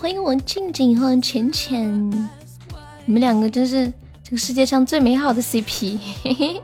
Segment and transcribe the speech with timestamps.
[0.00, 2.08] 欢迎我静静欢迎浅浅，
[3.04, 3.92] 你们两个真是
[4.22, 5.98] 这个世界上最美好的 CP。
[6.22, 6.62] 嘿嘿。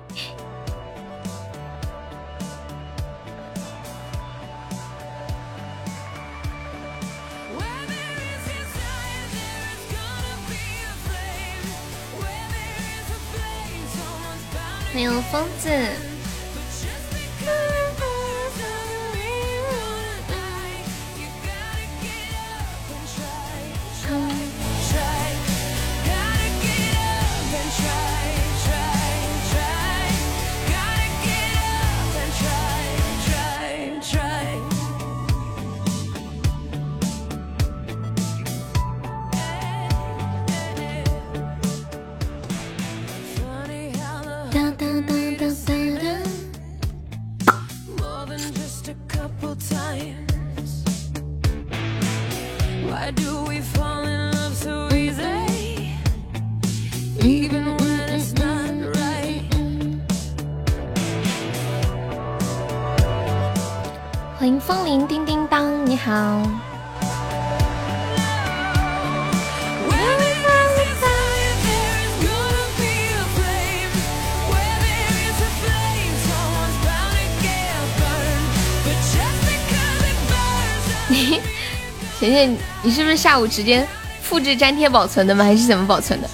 [82.95, 83.87] 是不是下午直接
[84.23, 85.45] 复制粘贴保存的吗？
[85.45, 86.31] 还是怎么保存的？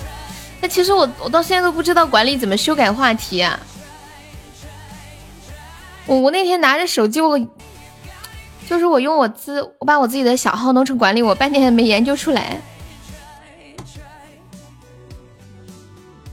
[0.61, 3.59] 那其实我我到现在都不知道管理怎么修改话题啊。
[6.05, 7.39] 我我那天拿着手机，我
[8.69, 12.61] 就是我用我自我把我自己的小号弄成管理，我半天还没研究出来。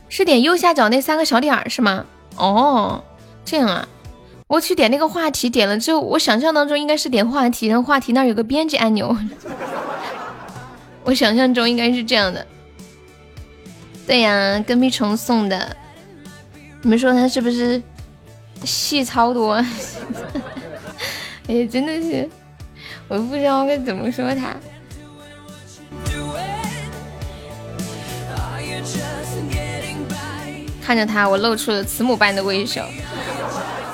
[0.09, 2.05] 是点右下角那三个小点儿是吗？
[2.35, 3.03] 哦，
[3.45, 3.87] 这样啊。
[4.47, 9.15] 我去点那个话题，点了之后，我想象当中应该是点话题，然后话题那儿有个编辑按钮。
[11.07, 12.45] 我想象中应该是这样的。
[14.05, 15.73] 对呀，跟屁虫送的。
[16.81, 17.81] 你们说他是不是
[18.65, 19.53] 戏超多？
[21.47, 22.29] 哎，真的是，
[23.07, 24.53] 我不知道该怎么说他。
[30.81, 32.85] 看着他，我露出了慈母般的微笑。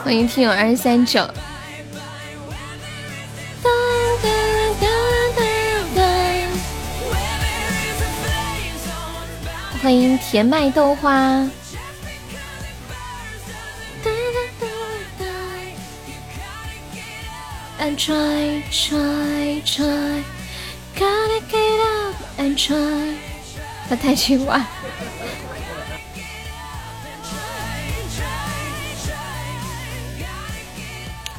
[0.03, 1.29] 欢迎听友二三九，
[9.83, 11.45] 欢迎甜麦豆花。
[17.81, 20.23] And try, try, try,
[20.95, 23.15] gotta get up and try。
[23.89, 24.65] 他太听话。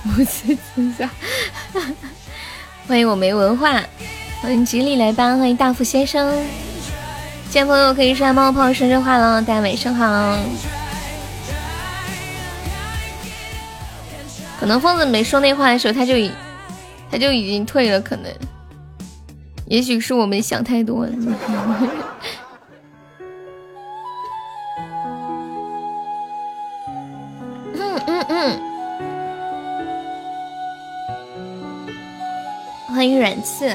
[0.02, 1.08] 不是真相。
[2.86, 3.82] 欢迎我没文化，
[4.42, 6.46] 欢迎吉利来吧，欢迎大福先生，
[7.54, 10.36] 见朋友可以刷猫泡生日快乐，大家晚上好。
[14.58, 16.32] 可能疯子没说那话的时候，他就已
[17.12, 18.28] 他就已经退了，可能，
[19.66, 21.12] 也许是我们想太多了。
[27.72, 28.60] 嗯嗯嗯。
[32.88, 33.72] 欢迎软刺。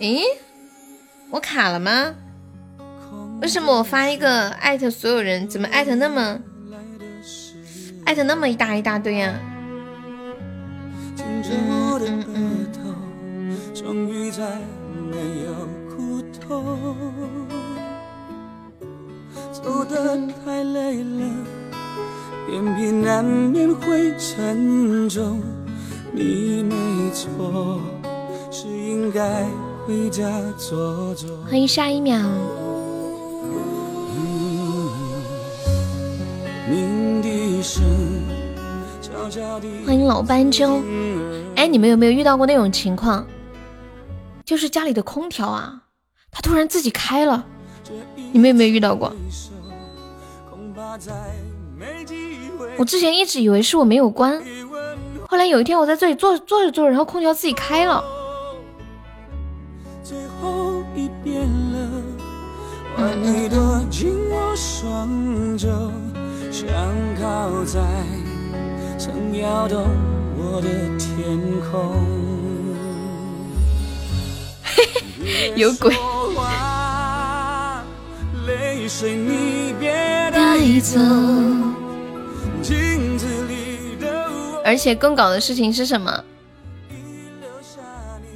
[0.00, 0.22] 咦，
[1.30, 2.14] 我卡了吗？
[3.42, 6.38] 为什么我发一个艾特所有人，怎么艾特那么
[8.06, 9.34] 艾特那么一大一大堆呀、
[11.18, 11.44] 嗯
[12.00, 12.66] 嗯嗯。
[13.74, 14.42] 终于再
[15.10, 15.52] 没有
[15.94, 16.78] 苦痛，
[19.52, 21.26] 走得太累了，
[22.50, 25.42] 眼皮难免会沉重。
[26.12, 26.74] 你没
[27.12, 27.80] 错，
[28.50, 29.44] 是应该
[29.90, 30.22] 回家
[30.56, 31.28] 坐坐。
[31.50, 32.16] 欢迎下一秒。
[39.84, 40.80] 欢迎老斑鸠。
[41.56, 43.26] 哎，你们有没有遇到过那种情况？
[44.44, 45.82] 就是家里的空调啊，
[46.30, 47.44] 它突然自己开了，
[48.30, 49.12] 你们有没有遇到过？
[52.78, 54.40] 我之前一直以为是我没有关，
[55.28, 58.19] 后来有一天我在这里坐坐着坐着，然后空调自己开了。
[63.22, 65.68] 你躲进我双肘，
[66.50, 66.68] 想
[67.20, 67.80] 靠在
[68.98, 69.86] 曾摇动
[70.36, 70.68] 我的
[70.98, 71.38] 天
[71.70, 72.04] 空。
[75.54, 75.94] 有鬼！
[78.46, 79.92] 泪水你别
[80.32, 80.98] 带走。
[82.62, 86.24] 镜子里的我而且更搞的事情是什么？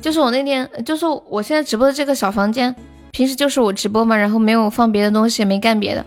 [0.02, 2.74] 就是我那天，就是我现在直播的这个小房间，
[3.14, 6.04] 平时就是我直播嘛，然后没有放别的东西，也没干别的。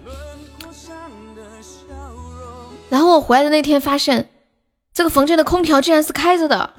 [2.90, 4.30] 然后我回来的那天发现，
[4.94, 6.70] 这个房间的空调竟然是开着的，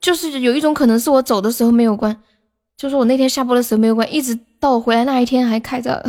[0.00, 2.16] 就是有一种可能是我走的时候没有关，
[2.76, 6.08] 就是我那天下播的时候没有关，一直到我回来那一天还开着。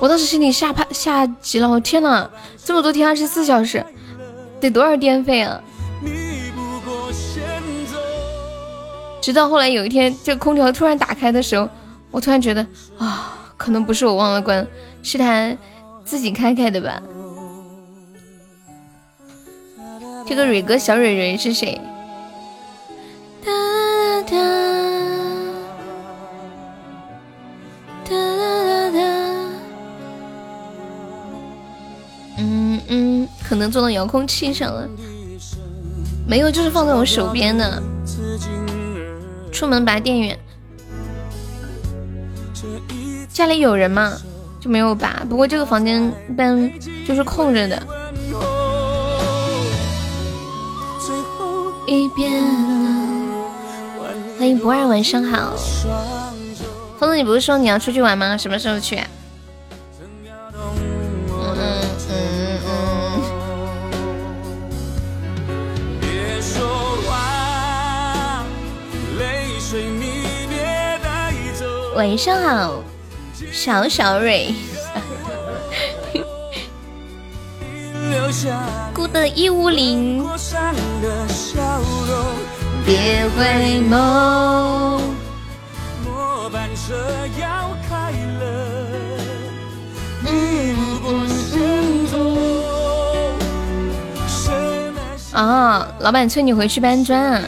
[0.00, 2.30] 我当时心里吓怕吓急了，我天呐，
[2.64, 3.84] 这么多天二十四小时，
[4.60, 5.62] 得多少电费啊！
[9.22, 11.68] 直到后来有一天，这空调突然打开的时候，
[12.10, 12.66] 我突然觉得
[12.98, 14.66] 啊，可能不是我忘了关，
[15.00, 15.56] 是他
[16.04, 17.00] 自己开开的吧。
[20.26, 21.80] 这个蕊哥小蕊蕊是谁？
[23.44, 23.52] 哒
[24.22, 24.36] 哒
[28.04, 28.98] 哒哒哒。
[32.38, 34.88] 嗯嗯，可能坐到遥控器上了，
[36.26, 37.80] 没有，就是放在我手边的。
[39.62, 40.36] 出门拔电源，
[43.32, 44.12] 家里有人吗？
[44.58, 45.24] 就没有拔。
[45.30, 46.68] 不过这个房间一般
[47.06, 47.80] 就是空着的。
[51.86, 52.42] 一遍
[54.36, 55.54] 欢迎不二，晚上好。
[56.98, 58.36] 峰子，你不是说你要出去玩吗？
[58.36, 59.00] 什么时候去？
[71.94, 72.82] 晚上好，
[73.52, 74.54] 小小蕊。
[78.94, 80.26] 孤的一五零。
[82.84, 85.00] 别回眸。
[95.32, 97.42] 啊，老板催你回去搬砖啊。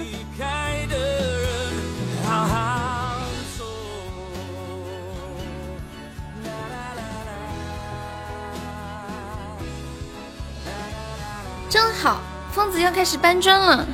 [12.54, 13.84] 疯子要开始搬砖了，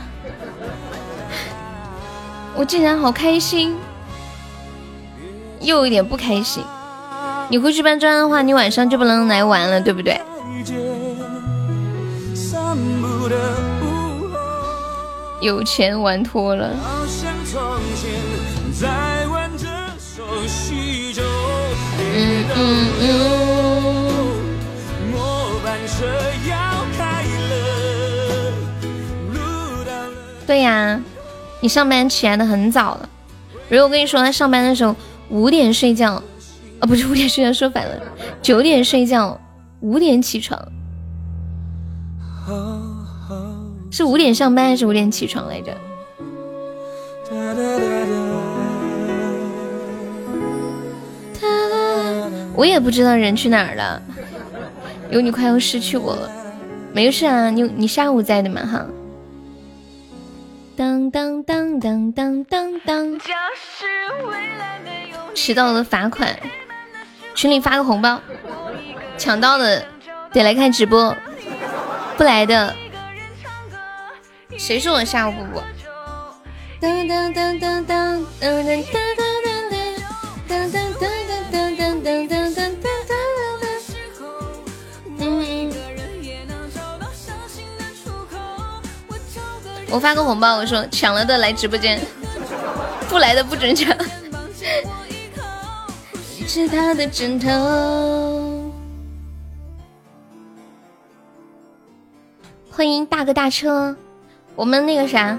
[2.55, 3.75] 我竟然好开心，
[5.61, 6.63] 又有一点不开心。
[7.49, 10.21] 你回去搬砖的话，你晚上就不能来玩了，对不对？
[15.41, 16.69] 有钱玩脱了。
[22.13, 23.21] 嗯嗯嗯。
[30.51, 31.01] 对呀，
[31.61, 33.09] 你上班起来的很早了。
[33.69, 34.97] 如果我跟你说，他上班的时候
[35.29, 36.15] 五点睡觉，
[36.81, 38.03] 啊，不是五点睡觉，说反了，
[38.43, 39.41] 九点睡觉，
[39.79, 40.61] 五点起床，
[43.93, 45.73] 是五点上班还是五点起床来着？
[52.57, 54.03] 我也不知道人去哪儿了，
[55.11, 56.29] 有你快要失去我了。
[56.93, 58.85] 没事啊，你你下午在的嘛哈。
[60.81, 63.21] 当当当当当当当，
[65.35, 66.35] 迟到了罚款，
[67.35, 68.19] 群里发个红包，
[69.19, 69.85] 抢到的
[70.33, 71.15] 得来看直播，
[72.17, 72.75] 不来的，
[74.57, 75.63] 谁说我下午不播？
[76.81, 78.83] 当当当当当当当当
[79.19, 79.37] 当
[80.49, 80.80] 当当当
[89.91, 92.01] 我发个红包，我说抢了的来直播间，
[93.09, 93.95] 不来的不准抢。
[96.47, 98.73] 是他的枕头。
[102.71, 103.95] 欢迎大哥大车，
[104.57, 105.39] 我们那个啥，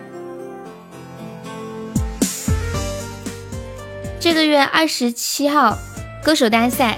[4.20, 5.77] 这个月二十七号
[6.24, 6.98] 歌手大赛，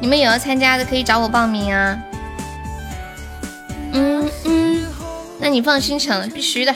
[0.00, 1.98] 你们有要参加的可以找我报名啊。
[3.92, 4.86] 嗯嗯，
[5.38, 6.74] 那你放心抢，必须的。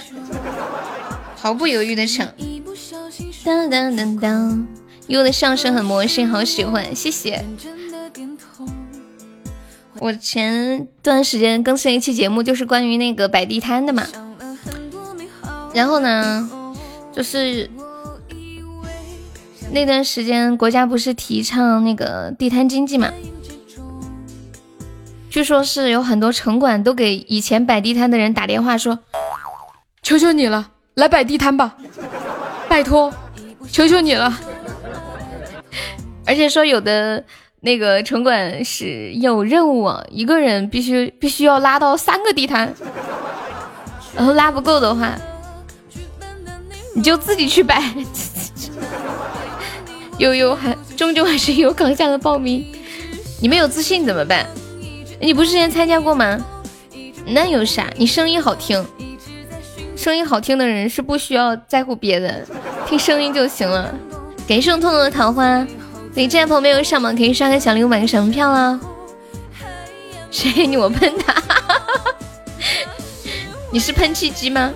[1.41, 2.27] 毫不犹豫的抢，
[3.45, 4.67] 当当当当，
[5.07, 7.45] 有的相声很魔性，好喜欢，谢谢。
[10.01, 14.05] 我前段时间更新一期节目，就是关于那个摆地摊的嘛。
[15.73, 16.51] 然后呢，
[17.13, 17.71] 就是
[19.71, 23.13] 那段时间国家不是提倡那个地摊经济嘛？
[25.31, 28.99] 据说是有很多城管都给以前摆地摊的人打电话说
[30.03, 31.77] ：“求求你了。”来摆地摊吧，
[32.69, 33.13] 拜托，
[33.71, 34.37] 求求你了！
[36.27, 37.25] 而且说有的
[37.61, 42.75] 那个城管是有任务，一个人必须必须要拉到三个地摊，
[44.17, 45.15] 然后拉不够的话，
[46.97, 47.81] 你就自己去摆。
[50.19, 52.67] 悠悠还终究还是有岗下的报名，
[53.41, 54.45] 你没有自信怎么办？
[55.21, 56.45] 你不是之前参加过吗？
[57.25, 57.87] 那有啥？
[57.97, 58.85] 你声音好听，
[59.99, 62.47] 声音好听的人是不需要在乎别人，
[62.87, 63.93] 听声音就行了。
[64.47, 65.67] 感谢我痛痛的桃花，
[66.15, 68.79] 你这朋友没有上榜，可以刷个小礼物，买个什么票啊？
[70.31, 71.35] 谁你我喷他？
[73.73, 74.73] 你是喷气机吗？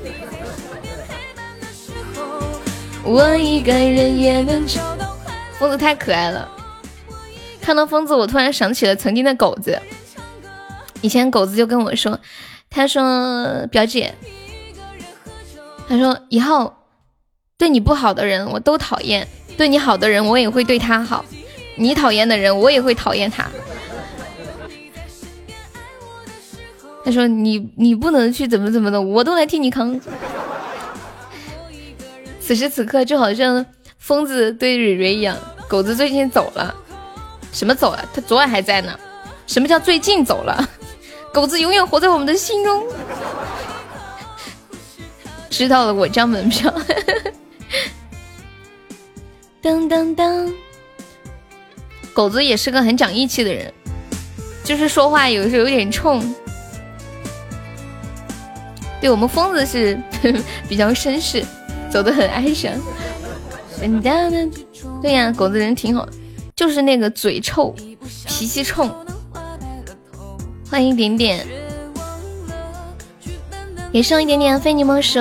[3.04, 5.16] 我一个人也能找到。
[5.56, 6.50] 疯子太可爱了，
[7.60, 9.80] 看到疯子，我突然想起了曾经的狗子。
[11.00, 12.18] 以前狗子就跟我说，
[12.68, 14.12] 他说表姐，
[15.92, 16.72] 他说以后
[17.58, 21.22] 对你不好的人我都讨厌，对你好的人我也会对他好，
[21.76, 23.46] 你讨厌的人我也会讨厌他。
[27.04, 30.00] 他说你你不能去怎么怎么的，我都来替你扛。
[32.40, 33.66] 此时此刻就好像。
[33.98, 35.36] 疯子对蕊蕊一样，
[35.68, 36.74] 狗子最近走了，
[37.52, 38.04] 什么走了？
[38.12, 38.98] 他昨晚还在呢。
[39.46, 40.68] 什么叫最近走了？
[41.32, 42.82] 狗子永远活在我们的心中。
[45.52, 46.72] 知道了，我张门票。
[49.60, 50.50] 当当当，
[52.14, 53.70] 狗子也是个很讲义气的人，
[54.64, 56.34] 就是说话有时候有点冲。
[58.98, 60.00] 对我们疯子是
[60.66, 61.44] 比较绅士，
[61.90, 62.72] 走的很哀伤。
[65.02, 66.08] 对呀，狗子人挺好，
[66.56, 67.74] 就是那个嘴臭，
[68.26, 68.90] 脾气冲。
[70.70, 71.46] 欢迎点点，
[73.92, 75.20] 给上一点点非你莫属。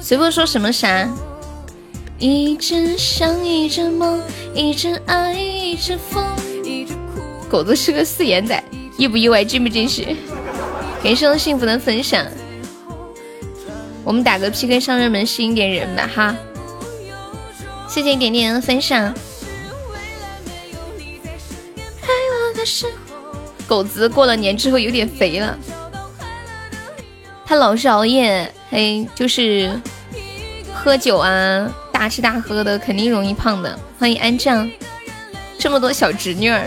[0.00, 1.08] 随便说什么啥？
[2.18, 4.20] 一直想，一直梦，
[4.52, 6.24] 一直爱，一直疯。
[7.48, 8.62] 狗子是个四眼仔，
[8.98, 9.44] 意不意外？
[9.44, 10.16] 惊不惊喜？
[11.02, 12.26] 给上幸福的分享。
[14.02, 16.36] 我们打个 PK 上热门，吸引点人吧哈！
[17.88, 19.14] 谢谢点点的分享。
[23.66, 25.58] 狗子过了年之后有点肥了，
[27.46, 29.78] 他老是熬夜，嘿，就是
[30.72, 33.78] 喝酒啊，大吃大喝的，肯定容易胖的。
[33.98, 34.70] 欢迎安酱，
[35.58, 36.64] 这么多小侄女儿，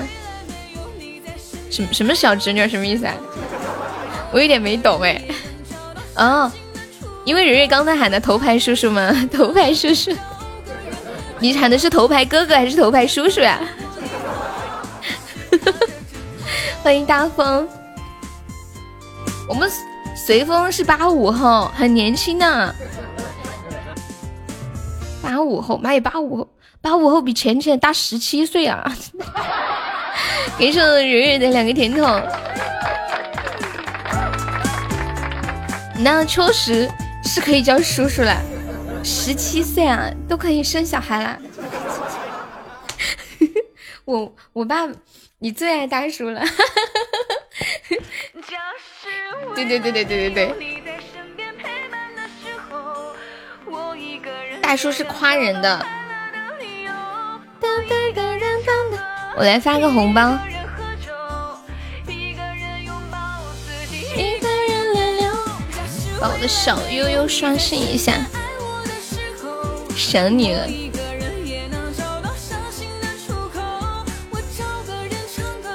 [1.69, 3.13] 什么什么小侄女儿什么意思啊？
[4.31, 5.21] 我有点没懂哎。
[6.15, 6.51] 哦。
[7.25, 9.11] 因为蕊蕊刚才喊的头牌叔叔吗？
[9.35, 10.15] 头牌叔叔，
[11.39, 13.59] 你喊的是头牌哥哥还是头牌叔叔呀？
[16.81, 17.67] 欢迎大风，
[19.45, 19.69] 我们
[20.27, 22.75] 随风是八五后，很年轻呢。
[25.23, 26.49] 八五后，妈呀，八五后，
[26.81, 28.93] 八五后比浅浅大十七岁啊！
[30.59, 32.21] 给上蕊蕊的两个甜筒，
[35.99, 36.91] 那确实。
[37.23, 38.35] 是可以叫叔叔了，
[39.05, 41.39] 十七岁啊，都可以生小孩了。
[44.03, 44.89] 我我爸，
[45.39, 46.41] 你最爱大叔了。
[49.55, 50.83] 对对对对对对对。
[54.61, 55.85] 大叔是夸人的。
[59.37, 60.37] 我来发个红包。
[66.19, 68.13] 把我的小悠悠刷新一下，
[69.95, 70.67] 想你了。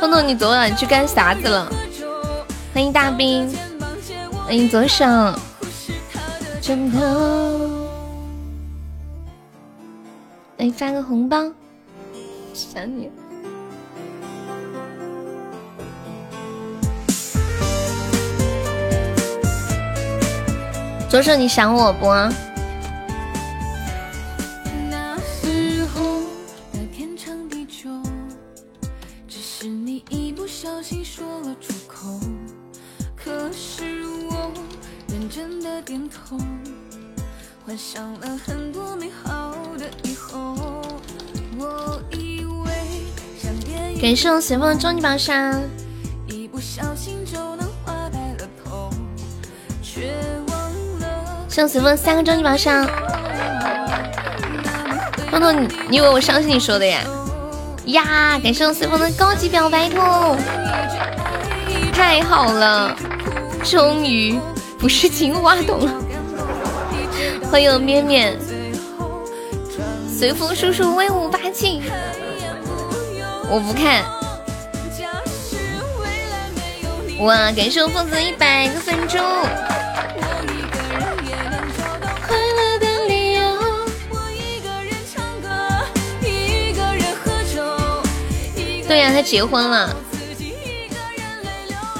[0.00, 1.72] 彤彤，你昨晚去干啥子了？
[2.74, 3.54] 欢迎大兵，
[4.46, 5.04] 欢迎左手，
[6.62, 6.98] 枕头，
[10.56, 11.36] 来发个红包，
[12.54, 13.10] 想你。
[21.10, 22.06] 左手，你想我不？
[44.22, 45.60] 谢我随风的终极宝箱。
[51.48, 52.86] 向随风三个终极宝箱，
[55.28, 57.00] 彤彤，你你以为我相信你说的呀？
[57.86, 59.96] 呀，感谢我随风的高级表白兔，
[61.92, 62.96] 太好了，
[63.64, 64.38] 终于
[64.78, 65.92] 不是金话筒了。
[67.50, 68.38] 欢迎面面，
[70.08, 71.82] 随风叔叔威武霸气，
[73.50, 74.04] 我不看。
[77.22, 79.16] 哇，感谢我疯子一百个粉猪。
[88.88, 89.94] 对呀，他结婚了，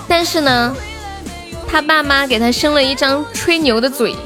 [0.09, 0.77] 但是呢，
[1.71, 4.17] 他爸妈给他生了一张吹牛的嘴。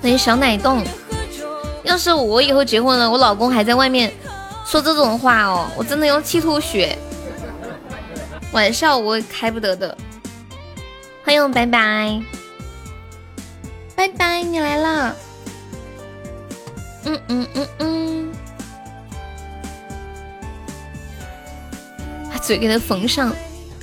[0.00, 0.84] 欢迎小奶冻。
[1.82, 4.12] 要是我以后结婚了，我老公还在外面。
[4.68, 6.98] 说这种话哦，我真的要气吐血，
[8.52, 9.96] 玩笑我开不得的。
[11.24, 12.22] 欢迎拜拜，
[13.96, 15.16] 拜拜，你来了。
[17.06, 18.32] 嗯嗯嗯嗯，
[22.30, 23.34] 把嘴给他缝上。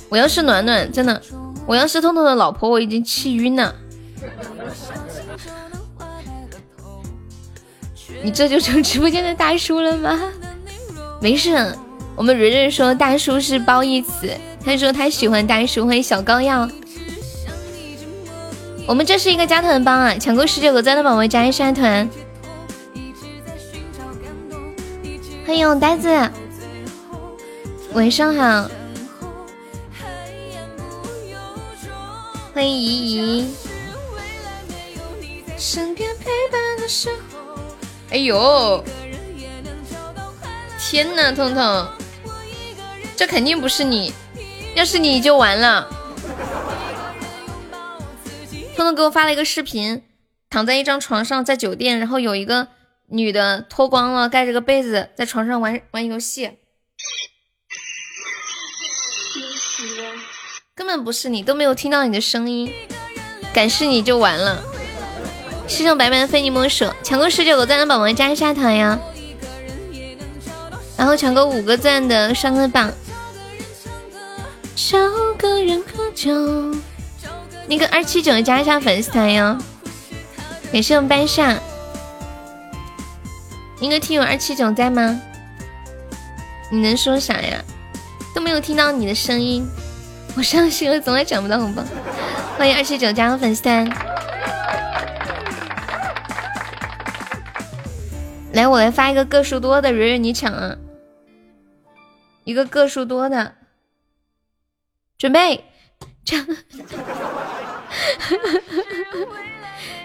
[0.08, 1.20] 我要是暖暖，真的，
[1.66, 3.74] 我要是痛痛的老婆，我已经气晕了。
[8.22, 10.16] 你这就成直播间的大叔了吗？
[11.20, 11.76] 没事，
[12.14, 14.30] 我们蕊蕊说大叔是褒义词，
[14.64, 15.86] 他说他喜欢大叔。
[15.86, 16.68] 欢迎小膏药，
[18.86, 22.08] 我们这是一个加团帮啊，抢够十九个赞的宝宝加一下团。
[25.46, 26.30] 欢迎呆子，
[27.92, 28.70] 晚上好。
[32.52, 33.54] 欢迎怡怡。
[38.10, 38.84] 哎呦。
[40.88, 41.88] 天呐，彤彤，
[43.16, 44.14] 这肯定不是你，
[44.76, 45.88] 要是你就完了。
[48.76, 50.04] 彤彤给我发了一个视频，
[50.48, 52.68] 躺在一张床上，在酒店，然后有一个
[53.08, 56.52] 女的脱光了，盖着个被子，在床上玩玩游戏。
[60.76, 62.72] 根本不是你，都没有听到你的声音，
[63.52, 64.62] 敢是你就完了。
[65.66, 68.96] 世上白白的非你莫属，抢够十九个赞的宝宝加一下团呀！
[70.96, 72.90] 然后抢个五个赞的上个榜，
[74.74, 74.98] 找
[75.36, 76.32] 个人喝酒。
[77.68, 79.58] 那个二七九加一下粉丝团哟，
[80.72, 81.58] 也是我们班上。
[83.80, 85.20] 那个听友二七九在吗？
[86.70, 87.62] 你能说啥呀？
[88.34, 89.68] 都没有听到你的声音，
[90.36, 91.82] 我伤心了，总也抢不到红包。
[92.56, 93.86] 欢迎二七九加入粉丝团。
[98.52, 100.74] 来，我来发一个个数多的，蕊蕊你抢啊！
[102.46, 103.56] 一个个数多的，
[105.18, 105.64] 准备，
[106.24, 106.46] 唱，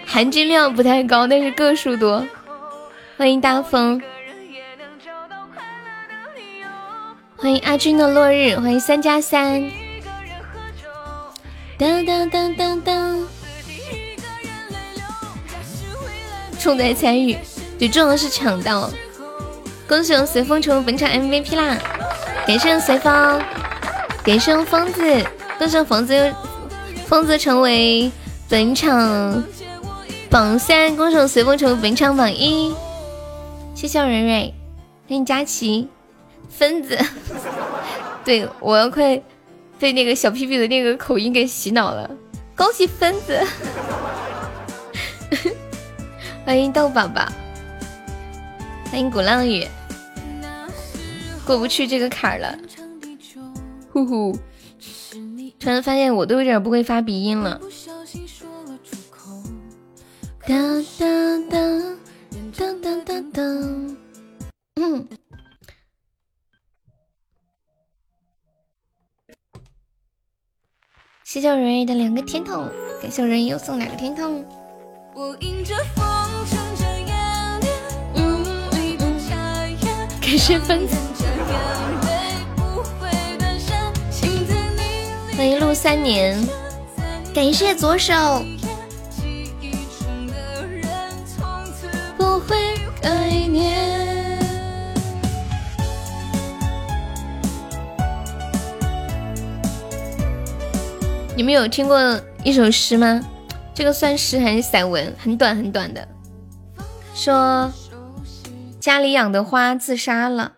[0.04, 2.26] 含金量不太高，但是个数多。
[3.16, 4.02] 欢迎大风，
[7.36, 9.70] 欢迎阿军的落日，欢迎三加三。
[11.78, 13.24] 当当当当当，
[16.58, 17.38] 重在参与，
[17.78, 18.90] 最重要的是抢到。
[19.92, 21.76] 恭喜我们随风成为本场 MVP 啦！
[22.46, 23.42] 感谢随风，
[24.24, 25.02] 感谢疯子，
[25.58, 26.34] 恭喜疯子，
[27.06, 28.10] 疯子成为
[28.48, 29.44] 本场
[30.30, 32.74] 榜三，恭喜随风成为本场榜一。
[33.74, 34.54] 谢谢蕊蕊，
[35.06, 35.86] 欢迎佳琪，
[36.48, 36.98] 疯子，
[38.24, 39.20] 对我要快
[39.78, 42.10] 被那个小屁屁的那个口音给洗脑了。
[42.56, 43.38] 恭喜疯子，
[46.46, 47.26] 欢迎豆宝宝，
[48.90, 49.68] 欢迎鼓浪屿。
[51.44, 52.58] 过不去这个坎儿了，
[53.92, 54.38] 呼呼！
[55.58, 57.60] 突然发现我都有点不会发鼻音了。
[60.46, 61.98] 当当当
[62.56, 63.96] 当当当当。
[64.76, 65.08] 嗯。
[71.24, 72.68] 谢谢蕊蕊的两个甜筒，
[73.00, 74.44] 感谢人鱼又送两个甜筒。
[80.20, 81.11] 感谢分子。
[85.42, 86.38] 欢迎陆三年，
[87.34, 88.14] 感谢左手。
[92.16, 92.56] 不会
[93.00, 93.10] 改
[93.48, 94.38] 念。
[101.34, 101.98] 你们有听过
[102.44, 103.20] 一首诗吗？
[103.74, 105.12] 这个算诗还是散文？
[105.18, 106.06] 很短很短的，
[107.16, 107.68] 说
[108.78, 110.52] 家里养的花自杀了，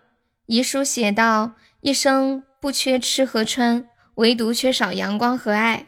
[0.45, 3.87] 遗书写道：一生不缺吃和穿。
[4.15, 5.85] 唯独缺少阳光和爱，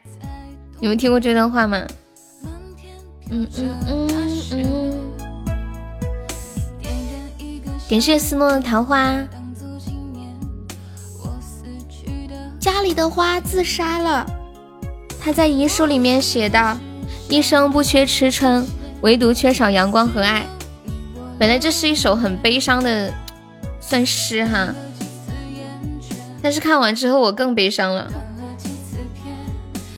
[0.79, 1.87] 你们听过这段话吗？
[3.29, 4.09] 嗯嗯嗯
[4.51, 4.93] 嗯。
[7.89, 9.15] 感谢思诺的桃花。
[12.59, 14.25] 家里的花自杀了，
[15.21, 16.77] 他在遗书里面写道：
[17.29, 18.65] 一生不缺吃穿，
[19.01, 20.45] 唯独缺少阳光和爱。
[21.39, 23.13] 本来这是一首很悲伤的
[23.79, 24.75] 算诗哈，
[26.47, 28.07] 但是看完之后我更悲伤了。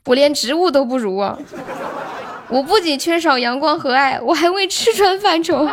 [0.06, 1.38] 我连植物都不如啊！
[2.48, 5.64] 我不仅缺少阳光和爱，我还为吃穿犯愁。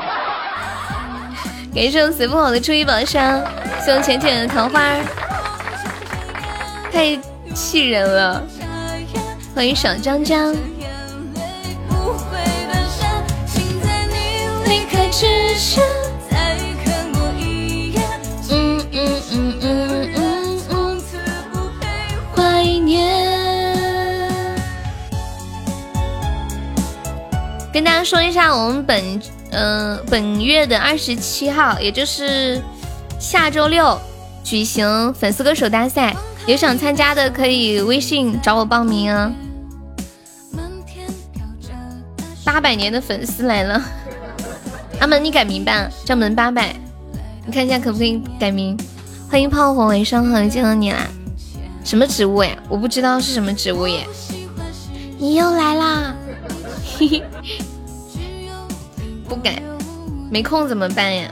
[1.74, 3.42] 感谢我随风好的初一宝箱，
[3.84, 4.80] 谢我浅浅的桃花，
[6.92, 7.18] 太
[7.56, 8.44] 气人了！
[9.56, 10.56] 欢迎小江江。
[27.78, 32.60] 跟大家说一下，我们本嗯本月的二十七号，也就是
[33.20, 33.96] 下周六
[34.44, 36.16] 举行粉丝歌手大赛，
[36.48, 39.32] 有想参加的可以微信找我报名啊。
[42.44, 43.80] 八百年的粉丝来了，
[45.00, 46.76] 阿门，你改名吧，叫门八百，
[47.46, 48.76] 你看一下可不可以改名？
[49.30, 51.08] 欢迎炮火为生，好见到你啦！
[51.84, 52.58] 什么植物呀？
[52.70, 54.08] 我不知道是什么植物耶。
[55.20, 56.16] 你又来啦！
[59.28, 59.56] 不敢，
[60.32, 61.30] 没空怎么办呀？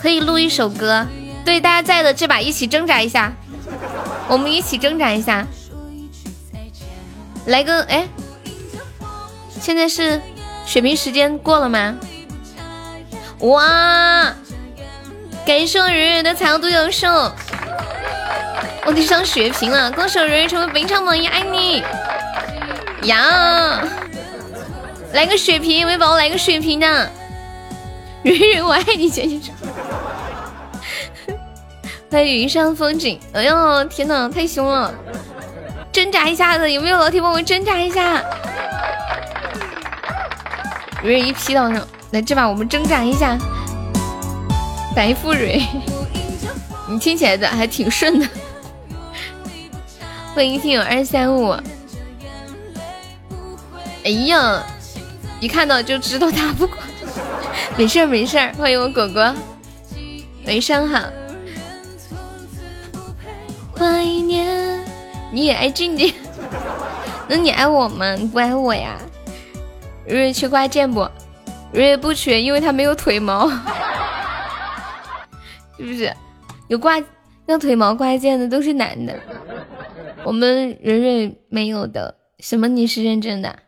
[0.00, 1.06] 可以录一首歌，
[1.44, 3.32] 对大家在的这把一起挣扎一下，
[4.28, 5.46] 我们一起挣扎一下，
[7.46, 8.08] 来个哎，
[9.60, 10.20] 现在是
[10.66, 11.96] 血瓶时间过了吗？
[13.40, 14.34] 哇，
[15.46, 17.32] 感谢我蕊蕊的彩虹独角兽，
[18.84, 21.82] 我得上血瓶了，恭喜我蕊蕊成为本场榜一，爱你
[23.08, 23.80] 呀！
[25.12, 27.10] 来个血瓶，有没有宝宝来个血瓶的，
[28.24, 29.52] 蕊蕊我爱你，姐姐。
[32.10, 34.92] 欢迎云上风景，哎呦天呐，太凶了！
[35.90, 38.22] 挣扎一下子，有没有老铁帮我挣扎一下？
[41.02, 43.38] 蕊蕊一劈到上，来这把我们挣扎一下。
[44.94, 45.62] 白富蕊，
[46.88, 48.26] 你听起来的还挺顺的。
[50.34, 51.50] 欢迎听友二三五。
[54.04, 54.62] 哎呀！
[55.42, 56.78] 一看到就知道打不过，
[57.76, 58.52] 没事儿没事儿。
[58.52, 59.34] 欢迎我果果，
[60.46, 61.02] 晚上好。
[63.76, 64.84] 怀念，
[65.32, 66.14] 你也爱静静？
[67.28, 68.14] 那你爱我吗？
[68.14, 68.96] 你不爱我呀？
[70.06, 71.00] 瑞瑞缺挂件不？
[71.72, 73.50] 瑞瑞不缺，因为他没有腿毛，
[75.76, 76.14] 是不是？
[76.68, 77.02] 有挂
[77.46, 79.18] 要腿毛挂件的都是男的，
[80.22, 82.14] 我们瑞瑞没有的。
[82.38, 82.68] 什么？
[82.68, 83.58] 你是认真的？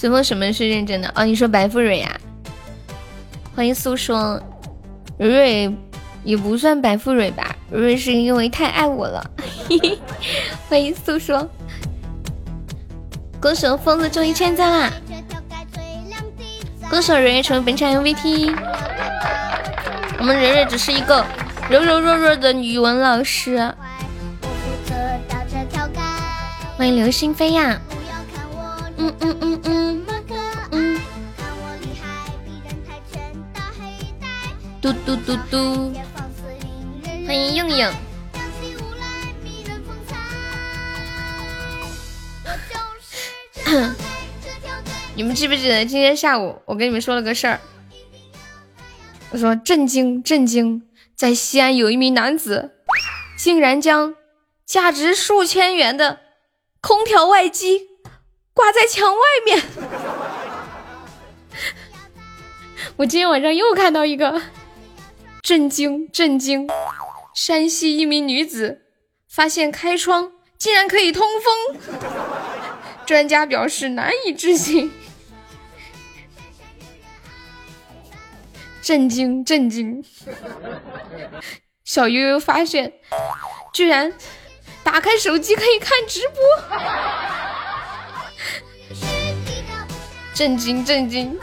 [0.00, 1.12] 随风什么是认真的？
[1.14, 2.10] 哦，你说白富蕊呀？
[3.54, 4.40] 欢迎诉说，
[5.18, 5.76] 蕊蕊
[6.24, 7.54] 也不算白富蕊吧？
[7.70, 9.22] 蕊蕊是因为太爱我了。
[10.70, 11.46] 欢迎诉说，
[13.38, 14.90] 歌手疯子终于签赞啦！
[16.88, 18.56] 歌手蕊蕊成为本场 MVP。
[20.18, 21.22] 我们蕊蕊只是一个
[21.68, 23.70] 柔柔弱弱的语文老师。
[26.78, 27.78] 欢迎流星飞呀！
[29.00, 30.04] 嗯嗯嗯嗯
[30.72, 31.00] 嗯，
[34.82, 35.90] 嘟嘟嘟嘟，
[37.26, 37.90] 欢迎硬硬。
[45.16, 47.58] 你们记不记得今天下午我跟你们说了个事儿？
[49.30, 50.82] 我说震惊震惊，
[51.16, 52.72] 在西安有一名男子
[53.38, 54.14] 竟然将
[54.66, 56.20] 价值数千元的
[56.82, 57.88] 空调外机。
[58.60, 59.62] 挂在墙外面。
[62.96, 64.42] 我今天晚上又看到一个，
[65.40, 66.68] 震惊震惊！
[67.34, 68.82] 山西一名女子
[69.26, 71.80] 发现开窗竟然可以通风，
[73.06, 74.92] 专家表示难以置信。
[78.82, 80.04] 震惊震惊！
[81.82, 82.92] 小悠悠发现，
[83.72, 84.12] 居然
[84.84, 86.36] 打开手机可以看直播。
[90.40, 91.38] 震惊震惊！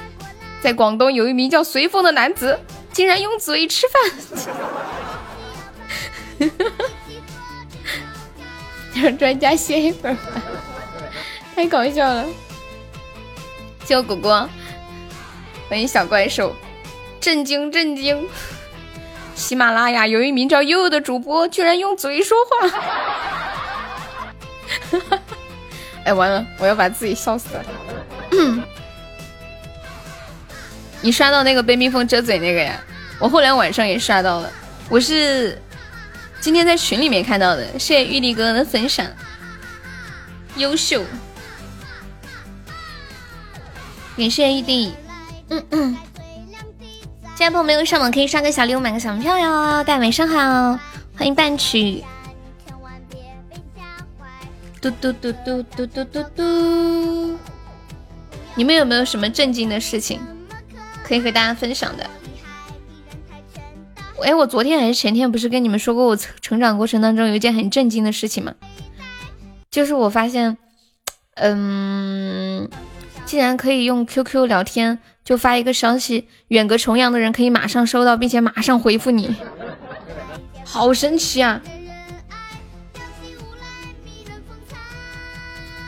[0.60, 2.60] 在广东有一名叫随风的男子，
[2.91, 3.86] 竟然用嘴吃
[6.39, 6.49] 饭。
[8.95, 10.41] 让专家歇一会儿吧，
[11.55, 12.25] 太搞笑了。
[13.86, 14.49] 谢果果，
[15.69, 16.55] 欢迎小怪兽。
[17.21, 18.27] 震惊震惊！
[19.36, 22.67] 喜马拉雅有一名叫悠悠的主播，居然用嘴说话。
[26.03, 27.63] 哎，完了，我要把自己笑死了。
[31.08, 32.78] 你刷到那个被蜜蜂蛰嘴那个呀？
[33.17, 34.52] 我后来晚上也刷到了，
[34.89, 35.58] 我是
[36.41, 37.65] 今天在群里面看到的。
[37.80, 39.08] 谢谢玉帝哥的分享，
[40.58, 41.02] 优秀。
[44.17, 44.93] 感谢玉帝。
[45.48, 45.98] 嗯嗯。
[47.38, 49.82] 现在朋友没有上榜，可以刷个小礼物，买个小门票哟。
[49.86, 50.78] 大家晚上好，
[51.15, 52.04] 欢迎半曲。
[54.82, 57.39] 嘟嘟嘟嘟嘟嘟嘟嘟。
[58.56, 60.20] 你们有没有什么震惊的事情
[61.08, 62.06] 可以和大家分享的？
[64.24, 68.54] 哎，我昨天还是前天不是跟你们说过我成长过程当中有一件很震惊的事情吗？
[69.72, 70.58] 就是我发现，
[71.36, 72.67] 嗯，
[73.26, 79.36] 竟然可以用 QQ 聊天，就发一个消息，远隔重洋的人可以马上收到，并且马上回复你，
[80.65, 81.62] 好神奇啊！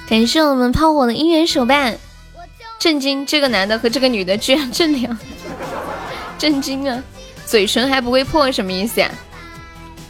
[0.08, 1.98] 感谢我们炮火的姻缘手办，
[2.80, 3.26] 震惊！
[3.26, 5.18] 这个男的和这个女的居然正脸，
[6.40, 7.04] 震惊啊！
[7.46, 9.12] 嘴唇还不会破，什么意思呀？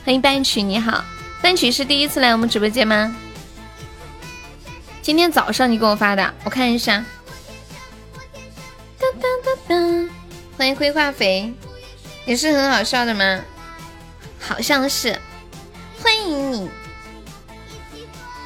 [0.06, 1.04] 欢迎半曲，你好，
[1.42, 3.16] 半曲是第一次来我们直播间吗？
[5.02, 7.04] 今天早上你给我发的，我看一下。
[9.00, 10.10] 当当当当，
[10.56, 11.52] 欢迎灰化肥，
[12.26, 13.42] 也是很好笑的吗？
[14.40, 15.18] 好像是。
[16.04, 16.70] 欢迎你，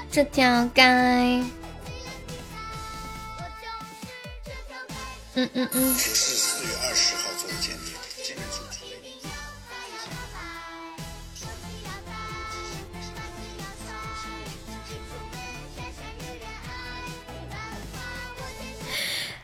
[0.09, 1.43] 这条街。
[5.35, 5.95] 嗯嗯嗯。
[5.95, 7.93] 是四月二十号做的鉴定。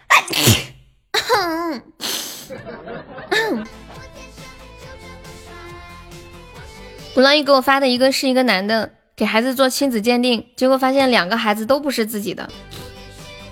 [7.14, 12.50] 鼓浪屿给我发的一个是一个男的给孩子做亲子鉴定，结果发现两个孩子都不是自己的。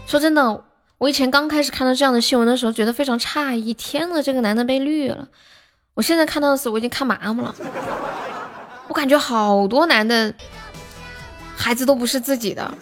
[0.05, 0.63] 说真的，
[0.99, 3.71] 我以前刚开始看到这样的新闻的时候，觉得非常诧异。
[3.75, 5.27] 天呐，这个男的被绿了！
[5.93, 7.53] 我现在看到的时候，我已经看麻木了。
[8.87, 10.33] 我感觉好多男的
[11.55, 12.73] 孩子都不是自己的。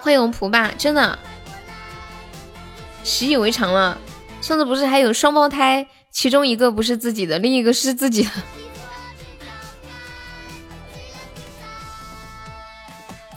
[0.00, 1.18] 欢迎我们蒲爸，真的。
[3.02, 3.98] 习以为常了，
[4.40, 8.30] 上次不是还有双胞胎，其中一个不是自己的，另一个是自己的。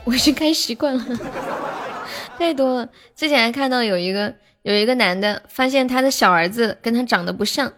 [0.04, 1.20] 我已经看习惯了，
[2.38, 2.89] 太多了。
[3.15, 7.73] 之前还看到有一个有一个男的，发现他的小儿子跟他长得不像，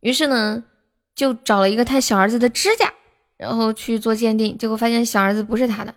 [0.00, 0.64] 于是呢
[1.14, 2.92] 就找了一个他小儿子的指甲，
[3.36, 5.94] 然后去做鉴定，结果发现小儿子不是他的，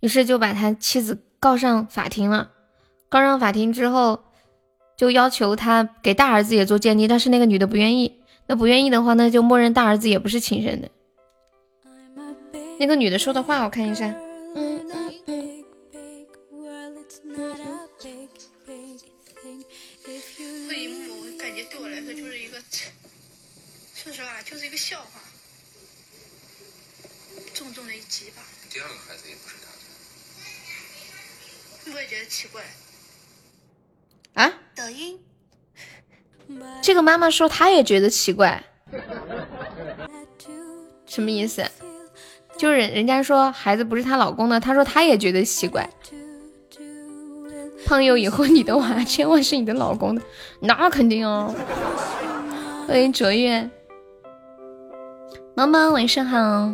[0.00, 2.50] 于是就把他妻子告上法庭了。
[3.08, 4.24] 告上法庭之后。
[4.96, 8.20] 就要求他给大儿子也做鉴定，但是那个女的不愿意。
[8.46, 10.90] 那不愿意的话，那就默认大儿子也不是亲生的。
[12.78, 14.14] 那个女的说的话，我看一下。
[32.30, 32.62] 奇怪。
[34.34, 34.52] 啊！
[34.76, 35.18] 抖音，
[36.80, 38.62] 这个妈妈说她也觉得奇怪，
[41.06, 41.68] 什么意思？
[42.56, 45.90] 就是人家说孩子不是她老公的，她说她也觉得奇怪。
[47.84, 50.22] 胖友，以后你的娃千万是你的老公的，
[50.60, 51.52] 那肯定哦。
[52.86, 53.68] 欢迎卓越，
[55.56, 56.72] 妈妈晚上好。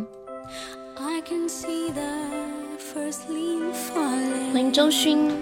[4.53, 5.35] 欢迎周勋。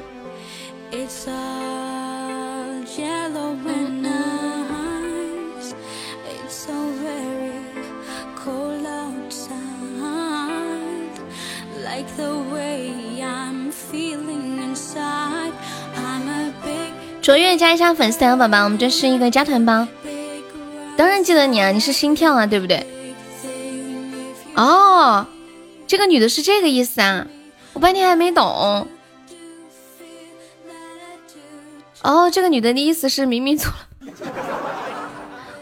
[17.21, 19.87] 卓越加一下粉丝团宝宝，我们这是一个加团包，
[20.95, 22.85] 当然记得你啊，你是心跳啊，对不对？
[24.55, 25.25] 哦，
[25.87, 27.27] 这个女的是这个意思啊，
[27.73, 28.87] 我半天还没懂。
[32.05, 34.11] 哦，这个女的的意思是明明错了，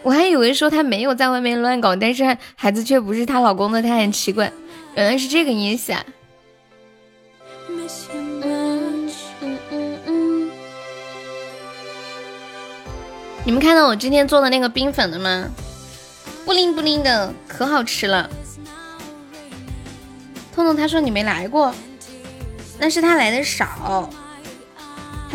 [0.02, 4.52] 我还以为说她没有在外面乱搞，但是孩子却不是她老公的，她很奇怪，
[4.94, 6.04] 原来是这个意思啊。
[13.46, 15.48] 你们看到我今天做的那个冰粉了吗？
[16.44, 18.28] 布灵布灵的，可好吃了。
[20.54, 21.74] 痛痛他说你没来过，
[22.78, 24.10] 那是他来的少。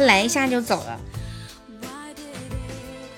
[0.06, 1.00] 来一下就走了。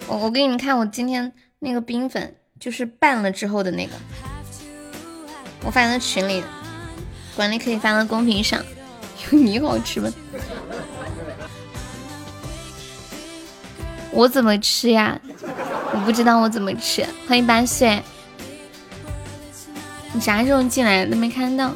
[0.08, 3.94] 我我给你们看，我今天那个冰粉就是拌了之后的那个，
[5.64, 6.44] 我发在群里，
[7.36, 8.62] 管理可以发到公屏上。
[9.32, 10.12] 有 你好吃吗？
[14.12, 15.20] 我怎么吃呀？
[15.94, 17.06] 我不知道我怎么吃。
[17.28, 18.02] 欢迎八岁，
[20.14, 21.16] 你啥时候进来的？
[21.16, 21.74] 没看到。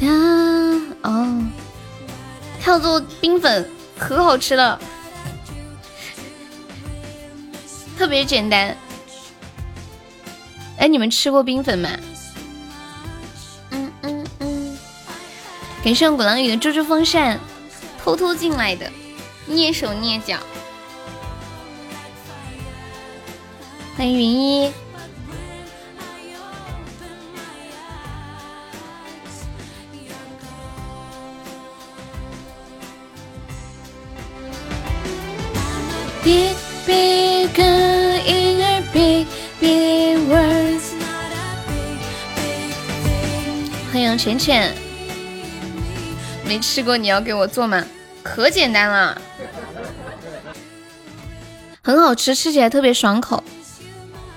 [0.00, 0.08] 他
[1.02, 1.44] 哦。
[2.68, 3.66] 叫做冰粉，
[3.98, 4.78] 可好吃了，
[7.96, 8.76] 特别简单
[10.76, 11.88] 哎，你们吃过冰粉吗？
[13.70, 14.78] 嗯嗯嗯
[15.82, 17.40] 感谢鼓浪屿的猪猪风扇，
[18.04, 18.92] 偷偷进来的，
[19.48, 20.36] 蹑手蹑脚。
[23.96, 24.72] 欢迎云一
[36.28, 39.26] Big big in a big
[39.58, 40.92] big words。
[43.90, 44.74] 欢迎浅浅，
[46.44, 47.82] 没吃过，你要给我做吗？
[48.22, 49.18] 可简单了，
[51.80, 53.42] 很好吃，吃起来特别爽口。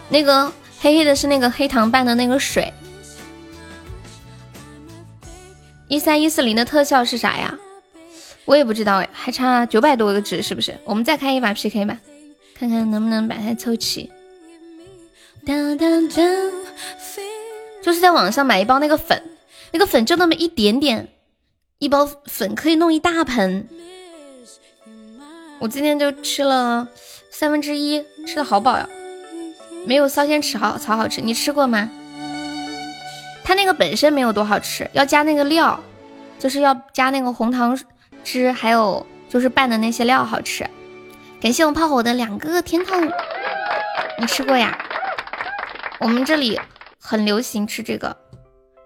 [0.08, 0.49] 那个
[0.80, 2.73] 黑黑的是那个黑糖拌的那个水。
[5.89, 7.54] 一三一四零的特效是啥呀？
[8.45, 10.75] 我也不知道哎，还差九百多个值，是不是？
[10.84, 11.99] 我们再开一把 PK 吧，
[12.56, 14.12] 看看能不能把它凑齐。
[17.82, 19.21] 就是在网上买一包那个粉，
[19.71, 21.08] 那个粉就那么一点点，
[21.80, 23.67] 一包粉可以弄一大盆。
[25.60, 26.88] 我今天就吃了
[27.32, 28.88] 三分之一，吃的好饱呀，
[29.86, 31.21] 没有烧仙草草好吃。
[31.21, 31.89] 你吃过吗？
[33.43, 35.80] 它那个本身没有多好吃，要加那个料，
[36.38, 37.80] 就是要加那个红糖。
[38.23, 40.69] 汁还有就是拌的那些料好吃，
[41.39, 43.12] 感谢我炮火的两个甜筒，
[44.19, 44.77] 你吃过呀？
[45.99, 46.60] 我们这里
[46.99, 48.17] 很流行吃这个，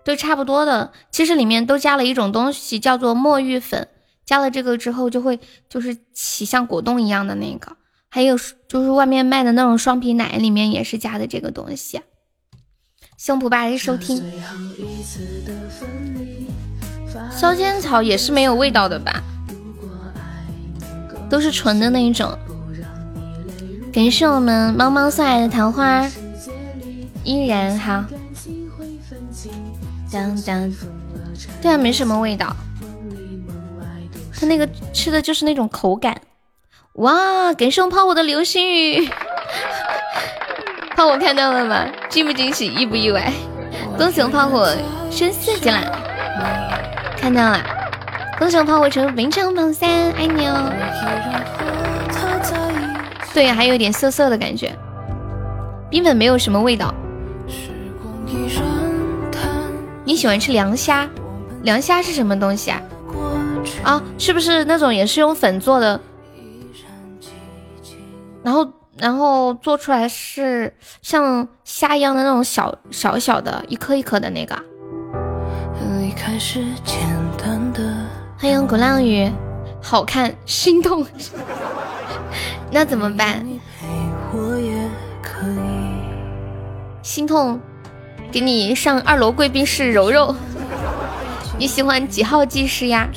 [0.04, 0.92] 都差不多的。
[1.12, 3.88] 其实里面都加了一种东西，叫做墨玉粉，
[4.26, 7.78] 加了这个之后就会就是起像果冻一样的那个。
[8.10, 12.02] 还有就是外面卖的那种双皮奶里面也是加的这个东西。
[13.18, 14.24] 幸福爸的收听。
[17.36, 19.22] 烧仙草也是没有味道的吧？
[21.30, 22.38] 都是纯的那一种。
[23.92, 26.06] 感谢我们猫猫送来的桃花，
[27.24, 28.04] 依然好。
[30.12, 30.74] 当当，
[31.62, 32.56] 对啊，没什么味道。
[34.38, 36.20] 它那个吃的就是那种口感。
[36.94, 37.54] 哇！
[37.54, 39.10] 感谢我泡我的流星雨，
[40.96, 41.86] 泡我看到了吗？
[42.10, 43.32] 惊不惊喜，意不意外？
[43.98, 44.74] 恭喜我泡火
[45.12, 45.82] 升四级啦！
[47.26, 47.60] 看到了，
[48.38, 50.72] 恭喜我炮火成名场榜三，爱你哦。
[53.34, 54.72] 对呀，还有点涩涩的感觉。
[55.90, 56.94] 冰粉没有什么味道。
[60.04, 61.10] 你喜欢吃凉虾？
[61.64, 62.80] 凉虾是什么东西啊？
[63.84, 66.00] 啊，是不是那种也是用粉做的？
[68.44, 74.56] 然后，然后做出来是像虾一样的那种小小小的一颗一颗的那个。
[78.46, 79.28] 欢迎鼓浪屿，
[79.82, 81.04] 好看心动，
[82.70, 83.44] 那怎么办？
[87.02, 87.60] 心痛，
[88.32, 90.36] 给你上二楼贵宾室揉揉。
[91.58, 93.10] 你喜欢几号技师呀？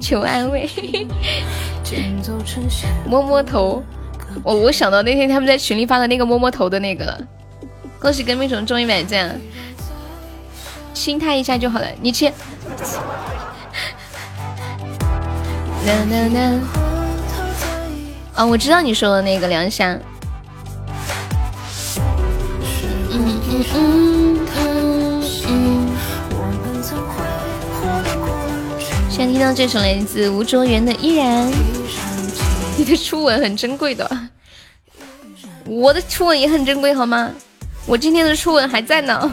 [0.00, 0.68] 求安慰，
[3.08, 3.80] 摸摸头。
[4.42, 7.20] 我我想到那天他们在群里发的那个摸摸头的那个了。
[8.00, 9.40] 恭喜跟屁虫中一百件。
[10.94, 12.32] 亲他一下就好了，你亲。
[18.34, 20.00] 啊，我知道你说的那个梁山。
[23.10, 25.94] 嗯嗯嗯嗯嗯。
[29.10, 31.52] 现在听到这首来自吴卓源的《依然》，
[32.78, 34.10] 你的初吻很珍贵的，
[35.66, 37.30] 我的初吻也很珍贵，好吗？
[37.86, 39.30] 我今天的初吻还在呢。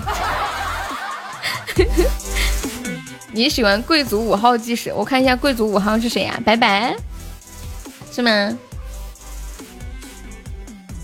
[3.33, 4.91] 你喜欢贵族五号技师？
[4.93, 6.37] 我看一下贵族五号是谁呀？
[6.45, 6.93] 白白
[8.11, 8.29] 是吗？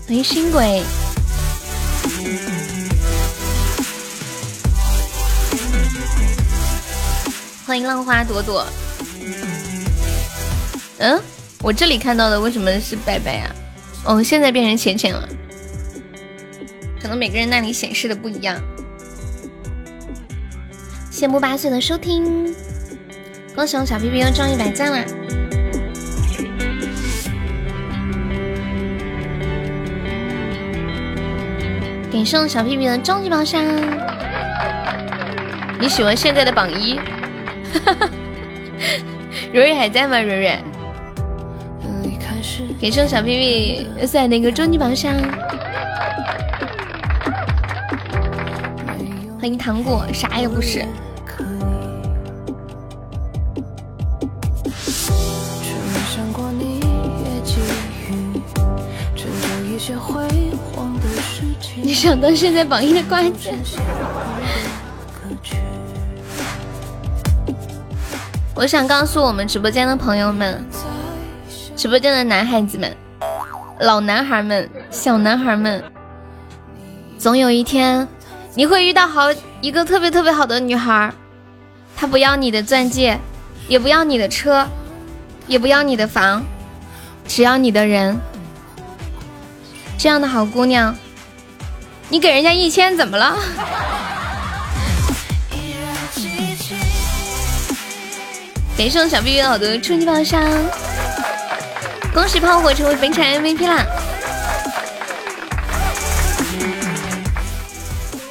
[0.06, 0.82] 欢迎新鬼，
[7.66, 8.66] 欢迎浪花朵朵。
[10.98, 11.18] 嗯，
[11.62, 13.50] 我这里看到的为什么是白白呀？
[14.04, 15.26] 哦，现在变成浅浅了，
[17.00, 18.60] 可能每个人那里显示的不一样。
[21.18, 22.54] 谢木八岁的收听，
[23.52, 25.04] 恭喜我小皮皮又中一百赞啦！
[32.12, 33.64] 感谢我小屁屁的终极宝箱。
[35.80, 37.00] 你喜欢现在的榜一？
[37.84, 38.08] 哈哈，
[39.52, 40.20] 蕊蕊还在吗？
[40.20, 40.62] 蕊蕊，
[42.80, 45.16] 感谢我小皮皮送来的一个终极宝箱。
[49.40, 50.86] 欢迎糖果，啥也不是。
[61.82, 63.58] 你想当现在榜一的关键？
[68.54, 70.64] 我想告诉我们直播间的朋友们，
[71.76, 72.94] 直播间的男孩子们、
[73.80, 75.82] 老男孩们、小男孩们，
[77.18, 78.06] 总有一天
[78.54, 79.28] 你会遇到好
[79.60, 81.12] 一个特别特别好的女孩，
[81.96, 83.18] 她不要你的钻戒，
[83.68, 84.66] 也不要你的车，
[85.46, 86.42] 也不要你的房，
[87.28, 88.18] 只要你的人。
[89.96, 90.94] 这样的好姑娘，
[92.10, 93.36] 你给人家一千怎么了？
[98.76, 100.42] 感谢我小碧玉好多初级宝箱，
[102.14, 103.84] 恭喜炮火成为本场 MVP 啦！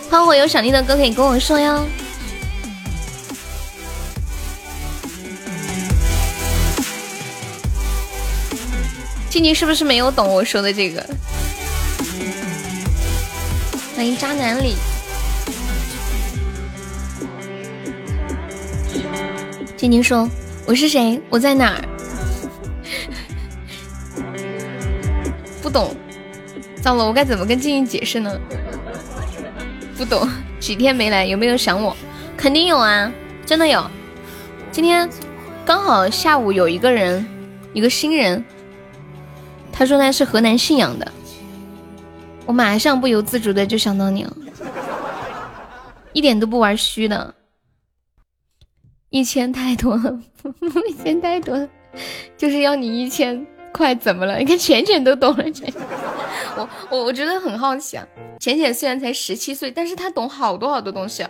[0.10, 1.86] 炮火有想听的歌可以跟我说哟。
[9.30, 11.06] 静静是不是没有懂我说的这个？
[13.98, 14.76] 欢迎渣男里。
[19.76, 20.30] 静静说
[20.68, 21.20] ：“我是谁？
[21.32, 21.82] 我在哪儿？”
[25.64, 25.95] 不懂，
[26.80, 28.39] 糟了，我该怎么跟静静解释呢？
[29.98, 30.30] 不懂，
[30.60, 31.98] 几天没来，有没有想我？
[32.38, 33.12] 肯定有啊，
[33.48, 33.84] 真的有。
[34.72, 35.10] 今天
[35.66, 37.28] 刚好下午有一个人，
[37.74, 38.45] 一个新人，
[39.72, 41.12] 他说他是河南信阳的，
[42.48, 44.34] 我马上不由自主的就想到你了，
[46.14, 47.36] 一点都不玩虚的。
[49.10, 50.20] 一千太多了，
[50.89, 51.70] 一千太多了，
[52.38, 54.38] 就是要你一千块，怎么了？
[54.38, 55.72] 你看浅浅都懂了，浅，
[56.58, 58.08] 我我我觉得很好奇啊。
[58.39, 61.30] 浅浅虽然才十七岁，但是他懂好多好多东西，啊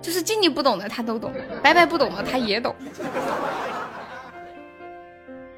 [0.00, 2.74] 就是静静不懂的他都懂，白白不懂的他也懂。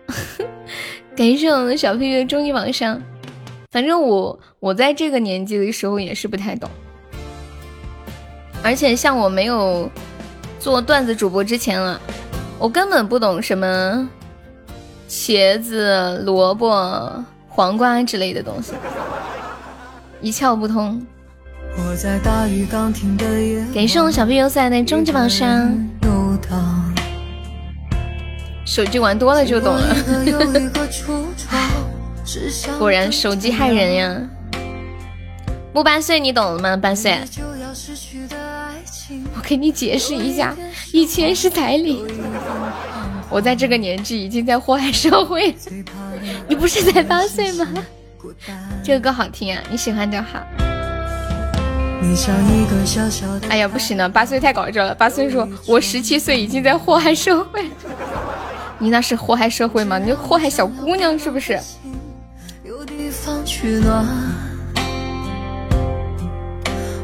[1.16, 3.00] 感谢我们小屁屁的终极榜上，
[3.70, 6.68] 反正我我在这个年纪的时候也是不太懂，
[8.62, 9.90] 而且像我没有。
[10.58, 11.98] 做段子主播之前了，
[12.58, 14.06] 我根本不懂什么
[15.08, 18.74] 茄子、萝卜、黄瓜之类的东西，
[20.20, 21.00] 一窍不通。
[23.74, 25.74] 感谢我小屁友仔的终极宝箱。
[28.66, 29.96] 手机玩多了就懂了，
[32.78, 34.20] 果然手机害人呀。
[35.72, 36.76] 木八岁，你懂了吗？
[36.76, 37.18] 八岁。
[39.36, 40.54] 我给你解释一下，
[40.92, 42.04] 一千是彩礼。
[43.28, 45.54] 我在这个年纪已经在祸害社会。
[46.48, 47.66] 你不是才八岁吗？
[48.82, 50.40] 这个歌好听啊，你喜欢就好。
[53.48, 54.94] 哎呀，不行了，八岁太搞笑了。
[54.94, 57.70] 八岁说，我十七岁已经在祸害社会。
[58.78, 59.98] 你那是祸害社会吗？
[59.98, 61.58] 你祸害小姑娘是不是？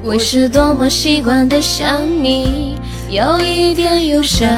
[0.03, 2.79] 我是多么习惯的想你，
[3.11, 4.49] 有一点忧伤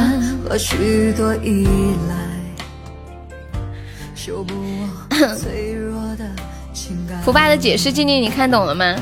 [0.45, 1.67] 和许多依
[2.09, 2.15] 赖。
[7.23, 8.95] 福爸的解释，静静你看懂了吗？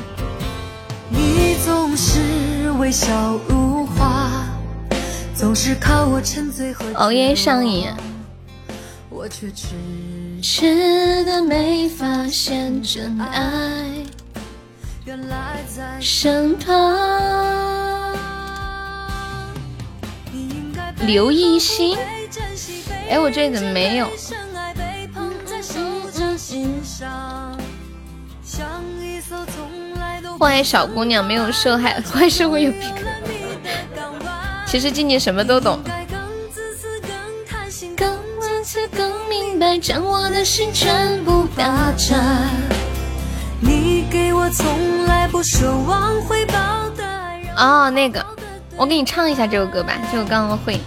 [1.11, 4.47] 你总是微笑如花，
[5.35, 7.89] 总是靠我沉醉和熬夜上瘾，
[9.11, 9.75] 我却迟
[10.49, 13.85] 迟的没发现真爱。
[16.01, 18.17] 身旁，
[21.01, 21.99] 刘艺兴。
[23.11, 24.09] 哎，我这里怎么没有？
[30.39, 32.99] 欢迎小姑娘没有受害，坏社会有逼格。
[34.65, 35.81] 其实静静什么都懂。
[39.59, 42.17] 白，将我的心全部打岔。
[43.61, 47.05] 你给我从来不奢望回报的
[47.57, 48.25] 哦，那个，
[48.77, 50.79] 我给你唱一下这首歌吧，这首刚刚会。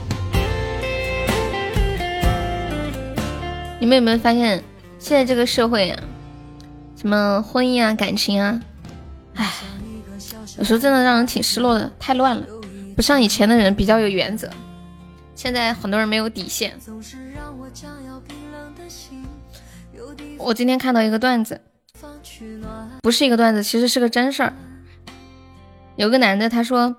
[3.80, 4.64] 你们有没有发现，
[5.00, 6.00] 现在这个社会啊，
[6.96, 8.60] 什么婚姻啊、感情啊，
[9.36, 9.52] 唉，
[10.58, 12.44] 有时候真的让人挺失落的，太乱了，
[12.96, 14.50] 不像以前的人比较有原则，
[15.34, 16.78] 现在很多人没有底线。
[20.38, 21.62] 我今天看到一个段子。
[23.02, 24.54] 不是一个段子，其实是个真事儿。
[25.98, 26.96] 有个男的，他说：“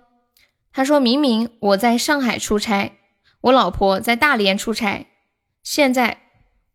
[0.73, 2.99] 他说明明我在上海出差，
[3.41, 5.07] 我老婆在大连出差，
[5.63, 6.19] 现在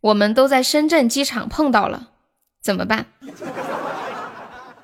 [0.02, 2.10] 我们都在深圳机场碰到了，
[2.62, 3.06] 怎么办？”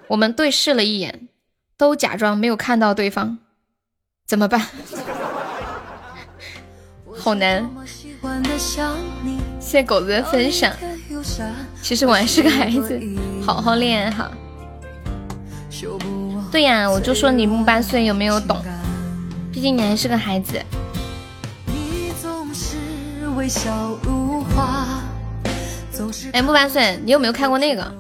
[0.10, 1.30] 我们对视了一眼，
[1.78, 3.40] 都假装没有看到对方，
[4.28, 4.62] 怎么办？
[7.18, 7.68] 好难。
[9.60, 10.72] 谢谢狗子的分享。
[11.82, 13.02] 其实我还是个孩子，
[13.46, 14.32] 好好练哈。
[16.52, 18.58] 对呀，我就说你木八岁有没有懂？
[19.52, 20.62] 毕竟你还是个孩子。
[26.32, 27.92] 哎，木八岁，你有没有看过那个？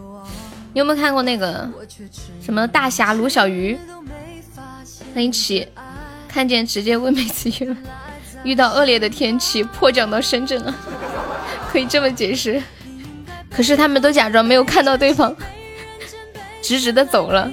[0.73, 1.69] 你有没有看过那个
[2.41, 3.77] 什么大侠卢小鱼？
[5.13, 5.67] 欢迎起
[6.27, 7.77] 看见直接问妹子晕了，
[8.43, 10.73] 遇到恶劣的天气迫降到深圳了，
[11.71, 12.61] 可以这么解释。
[13.49, 15.35] 可是他们都假装没有看到对方，
[16.61, 17.51] 直直的走了。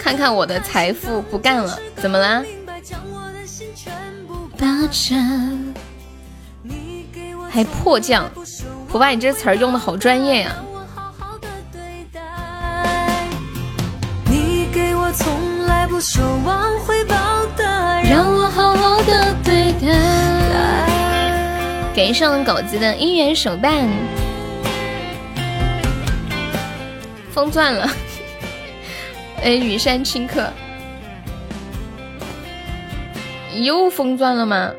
[0.00, 2.42] 看看我的财富，不干了，怎么啦？
[7.50, 8.30] 还迫降，
[8.92, 10.54] 普爸，你这词儿用的好专业呀！
[10.54, 11.38] 让我好
[18.74, 19.88] 好的对待。
[21.96, 23.88] 感谢狗子的姻缘手办，
[27.30, 27.88] 封钻了。
[29.42, 30.52] 哎，雨山青客
[33.54, 34.70] 又封钻了吗？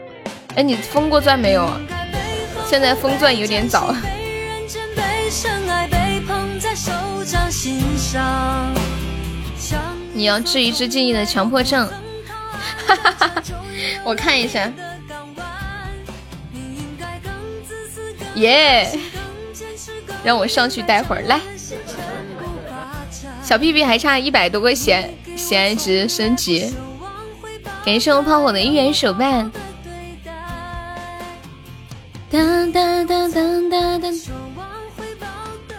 [0.55, 1.67] 哎，你封过钻没有？
[2.73, 3.93] 现在封钻有点早。
[10.11, 11.87] 你要治一治静怡的强迫症，
[12.87, 13.43] 哈哈哈哈！
[14.03, 14.73] 我看一下，
[18.33, 18.89] 耶！
[20.23, 21.39] 让我上去待会儿来。
[23.43, 24.95] 小屁屁还差一百多个喜
[25.35, 26.73] 喜爱值升级，
[27.85, 29.51] 感谢我炮火的一元手办。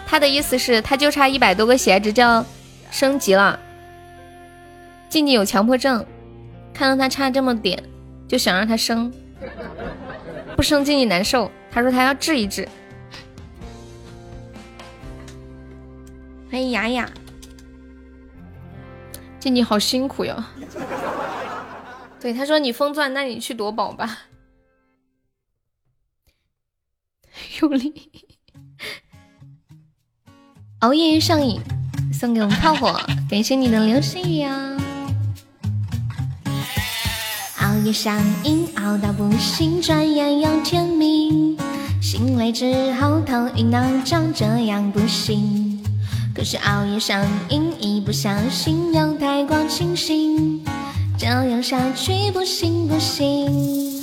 [0.07, 2.45] 他的意思是，他就差一百多个喜爱值就要
[2.89, 3.59] 升级了。
[5.09, 6.05] 静静有强迫症，
[6.73, 7.83] 看到他差这么点，
[8.25, 9.11] 就想让他升，
[10.55, 11.51] 不升静静难受。
[11.69, 12.65] 他说他要治一治。
[16.49, 17.09] 欢迎雅雅。
[19.39, 20.41] 静静好辛苦哟，
[22.21, 24.19] 对他说你封钻，那你去夺宝吧，
[30.85, 31.59] 熬夜上瘾，
[32.13, 34.77] 送给我们炮火，感谢你的流星雨啊！
[37.61, 41.57] 熬夜上瘾，熬到不行，转眼又天明，
[41.99, 45.83] 醒来之后头晕脑胀，这样不行。
[46.35, 50.63] 可是熬夜上瘾，一不小心又太过清醒，
[51.17, 53.99] 这样下去不行不行。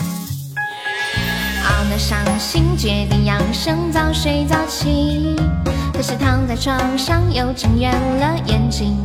[1.65, 5.37] 熬得伤心，决定养生，早睡早起。
[5.93, 8.97] 可是躺在床上又睁圆了眼睛，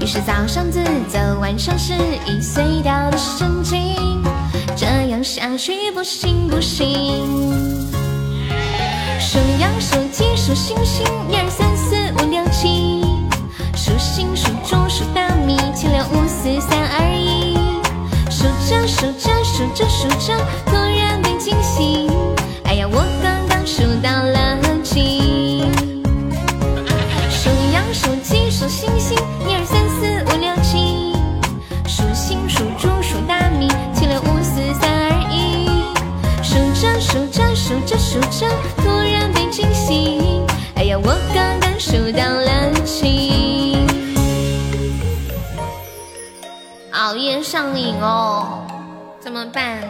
[0.00, 1.94] 于是早上自责，晚上失
[2.26, 4.22] 忆，碎掉的神经，
[4.76, 6.84] 这样下去不行不行。
[9.18, 13.02] 数羊数鸡数星星，一二三四五六七。
[13.74, 17.56] 数星数猪数大米，七六五四三二一。
[18.30, 20.36] 数着数着数着数着，
[20.66, 22.35] 突然被惊醒。
[38.06, 38.46] 数着，
[38.76, 39.44] 突然被。
[39.50, 40.44] 惊醒！
[40.74, 43.78] 哎呀，我刚刚数到了七，
[46.92, 48.66] 熬夜上瘾哦，
[49.18, 49.80] 怎么办？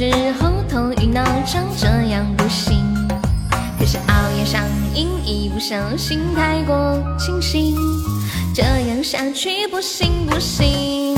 [0.00, 0.48] 之后。
[0.70, 2.80] 头晕脑胀，这样不行。
[3.76, 4.62] 可是熬夜上
[4.94, 7.74] 瘾，一不小心太过清醒，
[8.54, 11.16] 这样下去不行不行。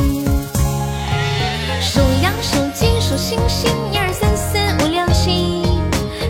[1.82, 5.62] 数羊数鸡数星星，一二三四五六七。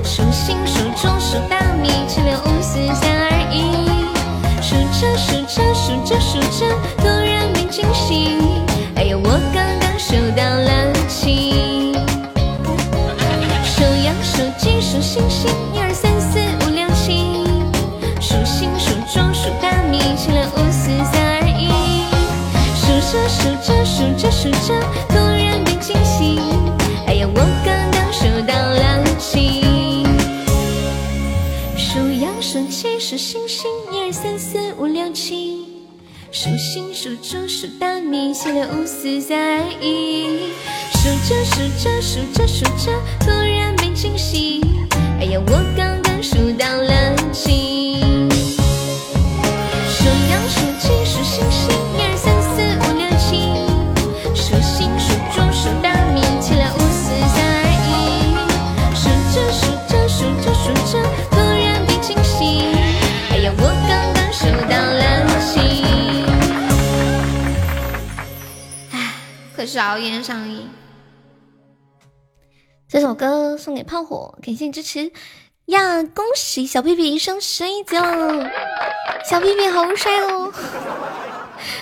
[0.02, 3.86] 数星数猪数大米，七六五四三二一。
[4.60, 8.61] 数着数着数着数着，突然被惊醒。
[15.12, 17.44] 星星，一二三四五六七。
[18.18, 21.68] 数星数猪数大米，七六五四三二一。
[22.74, 24.72] 数着数着数着数着，
[25.10, 26.40] 突然被惊醒。
[27.06, 30.02] 哎呀，我刚刚数到了七。
[31.76, 34.86] 数羊数鸡数星星，一二三四五。
[34.86, 35.58] 六七。
[36.30, 40.48] 数星数猪数大米，七六五四三二一。
[40.94, 44.71] 数着数着数着数着，突然被惊喜。
[45.32, 48.02] 哎呀，我刚刚数到了七。
[49.88, 53.48] 数羊数鸡数星星，一二三四五六七。
[54.36, 57.88] 数星数猪数大米，七六五四三二一。
[58.94, 62.76] 数着数着数着数着，突然被惊醒。
[63.30, 65.00] 哎呀，我刚刚数到了
[65.40, 65.48] 七。
[68.90, 68.94] 唉，
[69.56, 70.68] 可是熬夜上瘾。
[72.92, 75.12] 这首歌送给炮火，感谢支持
[75.64, 76.02] 呀！
[76.02, 78.50] 恭喜小屁屁升十一级了，
[79.24, 80.52] 小屁屁好帅哦，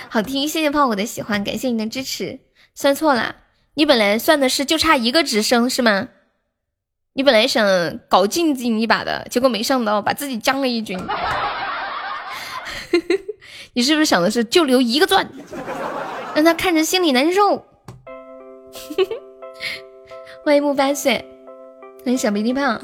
[0.07, 0.47] 好听！
[0.47, 2.39] 谢谢炮火的喜欢，感谢你的支持。
[2.73, 3.35] 算错了，
[3.73, 6.07] 你本来算的是就差一个直升是吗？
[7.11, 10.97] 你本来想搞静静一把的，结果没上到把自己将了一军。
[13.75, 15.29] 你是不是想的是就留一个钻，
[16.33, 17.65] 让他看着心里难受？
[20.43, 21.23] 欢迎木八岁，
[22.03, 22.81] 欢迎小鼻涕胖，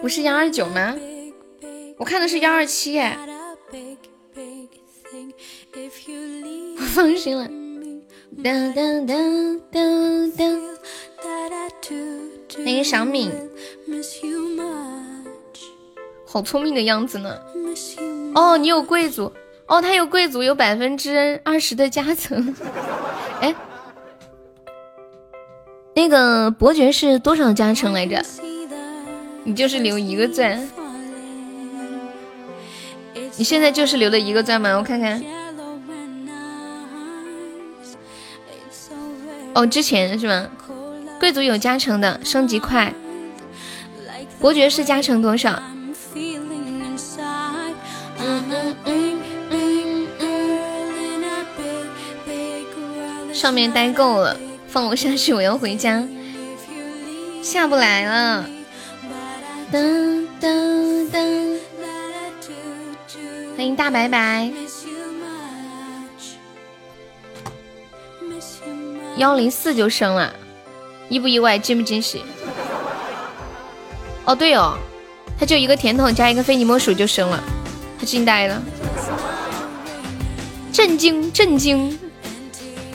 [0.00, 0.96] 不是幺二九吗？
[1.98, 3.14] 我看的是幺二七耶，
[6.78, 7.46] 我放心了。
[8.42, 10.60] 当当当当当，
[12.56, 13.30] 欢迎小敏，
[16.26, 17.38] 好聪明的样子呢。
[18.34, 19.30] 哦，你有贵族，
[19.66, 22.56] 哦，他有贵族，有百分之二十的加成。
[23.42, 23.54] 哎。
[25.94, 28.24] 那个伯爵是多少加成来着？
[29.44, 30.68] 你就是留一个钻，
[33.36, 34.76] 你现在就是留了一个钻吗？
[34.76, 35.22] 我看看。
[39.54, 40.48] 哦，之前是吗？
[41.20, 42.92] 贵族有加成的，升级快。
[44.40, 45.62] 伯爵是加成多少？
[53.32, 54.36] 上面待够了。
[54.72, 56.02] 放我下去，我要回家，
[57.42, 58.46] 下不来了。
[63.54, 64.50] 欢迎大白白，
[69.18, 70.34] 幺零四就升了，
[71.10, 71.58] 意不意外？
[71.58, 72.24] 惊不惊喜？
[74.24, 74.78] 哦对哦，
[75.38, 77.44] 他就一个甜筒加一个非你莫属就升了，
[78.00, 78.62] 他惊呆了，
[80.72, 81.98] 震惊震惊。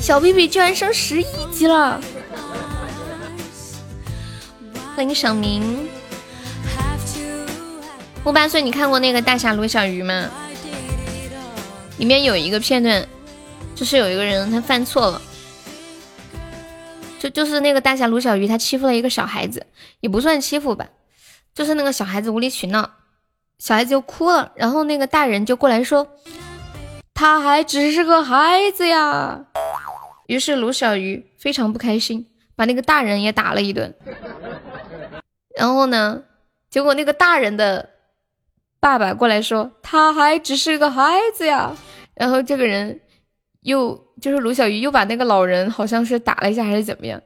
[0.08, 1.99] 小屁屁居然升十一级了！
[4.95, 5.89] 欢迎小明。
[8.24, 10.30] 木八岁，你看过那个大侠卢小鱼吗？
[11.97, 13.05] 里面有一个片段，
[13.76, 15.22] 就是有一个人他犯错了，
[17.20, 19.66] 就就是那个大侠卢小鱼他欺负了一个小孩子，
[19.99, 20.88] 也不算欺负吧，
[21.53, 22.91] 就是那个小孩子无理取闹，
[23.60, 26.08] 小孩子就哭了，然后那个大人就过来说，
[27.14, 29.41] 他还只是个孩子呀。
[30.28, 33.95] 于是卢小鱼非常不开心，把那个大人也打了一顿。
[35.57, 36.23] 然后呢，
[36.69, 37.89] 结果那个大人的
[38.80, 41.75] 爸爸过来说：“他还只是个孩子呀。”
[42.13, 42.99] 然后这个人
[43.61, 47.21] 又就是卢小鱼又把那个老人好像是打了一下还是怎么样。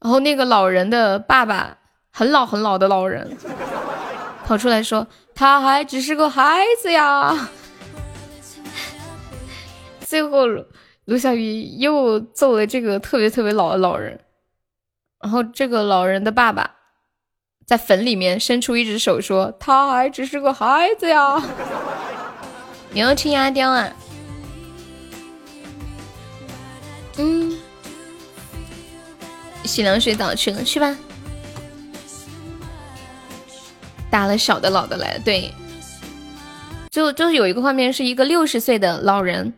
[0.00, 1.78] 然后那个老人的爸爸
[2.12, 3.36] 很老很老的老人
[4.44, 7.48] 跑出来说：“他还只是个孩子呀。
[10.06, 10.46] ”最后。
[11.06, 14.20] 卢小鱼又揍了这个特别特别老的老人，
[15.20, 16.76] 然后这个老人的爸爸
[17.66, 21.42] 在坟里面伸出一只手说：“他还只是个孩子呀。”
[22.90, 23.92] 你要听阿刁啊？
[27.18, 27.52] 嗯，
[29.64, 30.96] 洗凉水澡去了，去吧。
[34.10, 35.52] 打了小的老的来了，对，
[36.90, 39.52] 就就是有一个画面是一个六十岁的老人。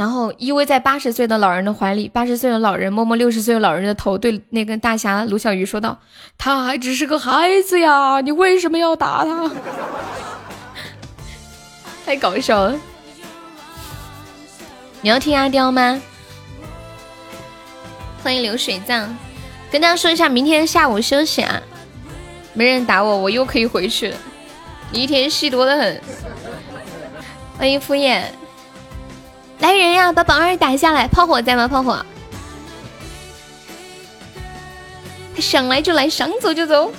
[0.00, 5.98] 然后依偎在八十岁的老人的怀里，八十岁的老人摸摸六十岁的老人的头，对那个大侠卢小鱼说道
[6.38, 9.50] ：“他还只是个孩子呀，你为什么要打他？”
[12.06, 12.80] 太搞笑了！
[15.02, 16.00] 你要听阿刁吗？
[18.22, 19.14] 欢迎流水账，
[19.70, 21.60] 跟大家说一下，明天下午休息啊，
[22.54, 24.16] 没人打我，我又可以回去了。
[24.92, 26.00] 你一天戏多的很。
[27.58, 28.22] 欢迎敷衍。
[29.60, 31.06] 来人呀，把榜二打下来！
[31.06, 31.68] 炮火在吗？
[31.68, 32.04] 炮火，
[35.34, 36.90] 他想来就来，想走就走。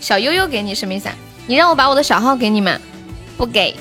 [0.00, 1.14] 小悠悠给你什么意思啊？
[1.46, 2.80] 你让我把我的小号给你们，
[3.36, 3.76] 不给。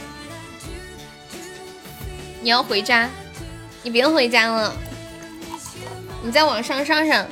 [2.42, 3.08] 你要回家，
[3.84, 4.74] 你别回家了，
[6.24, 7.28] 你在网上上上。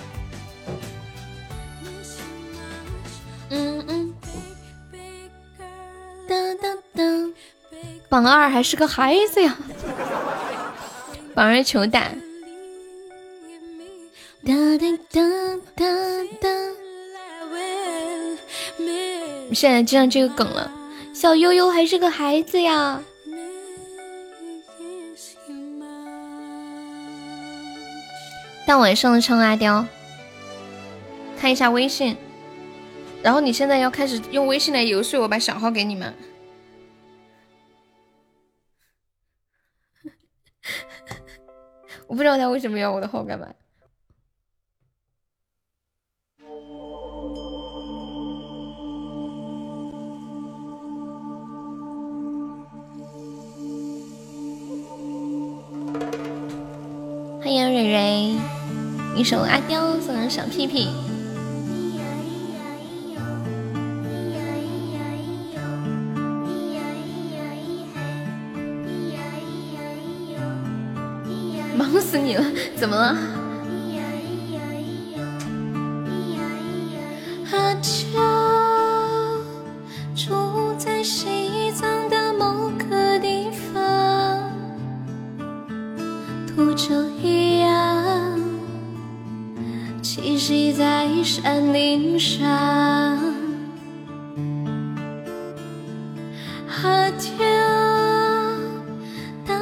[3.49, 4.13] 嗯嗯。
[8.09, 9.57] 榜二还是个孩子呀，
[11.33, 12.01] 榜二求打。
[14.45, 15.21] 哒哒哒
[15.75, 15.85] 哒
[16.41, 16.49] 哒。
[19.53, 20.71] 现在就上这个梗了，
[21.13, 23.01] 小悠悠还是个孩子呀。
[28.65, 29.85] 大晚上的唱阿刁，
[31.39, 32.15] 看一下微信。
[33.21, 36.13] 然后你现在要开始用微信来游说我把小号给你们。
[42.11, 43.47] 我不知道他为什么要我的号干嘛。
[57.39, 58.35] 欢迎蕊蕊，
[59.15, 60.89] 一首阿刁送的小屁屁。
[72.11, 72.43] 死你了，
[72.75, 73.15] 怎么了？
[77.53, 78.21] 阿刁
[80.13, 84.51] 住在西藏的某个地方，
[86.47, 88.37] 秃鹫一样
[90.03, 93.30] 栖息在山顶上。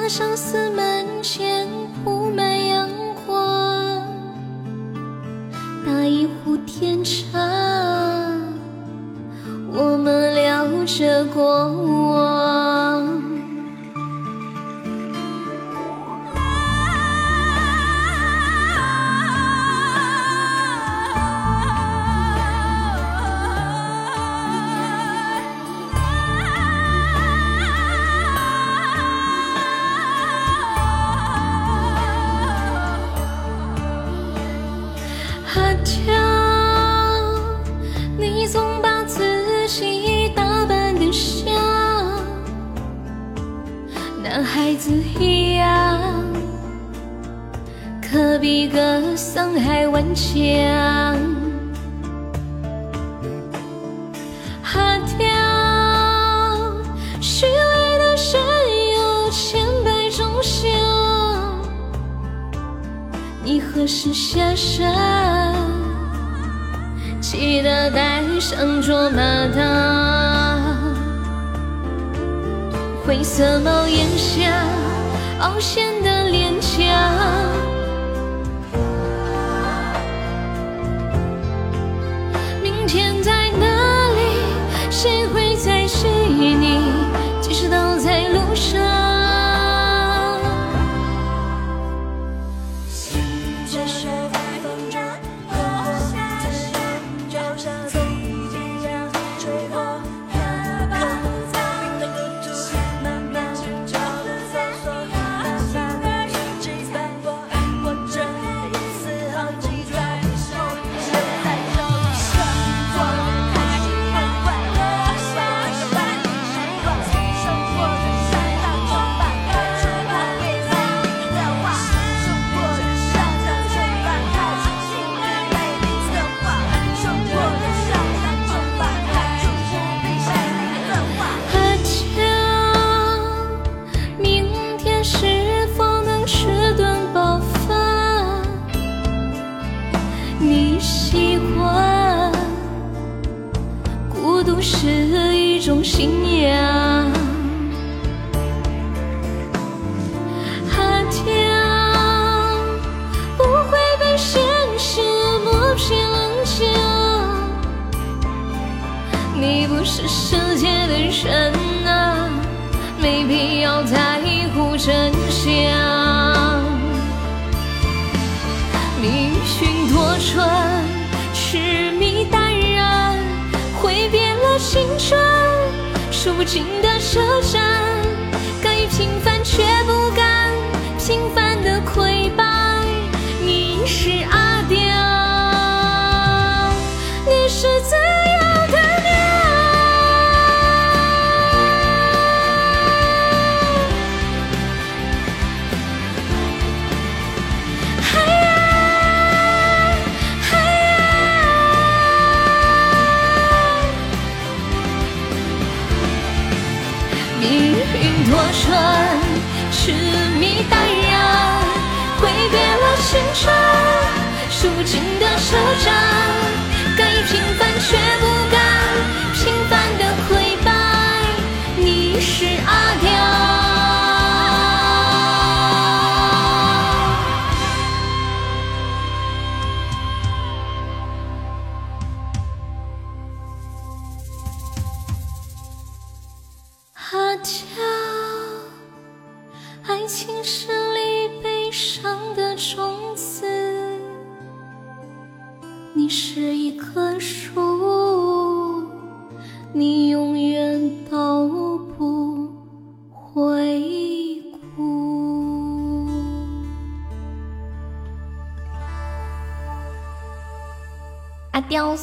[0.09, 1.67] 相思门前。
[2.03, 2.89] 铺满阳
[3.27, 4.01] 光，
[5.85, 7.37] 打一壶天茶，
[9.71, 12.18] 我们聊着过往。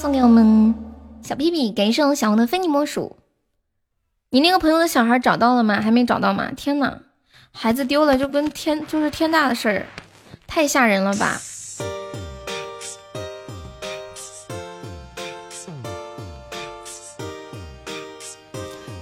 [0.06, 0.72] 送给我们
[1.20, 3.16] 小屁屁，感谢我小红的非你莫属。
[4.30, 5.80] 你那个朋友的小孩找到了吗？
[5.80, 6.48] 还没找到吗？
[6.56, 6.98] 天呐，
[7.50, 9.86] 孩子丢了就跟天就是天大的事儿，
[10.46, 11.40] 太吓人了吧！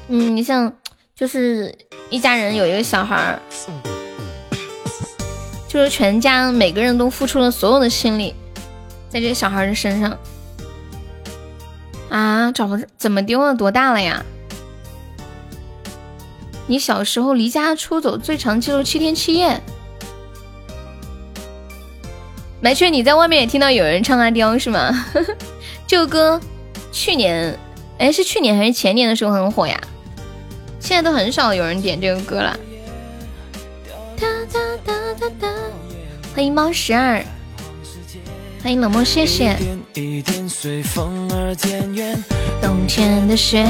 [0.09, 0.72] 嗯，你像
[1.14, 1.76] 就是
[2.09, 3.38] 一家人有一个小孩，
[5.68, 8.34] 就是全家每个人都付出了所有的心力
[9.11, 10.18] 在这个小孩的身上
[12.14, 13.56] 啊，找不怎么丢了？
[13.56, 14.24] 多大了呀？
[16.68, 19.60] 你小时候离家出走最长记录七天七夜。
[22.62, 25.06] 白雀，你在外面也听到有人唱阿刁是吗？
[25.88, 26.40] 这个歌
[26.92, 27.58] 去年，
[27.98, 29.76] 哎，是去年还是前年的时候很火呀？
[30.78, 32.56] 现在都很少有人点这个歌了。
[34.16, 35.48] 哒哒哒哒哒，
[36.32, 37.20] 欢迎猫十二，
[38.64, 39.54] 欢迎冷漠，谢谢。
[39.92, 42.24] 一点随风而渐远，
[42.62, 43.62] 冬天的雪，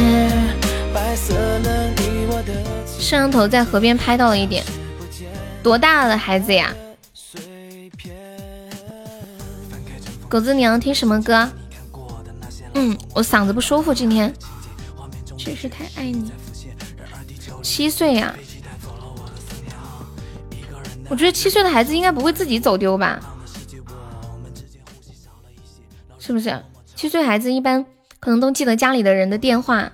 [0.95, 2.55] 白色了你我的
[2.86, 4.64] 摄像头在河边拍到了一点，
[5.64, 6.72] 多大的孩子呀？
[10.28, 11.51] 狗子，你要听什么歌？
[12.74, 14.32] 嗯，我嗓子不舒服，今天
[15.36, 16.30] 确实太爱你。
[17.64, 18.32] 七岁呀、
[21.09, 23.20] 我觉得七岁的孩子应该不会自己走丢吧？
[26.25, 26.59] 是不是？
[26.97, 27.85] 七岁孩子一般
[28.18, 29.93] 可能都记得家里的人的电话，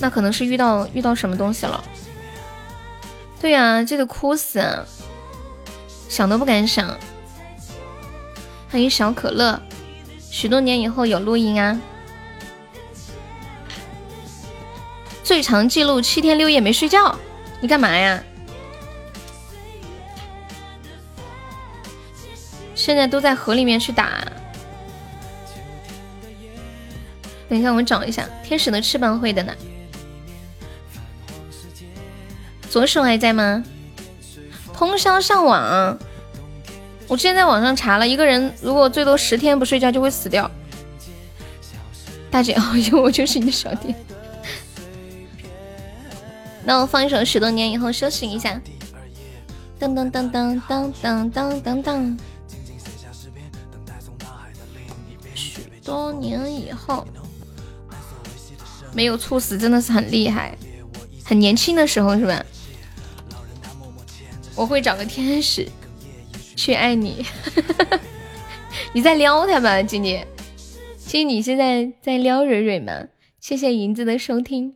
[0.00, 1.84] 那可能是遇到遇到什么东西了。
[3.40, 4.60] 对呀、这个哭死，
[6.08, 6.98] 想都不敢想。
[8.68, 9.62] 欢迎小可乐，
[10.18, 11.80] 许多年以后有录音啊。
[15.22, 17.16] 最长记录七天六夜没睡觉，
[17.60, 18.20] 你干嘛呀？
[22.74, 24.20] 现在都在河里面去打。
[27.52, 29.54] 等一下，我们找一下天使的翅膀会的呢。
[32.70, 33.62] 左手还在吗？
[34.72, 35.98] 通宵上网。
[37.08, 40.50] 我之前在网上查了，一个人如果最多十天不睡觉就会死掉。
[42.30, 43.94] 大姐 熬夜，我就是你的小弟。
[46.64, 48.58] 那我放一首《十多年以后》休息一下。
[49.78, 52.18] 噔噔噔噔噔噔噔噔噔。
[55.34, 57.06] 许多年以后，
[58.94, 60.56] 没有猝死真的是很厉害，
[61.24, 62.44] 很年轻的时候是吧？
[64.54, 65.66] 我会找个天使
[66.54, 67.24] 去爱你。
[68.92, 70.26] 你在撩他吧，静姐？
[70.98, 73.08] 其实你现在在撩蕊蕊吗？
[73.40, 74.74] 谢谢银子的收听。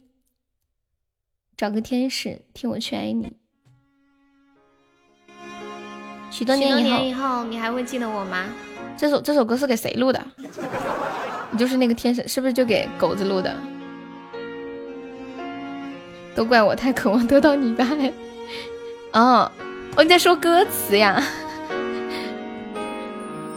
[1.57, 3.33] 找个天使替我去爱你。
[6.31, 8.47] 许多年以后，以后你还会记得我吗？
[8.97, 10.27] 这首这首歌是给谁录的？
[11.51, 13.55] 你就是那个天使，是不是就给狗子录的？
[16.37, 18.13] 都怪我太渴望得到你的爱。
[19.13, 19.51] 哦，
[19.97, 21.21] 哦，你在说歌词呀？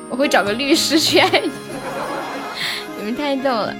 [0.10, 1.52] 我会找个律师去爱你。
[2.98, 3.76] 你们太逗了。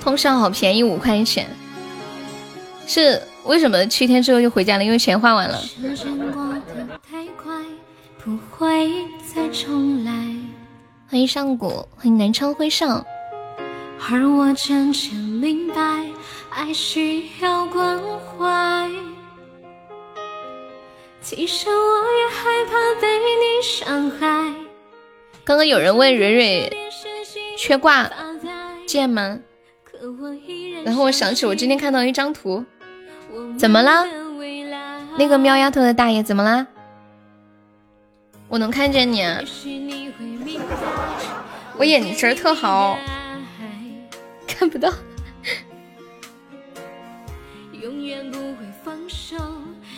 [0.00, 1.48] 通宵好便宜，五块钱。
[2.86, 4.84] 是为什么七天之后就回家了？
[4.84, 5.60] 因为钱花完了。
[8.24, 8.88] 不会
[9.34, 10.12] 再重来。
[11.08, 13.04] 欢迎上古，欢迎南昌辉上。
[14.08, 16.06] 而我渐渐明白，
[16.50, 18.88] 爱需要关怀。
[21.20, 24.54] 其实我也害怕被你伤害。
[25.42, 26.72] 刚刚有人问蕊蕊
[27.58, 28.08] 缺挂
[28.86, 29.40] 件吗？
[30.84, 32.64] 然后我想起我今天看到一张图，
[33.58, 34.06] 怎么啦？
[35.18, 36.68] 那个喵丫头的大爷怎么啦？
[38.52, 39.40] 我能看见你啊，
[41.78, 42.98] 我眼神特好，
[44.46, 44.92] 看不到。
[47.72, 49.36] 永远不会放手，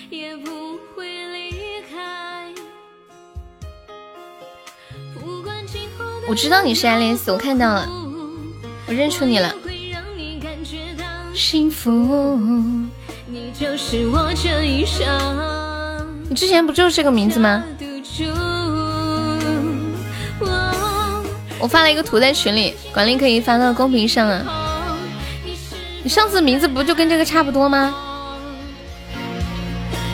[0.09, 2.55] 也不会离开。
[5.15, 7.89] 不管今后的我知道你是爱丽丝，我看到了，
[8.87, 9.53] 我认出你了。
[9.65, 11.91] 会让你感觉到幸福，
[13.27, 15.05] 你就是我这一生
[16.31, 17.65] 你之前不就是这个名字吗？
[18.05, 18.25] 赌注。
[20.45, 21.25] 哦
[21.59, 24.45] 我发了一个图在群里，管理可以发到公屏上啊。
[26.03, 27.95] 你上次名字不就跟这个差不多吗？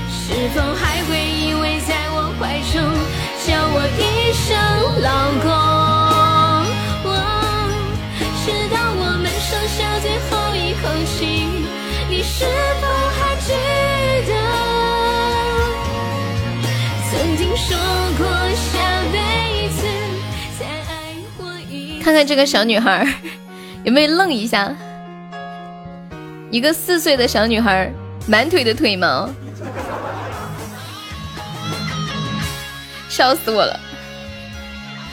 [0.09, 2.81] 是否还会依偎在我怀中，
[3.45, 4.57] 叫我一声
[5.03, 5.11] 老
[5.43, 5.51] 公？
[7.11, 7.13] 哦
[8.45, 11.19] 直到我们剩下最后一口气，
[12.09, 12.47] 你是
[12.81, 12.87] 否
[13.19, 13.51] 还记
[17.57, 17.77] 说
[18.17, 18.79] 过下
[19.13, 19.83] 辈子
[20.59, 22.03] 再爱我？
[22.03, 23.07] 看看这个小女孩
[23.85, 24.75] 有没有愣一下？
[26.51, 27.93] 一个四岁的小女孩，
[28.27, 29.31] 满腿的腿毛，
[33.09, 33.79] 笑死我了！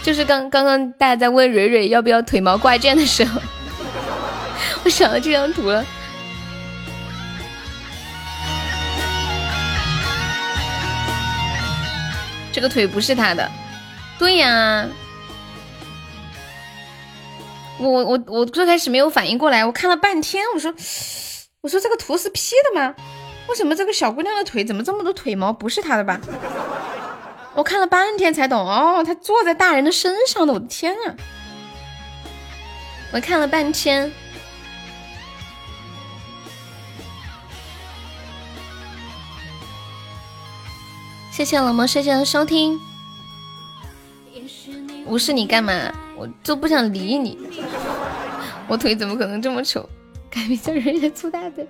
[0.02, 3.40] 就是刚刚刚大家在问蕊蕊要不要腿毛挂件的时候，
[4.84, 5.86] 我想到这张图了。
[12.58, 13.48] 这个腿不是他的，
[14.18, 14.88] 对呀。
[17.78, 20.74] 我我我最开始没有反应过来，我看了半天，我说
[21.62, 22.96] 我说这个图是 P 的吗？
[23.48, 25.54] 为什么这个小姑娘的腿怎么这么多腿毛？
[25.54, 26.20] 不是她的吧？
[27.54, 31.14] 我看了半天才懂，哦，她坐在大人的身上的，我的天啊！
[33.14, 34.12] 我看了半天，
[41.38, 42.80] 谢谢冷漠世界的收听。
[45.06, 45.94] 无视你干嘛？
[46.18, 47.38] 我就不想理你。
[48.68, 49.88] 我腿怎么可能这么丑？
[50.32, 51.68] 改名叫人家粗大腿。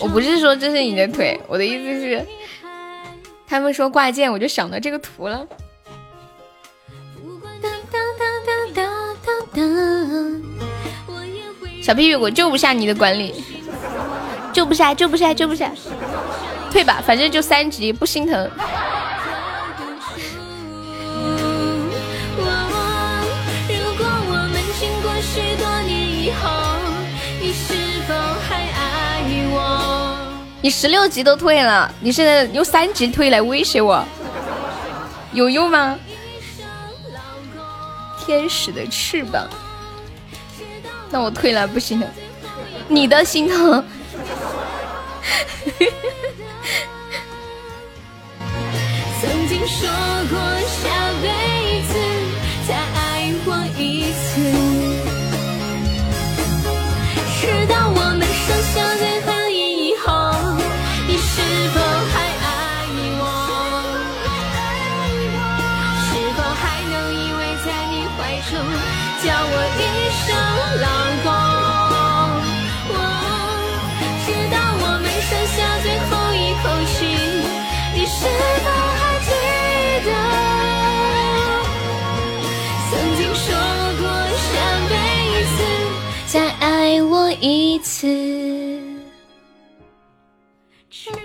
[0.00, 2.24] 我不是说这是你的腿，我的意思是，
[3.44, 5.44] 他们说挂件，我就想到这个图了。
[11.82, 13.42] 小屁屁，我救不下你的管理，
[14.52, 15.72] 救不下，救不下，救不下，
[16.70, 18.50] 退吧，反正就三级，不心疼。
[27.42, 27.74] 你是
[28.06, 28.14] 否
[28.48, 30.16] 还爱我？
[30.60, 34.04] 你十六级都退了，你现在用三级退来威胁我，
[35.32, 35.98] 有用吗？
[38.24, 39.48] 天使的翅膀，
[41.10, 42.08] 那我退了不心疼，
[42.88, 43.84] 你的心疼。
[49.20, 49.88] 曾经说
[50.30, 50.82] 过下
[51.22, 51.26] 辈
[51.82, 51.92] 子
[52.66, 52.98] 再爱
[53.44, 53.48] 我
[53.78, 53.80] 一
[54.12, 54.28] 次，
[57.40, 59.28] 直到我们剩下最后
[87.80, 88.06] 次？
[90.88, 91.18] 直到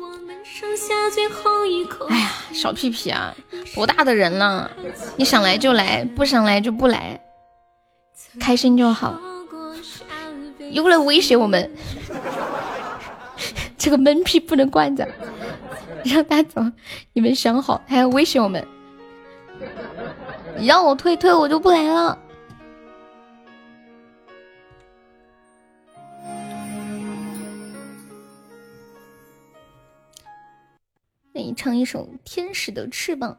[0.00, 3.34] 我们剩下最后一口哎呀，小屁屁啊，
[3.74, 4.70] 多大的人了？
[5.16, 7.20] 你想来就来，不想来就不来，
[8.38, 9.18] 开心就好。
[10.70, 11.70] 又来威胁我们，
[13.76, 15.08] 这个闷屁不能惯着，
[16.04, 16.62] 让他走。
[17.12, 18.64] 你们想好，还要威胁我们？
[20.58, 22.18] 你让我退退，我就不来了。
[31.38, 33.38] 给你唱一首《天使的翅膀》。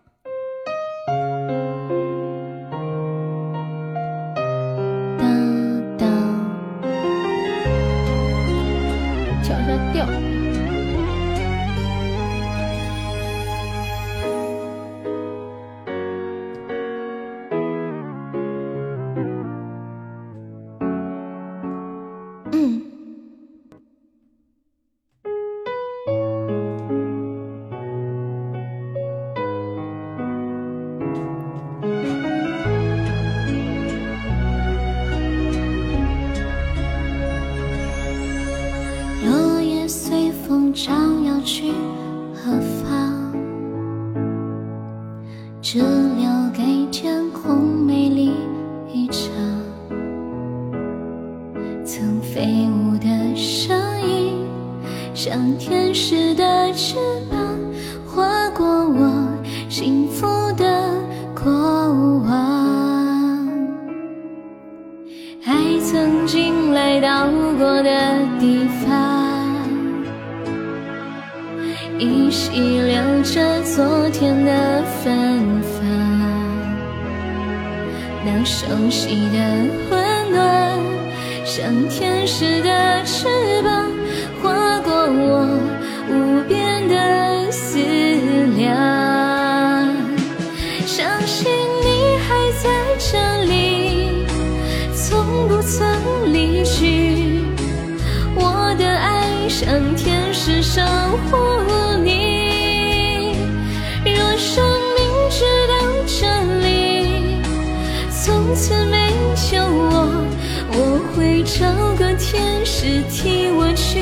[108.59, 109.13] 从此没
[109.55, 110.27] 有我，
[110.73, 114.01] 我会找个天使替我去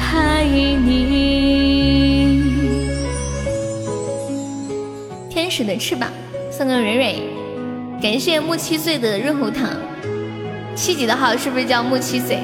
[0.00, 2.42] 爱你。
[5.28, 6.08] 天使的翅膀
[6.50, 7.22] 送给蕊蕊，
[8.00, 9.68] 感谢木七岁的润喉糖。
[10.74, 12.38] 七级的号是不是叫木七岁？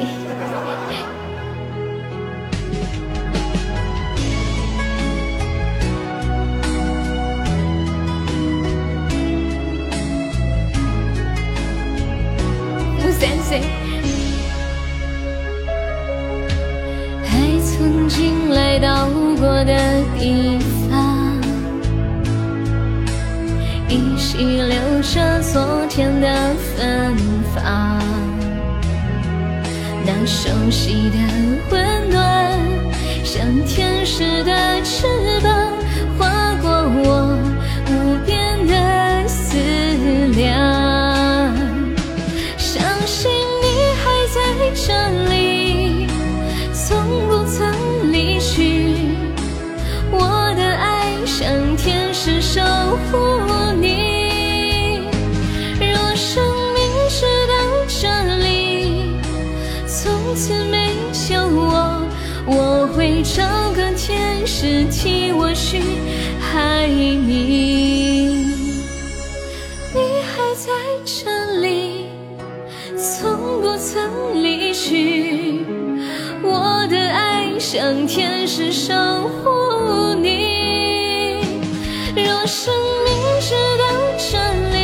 [34.18, 34.67] 值得
[77.90, 81.40] 让天使守护你。
[82.14, 82.70] 若生
[83.02, 83.84] 命直到
[84.18, 84.36] 这
[84.74, 84.76] 里，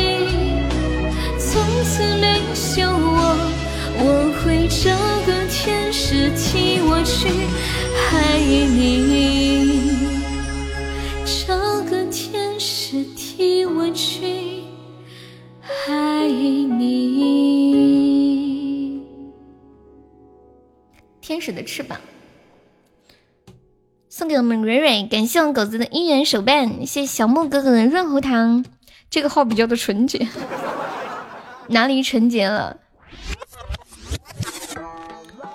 [1.37, 2.41] 从此没
[2.81, 3.37] 有我，
[3.99, 4.03] 我
[4.41, 4.89] 会找
[5.27, 7.29] 个天使替我去
[8.11, 8.73] 爱你。
[11.27, 14.63] 找个天使替我去
[15.87, 17.05] 爱你。
[21.21, 21.99] 天使的翅膀，
[25.25, 28.63] 感谢我们狗子的姻缘手办，谢谢小木哥哥的润喉糖，
[29.09, 30.27] 这个号比较的纯洁，
[31.69, 32.77] 哪里纯洁了？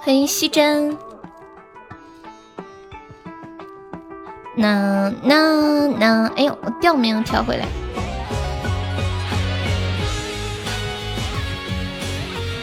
[0.00, 0.98] 欢迎西珍，
[4.56, 7.64] 那那那，哎呦，我调没有调回来。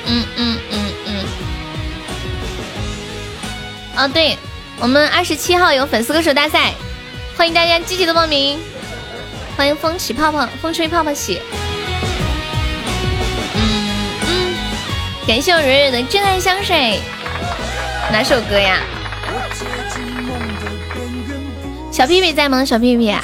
[0.08, 1.26] 嗯嗯嗯嗯。
[3.96, 4.38] 哦，对，
[4.82, 6.74] 我们二十七号有粉丝歌手大赛，
[7.38, 8.58] 欢迎大家积极的报名。
[9.56, 11.40] 欢迎风起泡泡，风吹泡泡起。
[13.54, 13.62] 嗯
[14.28, 14.56] 嗯，
[15.28, 17.00] 感谢我蕊蕊的真爱香水，
[18.12, 18.80] 哪首歌呀？
[21.92, 22.66] 小屁屁在吗？
[22.66, 23.16] 小屁屁，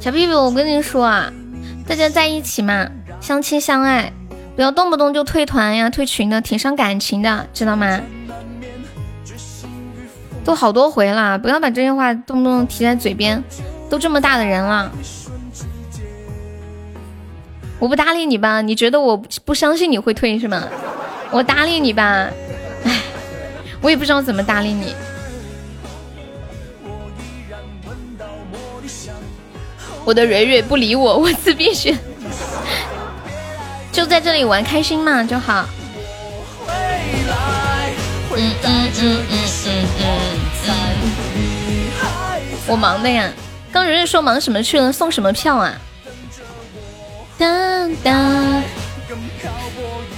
[0.00, 1.32] 小屁屁，我跟你说啊，
[1.86, 2.88] 大家在一起嘛，
[3.20, 4.12] 相亲相爱，
[4.56, 8.00] 不要动不动就退团呀、退群的，挺伤感情的，知道吗？
[10.44, 13.42] 都好多回了，不要把这些话动不动提在嘴边。
[13.88, 14.90] 都这么大的人了，
[17.78, 18.62] 我不搭理你吧？
[18.62, 19.14] 你觉得我
[19.44, 20.64] 不相信你会退是吗？
[21.30, 22.28] 我搭理你吧，
[22.84, 23.00] 唉，
[23.82, 24.94] 我也不知道怎么搭理你。
[30.04, 31.96] 我的蕊蕊不理我，我自闭选，
[33.92, 35.66] 就在这里玩开心嘛就好。
[38.34, 40.06] 嗯嗯嗯嗯嗯
[41.36, 41.40] 嗯，
[42.66, 43.30] 我忙的呀。
[43.70, 44.92] 刚蕊蕊说忙什么去了？
[44.92, 45.74] 送什么票啊？
[47.38, 48.62] 当当，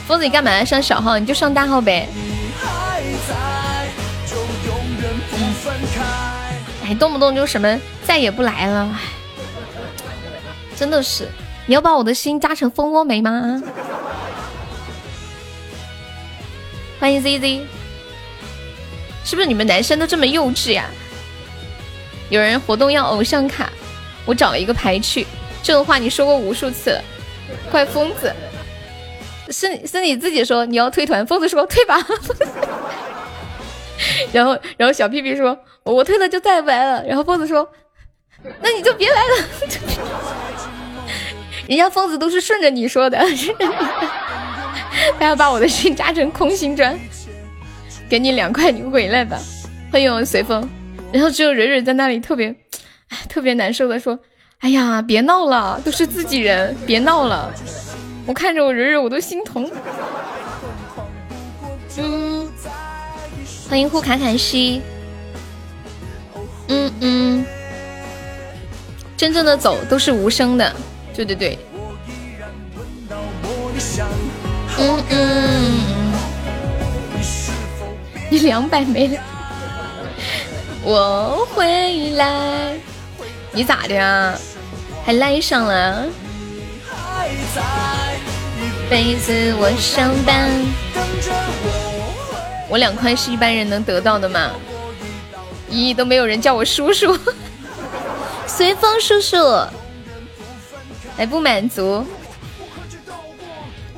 [0.06, 1.18] 疯子你干嘛上小号？
[1.18, 2.08] 你就上大号呗。
[6.86, 8.96] 哎，动不动就什么再也不来了，
[10.76, 11.28] 真的是，
[11.66, 13.62] 你要把我的心扎成蜂窝煤吗？
[17.00, 17.62] 欢迎 ZZ，
[19.24, 20.84] 是不是你们男生都这么幼稚呀？
[22.30, 23.70] 有人活动要偶像卡，
[24.24, 25.26] 我找了一个牌去。
[25.62, 27.02] 这种话你说过无数次了，
[27.70, 28.34] 怪疯子。
[29.50, 31.98] 是是你自己说你要退团，疯子说退吧。
[34.32, 37.04] 然后然后小屁屁说我退了就再也不来了。
[37.06, 37.68] 然后疯子说
[38.60, 39.30] 那你就别来了。
[41.68, 43.18] 人家疯子都是顺着你说的，
[45.18, 46.98] 他要把我的心扎成空心砖。
[48.08, 49.38] 给你两块，你回来吧。
[49.90, 50.68] 欢迎我随风。
[51.12, 52.54] 然后只有蕊蕊在那里特别
[53.28, 54.18] 特别难受的说
[54.60, 57.52] ：“哎呀，别闹了，都是自己人，别闹了。”
[58.26, 59.70] 我看着我蕊蕊，我都心疼。
[61.98, 62.48] 嗯，
[63.68, 64.82] 欢迎呼卡卡西。
[66.68, 67.44] 嗯嗯，
[69.16, 70.74] 真正的走都是无声的。
[71.14, 71.58] 对对对。
[74.78, 76.03] 嗯嗯。
[78.30, 79.20] 你两百没了。
[80.82, 82.74] 我回来。
[83.52, 84.34] 你咋的呀？
[85.04, 86.06] 还赖上了？
[88.90, 90.50] 辈子我上班。
[92.68, 94.50] 我两块是一般人能得到的吗？
[95.70, 97.18] 咦，都没有人叫我叔叔。
[98.46, 99.36] 随风叔叔。
[101.16, 102.04] 还不满足，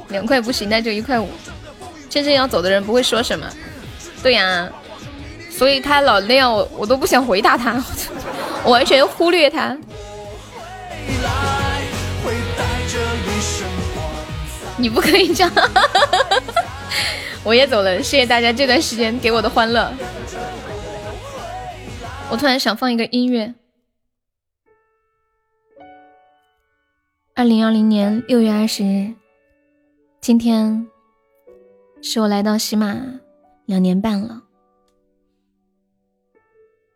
[0.08, 1.30] 两块不行，那就一块五。
[2.10, 3.46] 真正要走的人不会说什么，
[4.26, 4.68] 对呀，
[5.48, 7.80] 所以他老那样，我我都不想回答他，
[8.66, 9.78] 我完全忽略他。
[14.76, 15.52] 你不可以这样，
[17.44, 19.92] 我也走了，谢谢大家这段时间给我的欢乐。
[22.28, 23.54] 我突然想放一个音乐。
[27.36, 29.14] 二零二零年六月二十日，
[30.20, 30.88] 今天
[32.02, 33.20] 是我来到喜马
[33.66, 34.42] 两年半了。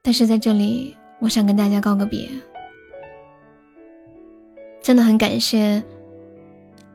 [0.02, 2.30] 但是在这里，我想跟大家告个别，
[4.80, 5.82] 真的很感谢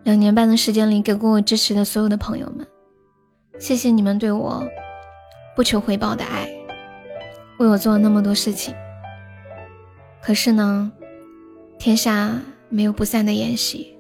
[0.04, 2.66] 两年半的时间里给过我支持的所有的朋友们，
[3.60, 4.68] 谢谢你们对我
[5.56, 6.50] 不求回报的爱，
[7.60, 8.74] 为我做了那么多事情。
[10.22, 10.92] 可是呢，
[11.78, 12.42] 天下。
[12.68, 13.96] 没有不散的宴席，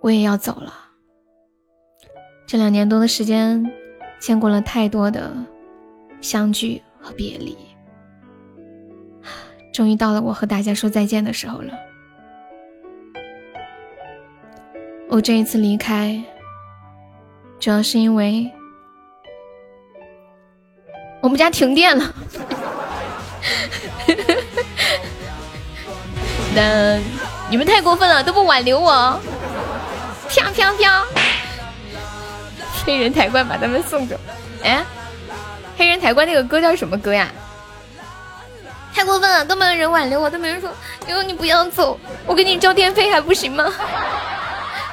[0.00, 0.87] 我也要走了。
[2.48, 3.70] 这两年多的时间，
[4.18, 5.30] 见过了太多的
[6.22, 7.54] 相聚和别离，
[9.70, 11.74] 终于到了我和大家说再见的时候了。
[15.10, 16.24] 我这一次离开，
[17.60, 18.50] 主要是因为
[21.20, 22.14] 我们家停电了。
[26.56, 26.98] 那
[27.50, 29.20] 你们太过分了，都不挽留我！
[30.30, 31.04] 飘飘飘！
[32.88, 34.18] 黑人抬棺把他们送走。
[34.64, 34.82] 哎，
[35.76, 37.28] 黑人抬棺那个歌叫什么歌呀？
[38.94, 40.70] 太过分了，都没有人挽留我，都没人说
[41.06, 43.70] 哟你不要走，我给你交电费还不行吗？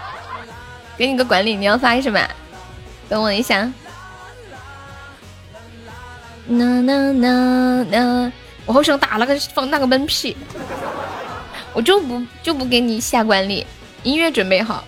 [0.97, 2.19] 给你个管理，你要发什么？
[3.07, 3.71] 等我一下。
[6.47, 8.31] 呐呐呐呐！
[8.65, 10.35] 我好想打了个放那个闷屁，
[11.71, 13.65] 我就不就不给你下管理。
[14.03, 14.83] 音乐准备好，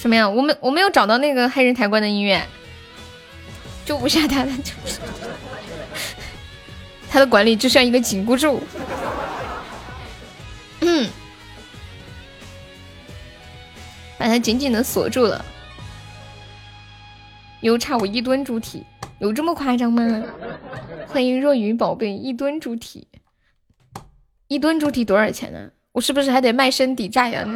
[0.00, 0.26] 什么呀？
[0.26, 2.42] 我没我没有找到那个黑人抬棺的音乐，
[3.84, 4.50] 就不下他的，
[7.10, 8.58] 他的管理就像一个紧箍咒，
[14.16, 15.44] 把它紧紧的锁住了。
[17.60, 18.82] 又差我一吨猪体，
[19.18, 20.22] 有这么夸张吗？
[21.08, 23.06] 欢迎若雨宝贝，一吨猪体，
[24.48, 25.68] 一吨猪体多少钱呢？
[25.92, 27.46] 我是不是还得卖身抵债呀？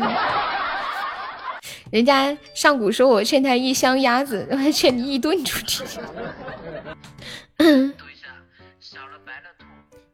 [1.95, 5.85] 人家上古说我欠他一箱鸭子， 我还欠你一吨猪蹄。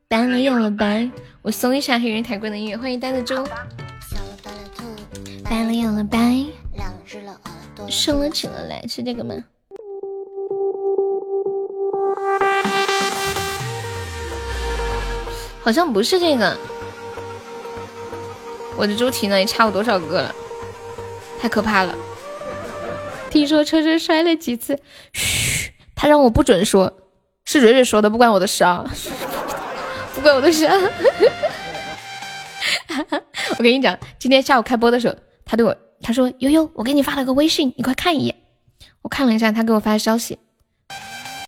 [0.06, 2.76] 白了又了白，我搜一下黑人抬棺的音乐。
[2.76, 3.34] 欢迎呆子猪。
[5.42, 6.44] 白了又了白，
[7.88, 9.34] 收了起了来，是这个吗？
[15.62, 16.54] 好像不是这个，
[18.76, 19.38] 我的猪蹄呢？
[19.40, 20.34] 也差我多少个了？
[21.40, 21.94] 太可怕了！
[23.30, 24.78] 听说车车摔了几次，
[25.12, 26.92] 嘘，他让我不准说，
[27.44, 28.84] 是蕊蕊说的，不关我的事啊，
[30.14, 30.68] 不关我的事。
[33.56, 35.14] 我跟你讲，今天下午开播的时候，
[35.44, 38.36] 他对我他说悠悠，我给你发了个微信，你快看一眼。
[39.02, 40.38] 我看了一下，他给我发的消息，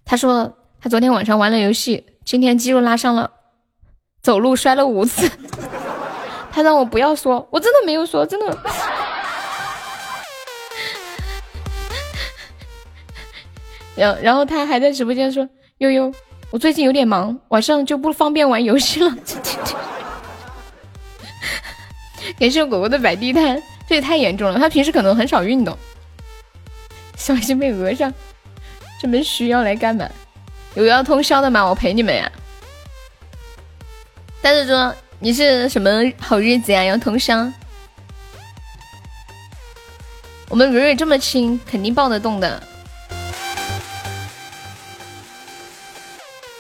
[0.05, 3.31] 他说他昨天晚上玩了游戏，今天肌肉拉伤了。
[4.23, 5.31] 走路摔了五次。
[6.53, 8.57] 他让我不要说，我真的没有说，真的。
[13.97, 15.49] 然然后他还在直播间说
[15.79, 16.13] ：“悠悠，
[16.51, 19.15] 我最近有点忙，晚上就不方便玩游戏了。”
[22.39, 24.59] 感谢果果的摆地摊，这也太严重了。
[24.59, 25.77] 他平时可能很少运动，
[27.17, 28.13] 小心被讹上。
[29.01, 30.09] 这么需要来干嘛？
[30.75, 31.65] 有要通宵的吗？
[31.65, 32.31] 我陪你们呀。
[34.41, 36.83] 但是说你是什么好日子呀？
[36.83, 37.53] 要通宵？
[40.49, 42.63] 我们蕊蕊这么轻，肯定抱得动的。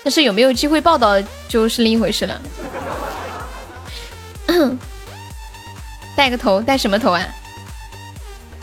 [0.04, 1.14] 但是有没有机会报道
[1.48, 2.40] 就是另一回事了。
[6.16, 7.26] 带个头，带什么头啊？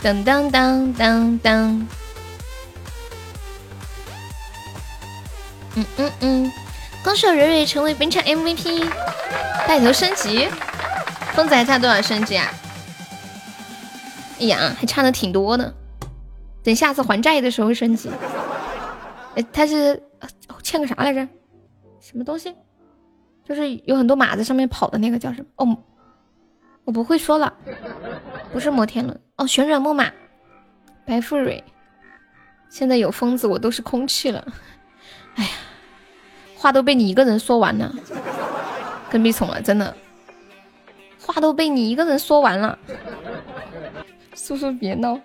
[0.02, 1.88] 当当当当当。
[5.74, 6.52] 嗯嗯嗯，
[7.04, 8.88] 恭喜蕊蕊成为本场 MVP，
[9.66, 10.48] 带头升级。
[11.32, 12.50] 疯子还差多少升级啊？
[14.40, 15.74] 哎呀，还差的挺多的。
[16.62, 18.10] 等下次还债的时候升级。
[19.36, 20.02] 哎，他是
[20.62, 21.26] 欠个啥来着？
[22.00, 22.54] 什么东西？
[23.44, 25.48] 就是有很多马在上面跑的那个叫什么？
[25.56, 25.76] 哦，
[26.84, 27.52] 我不会说了，
[28.52, 30.10] 不是摩天轮哦，旋转木马。
[31.04, 31.64] 白富蕊，
[32.68, 34.46] 现在有疯子，我都是空气了。
[35.34, 35.50] 哎呀，
[36.56, 37.92] 话都被你一个人说完了，
[39.10, 39.96] 跟屁虫了，真的，
[41.20, 42.78] 话都被你一个人说完了。
[44.36, 45.18] 叔叔别闹，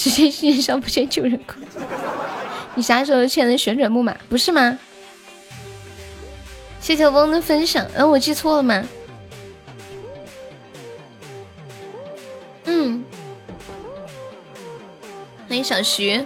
[0.00, 1.60] 直接线上不欠救人哭。
[2.74, 4.16] 你啥时候欠的旋转木马？
[4.30, 4.78] 不是吗？
[6.80, 8.82] 谢谢翁的分享，嗯，我记错了吗？
[12.64, 13.04] 嗯。
[15.46, 16.24] 欢迎小徐，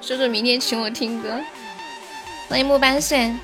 [0.00, 1.28] 叔叔明天请我听歌。
[2.48, 3.34] 欢迎木八岁，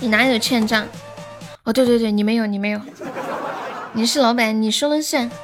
[0.00, 0.88] 你哪有欠账？
[1.64, 2.80] 哦，对对对，你没有，你没有，
[3.92, 5.30] 你是老板，你说了算。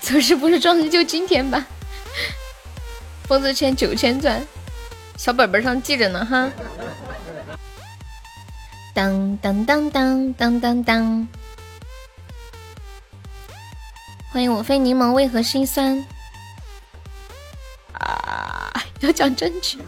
[0.00, 1.64] 走势不是撞的就今天吧？
[3.28, 4.44] 疯子圈九千钻，
[5.16, 6.50] 小本本上记着呢哈。
[8.92, 11.28] 当当当当当当当！
[14.32, 16.04] 欢迎我非柠檬为何心酸？
[17.92, 18.72] 啊！
[18.98, 19.78] 要讲证据，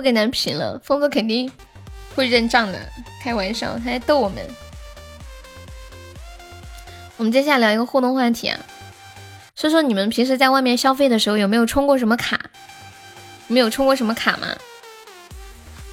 [0.00, 0.80] 不给咱评了。
[0.82, 1.52] 疯子肯定
[2.16, 2.80] 会认账的，
[3.22, 4.42] 开玩笑，他在逗我们。
[7.18, 8.58] 我们接下来聊一个互动话题啊，
[9.54, 12.40] 说说你们平时在外面消费的时候有没有充过什么卡？
[13.46, 14.48] 没有充过什么卡吗？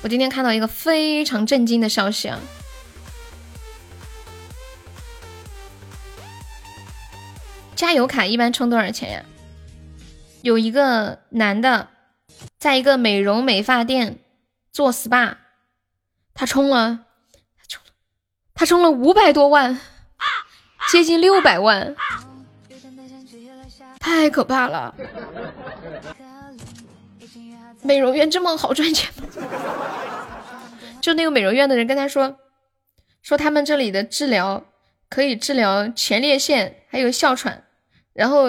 [0.04, 2.40] 我今天看到一个非常震惊的消息啊！
[7.76, 9.22] 加油卡一般充多少钱呀？
[10.44, 11.90] 有一个男的
[12.58, 14.20] 在一个美容美发店
[14.72, 15.38] 做 SPA，
[16.34, 17.06] 他充了，
[17.58, 17.92] 他充了，
[18.54, 19.80] 他充了五百多万，
[20.92, 21.96] 接近六百万，
[24.00, 24.96] 太可怕了！
[27.84, 29.24] 美容院这么好赚钱吗？
[31.02, 32.38] 就那个美容院的人跟他说，
[33.22, 34.66] 说他们这里的治疗
[35.10, 37.64] 可以治疗前列腺还有哮喘，
[38.14, 38.48] 然后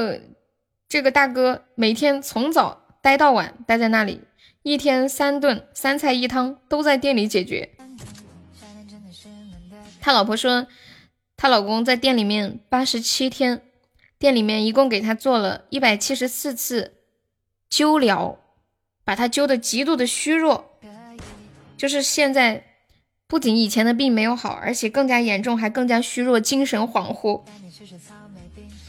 [0.89, 4.23] 这个大哥每天从早待到晚待在那里，
[4.63, 7.71] 一天三顿三菜一汤都在店里解决。
[10.01, 10.67] 他老婆说，
[11.37, 13.63] 他老公在店里面八十七天，
[14.19, 16.95] 店里面一共给他做了一百七十四次
[17.71, 18.39] 灸疗。
[19.05, 20.79] 把他灸的极度的虚弱，
[21.79, 22.63] 就是现在
[23.27, 27.41] 不仅以前的病没有好，而且更加严重，还更加虚弱，精神恍惚，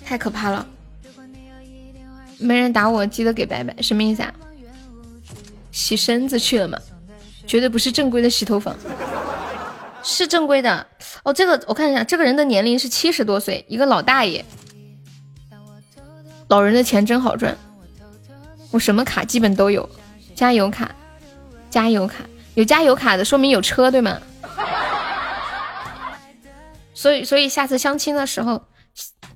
[0.03, 0.68] 太可怕了。
[2.40, 4.34] 没人打我，记得给白白，什么意思啊？
[5.72, 6.80] 洗身子去了吗？
[7.45, 8.76] 绝对不是正规的洗头房，
[10.03, 10.86] 是正规的
[11.24, 11.34] 哦。
[11.34, 14.44] 这个我看一下，这个人的年龄是七十多岁，一个老大爷。
[16.48, 17.57] 老人的钱真好赚，
[18.72, 19.88] 我什么卡基本都有。
[20.36, 20.90] 加油卡，
[21.70, 24.20] 加油卡，有加油卡的说明有车，对吗？
[26.94, 28.61] 所以，所以下次相亲的时候，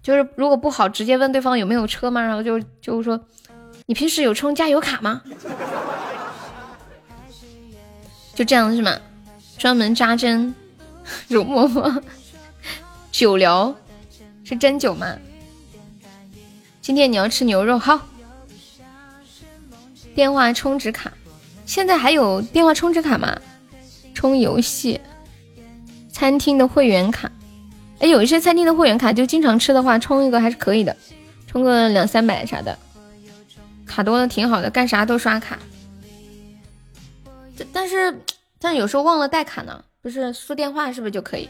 [0.03, 2.21] 就是如果不好，直接问对方有没有车吗？
[2.21, 3.19] 然后就就说，
[3.85, 5.21] 你平时有充加油卡吗？
[8.35, 8.95] 就这样是吗？
[9.57, 10.53] 专门扎针，
[11.29, 12.03] 容嬷嬷，
[13.11, 13.73] 酒疗
[14.43, 15.15] 是针灸吗？
[16.81, 17.99] 今天你要吃牛肉，好。
[20.13, 21.11] 电话充值卡，
[21.65, 23.39] 现在还有电话充值卡吗？
[24.13, 24.99] 充游戏，
[26.11, 27.31] 餐厅的会员卡，
[28.03, 30.93] 哎，有一些餐厅的会员卡就经常吃的话，充一个还是可以的，
[31.47, 32.77] 充个两三百啥的，
[33.87, 35.57] 卡多了挺好的，干啥都刷卡。
[37.71, 38.13] 但是
[38.59, 41.49] 但有时候忘了带卡呢，不是输电话是不是就可以？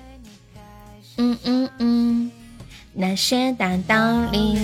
[1.18, 2.32] 嗯嗯嗯，
[2.94, 4.60] 那些大道理。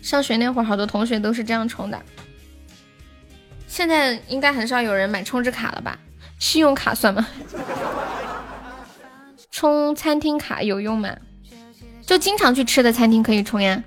[0.00, 2.00] 上学那会儿，好多同学都是这样充的。
[3.68, 5.98] 现在应该很少有人买充值卡了吧？
[6.38, 7.28] 信用卡算吗？
[9.52, 11.14] 充餐厅卡有用吗？
[12.04, 13.80] 就经常去吃的餐厅可以充呀。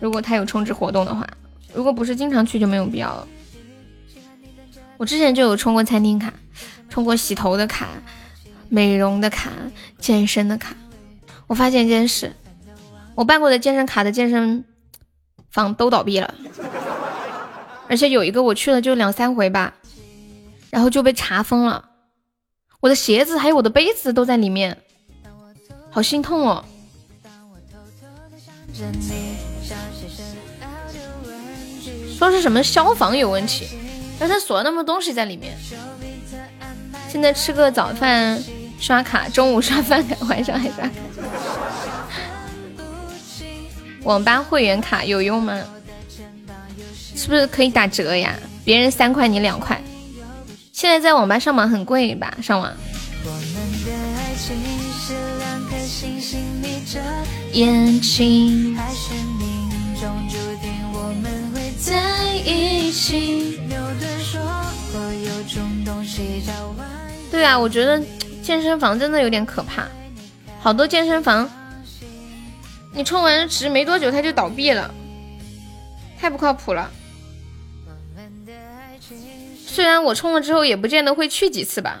[0.00, 1.28] 如果他有充值活动的话，
[1.74, 3.28] 如果不是经常去就没有必要了。
[4.96, 6.32] 我之前就有充过餐厅卡，
[6.88, 7.88] 充过洗头的卡、
[8.70, 9.50] 美容的卡、
[9.98, 10.74] 健身的卡。
[11.46, 12.32] 我发现一件事，
[13.14, 14.64] 我办过的健身卡的健身。
[15.50, 16.34] 房都倒闭了，
[17.88, 19.72] 而且有一个我去了就两三回吧，
[20.68, 21.87] 然后就被查封了，
[22.80, 24.76] 我的鞋子还有我的杯子都在里面，
[25.90, 26.64] 好心痛哦。
[32.16, 33.66] 说是什么消防有问题，
[34.18, 35.56] 但是锁了那么多东西在里面。
[37.08, 38.40] 现在吃个早饭
[38.78, 40.90] 刷卡，中午刷饭卡，晚上还刷卡。
[44.04, 45.60] 网吧会员卡有用吗？
[47.16, 48.36] 是不是可以打折呀？
[48.64, 49.82] 别人三块你两块。
[50.78, 52.32] 现在在网吧上网很贵吧？
[52.40, 52.72] 上网。
[67.28, 68.00] 对啊，我觉得
[68.40, 69.84] 健身房真的有点可怕，
[70.60, 71.50] 好多健身房。
[72.92, 74.94] 你充完值没多久，它就倒闭了，
[76.20, 76.88] 太不靠谱了。
[79.78, 82.00] 虽然我充了之后也不见得会去几次吧。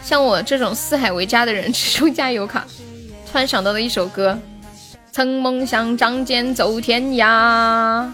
[0.00, 2.64] 像我这种四海为家的人， 只充加油卡。
[3.28, 4.38] 突然想到了一首歌：
[5.10, 8.08] 曾梦想仗剑走天涯，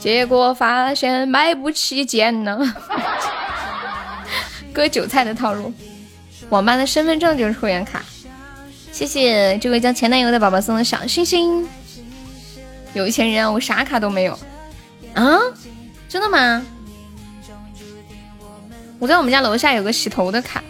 [0.00, 2.74] 结果发现买不起剑呢。
[4.72, 5.70] 割韭菜的套路。
[6.48, 8.02] 网吧的身份证就是会员卡。
[8.90, 11.68] 谢谢这位叫前男友的宝宝送的小星星。
[12.94, 14.38] 有钱人啊，我啥卡都没有
[15.12, 15.38] 啊？
[16.14, 16.64] 真的吗？
[19.00, 20.62] 我在我们家楼下有个洗头的卡，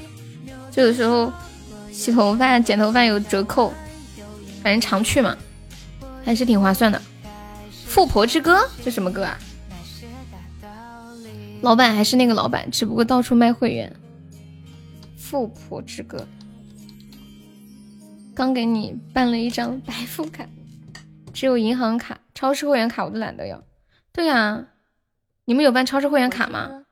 [0.71, 1.31] 就有时候
[1.93, 3.71] 洗头发、剪头发有折扣，
[4.63, 5.37] 反正常去嘛，
[6.25, 6.99] 还是挺划算的。
[7.85, 9.39] 富婆之歌这什么歌啊？
[11.61, 13.95] 老板还是那个老板，只不过到处卖会员。
[15.19, 16.27] 富婆之歌。
[18.35, 20.47] 刚给你办了一张白富卡，
[21.35, 23.63] 只有银行卡、超市会员卡我都懒得要。
[24.11, 24.69] 对呀，
[25.47, 26.85] 你们有办超市会员卡吗？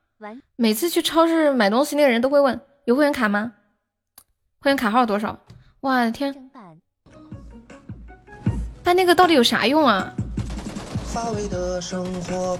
[0.57, 3.53] 每次去超市买东西，那个人都会问有会员卡吗？
[4.61, 5.39] 会员卡号多少？
[5.81, 6.51] 哇天！
[8.85, 10.13] 办那个到底有啥用啊？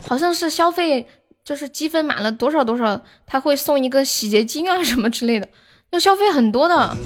[0.09, 1.07] 好像是消费，
[1.45, 5.47] 就是积分满了多少多少，他会送一个洗洁精啊什么之类的。
[5.91, 6.97] 要消费很多的，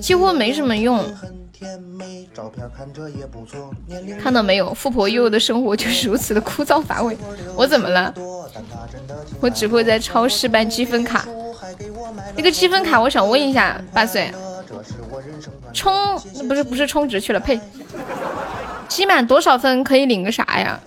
[0.00, 1.04] 几乎没什么用。
[4.20, 7.16] 看到没有，富婆悠悠的生活就是如此的枯燥乏味。
[7.56, 8.12] 我怎么了？
[9.40, 11.26] 我只会在超市办积分卡。
[12.36, 14.32] 那个积分卡，我想问一下八岁，
[15.72, 16.18] 充
[16.48, 17.40] 不是不是充值去了？
[17.40, 17.58] 呸！
[18.88, 20.80] 积满多少分可以领个啥呀？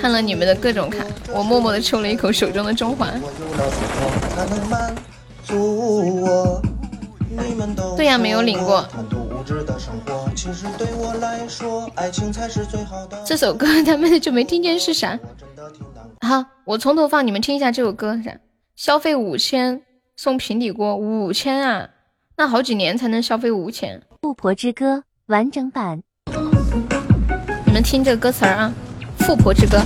[0.00, 3.08] 看了你们的各种卡，我默默的抽了一口手中的中华。
[7.96, 8.86] 对呀，没有领过。
[13.24, 15.18] 这首歌他们就没听见是啥？
[16.20, 18.40] 好，我从头放，你们听一下这首歌是：
[18.74, 19.82] 消费五千
[20.16, 21.90] 送平底锅，五千啊！
[22.36, 24.02] 那好几年才能消费五千。
[24.22, 26.02] 富婆之歌完整版。
[27.64, 28.72] 你们听这个歌词儿啊，
[29.24, 29.78] 《富婆之歌》。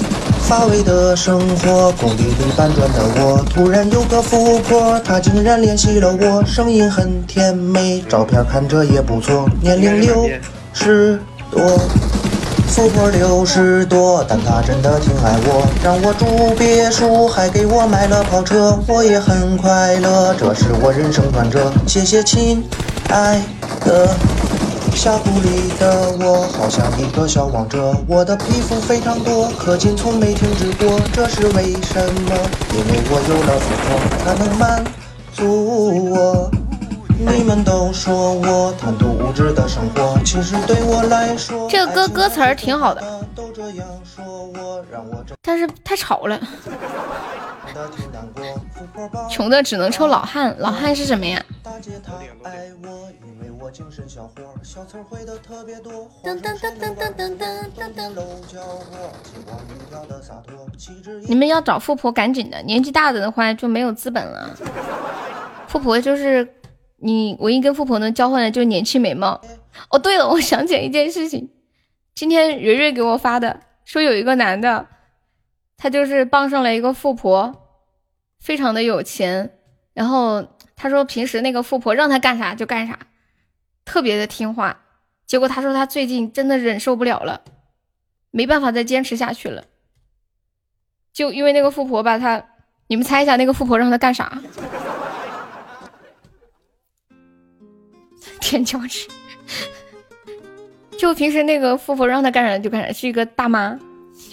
[0.51, 10.28] 乏味的生活，工地里搬砖的我，突然有个富婆，她竟然联系了我，声音很甜美，照片看着也不错，年龄六
[10.72, 11.20] 十
[11.52, 11.78] 多。
[12.66, 21.72] 富婆六十多，但她真的挺爱我，让我住别墅，还给我买了跑车，我也很快乐，这是我人生转折。
[21.86, 22.60] 谢谢亲
[23.09, 23.40] 爱
[23.85, 24.09] 的。
[24.94, 32.36] 峡谷里的我好像一个小王者，我的皮肤非常多，氪金从没停止过，这是为什么？
[32.74, 34.84] 因为我有了富婆，它能满
[35.32, 36.50] 足我
[37.18, 43.02] 你们都说我贪图物质的生活，其实对我来说，这个歌歌词儿挺好的，
[43.34, 46.38] 都这样说我，让我真但是太吵了，
[49.30, 50.54] 穷的只能抽老汉。
[50.58, 51.42] 老汉是什么呀？
[53.62, 55.92] 我，精神小伙，小词儿会的特别多。
[56.24, 58.14] 噔噔噔噔噔噔噔噔噔。
[58.14, 60.66] 搂叫我，金光明跳的洒脱，
[61.28, 64.56] 你们要找富婆，赶紧的，年纪大的的话就没有资本了。
[65.68, 66.54] 富婆就是
[66.96, 69.38] 你唯一跟富婆能交换的就是年轻美貌。
[69.90, 71.50] 哦，对了，我想起来一件事情，
[72.14, 74.86] 今天蕊蕊给我发的，说有一个男的，
[75.76, 77.54] 他就是傍上了一个富婆，
[78.40, 79.58] 非常的有钱，
[79.92, 82.98] 然后他说平时那个富婆让他干啥就干啥，
[83.90, 84.84] 特别的听话。
[85.26, 87.42] 结果他说他最近真的忍受不了了，
[88.30, 89.64] 没办法再坚持下去了。
[91.12, 92.40] 就因为那个富婆把他，
[92.86, 94.40] 你们猜一下那个富婆让他干啥？
[98.40, 99.08] 舔脚趾。
[100.96, 103.76] 就平时那个富婆让他干啥就干啥，是一个大妈，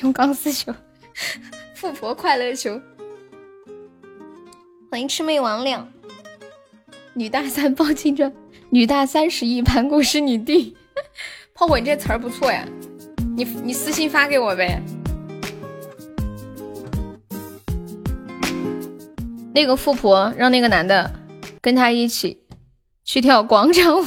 [0.01, 0.71] 用钢丝球，
[1.73, 2.79] 富婆快乐球。
[4.91, 5.83] 欢迎魑魅魍魉，
[7.13, 8.31] 女大三抱金砖，
[8.69, 10.75] 女大三十一盘古是你弟。
[11.53, 12.67] 炮火，你这词儿不错呀，
[13.35, 14.81] 你你私信发给我呗。
[19.53, 21.11] 那个富婆让那个男的
[21.61, 22.37] 跟他一起
[23.05, 24.05] 去跳广场舞，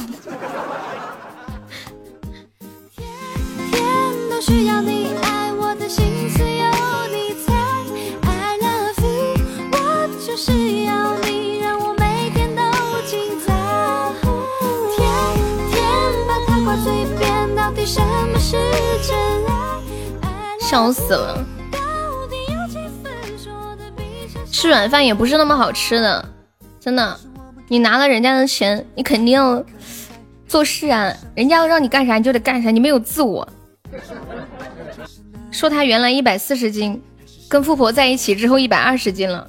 [20.59, 21.45] 笑死了。
[21.71, 21.79] 到
[22.27, 24.03] 底有几分说的比
[24.33, 26.29] 真吃软饭也不是那么好吃的，
[26.79, 27.19] 真的。
[27.67, 29.63] 你拿了人家的钱，你肯定要
[30.47, 33.47] 做事啊，人家要让你干啥你就得干啥，你没有自我。
[35.51, 37.01] 说他原来一百四十斤，
[37.49, 39.47] 跟富婆在一起之后一百二十斤了，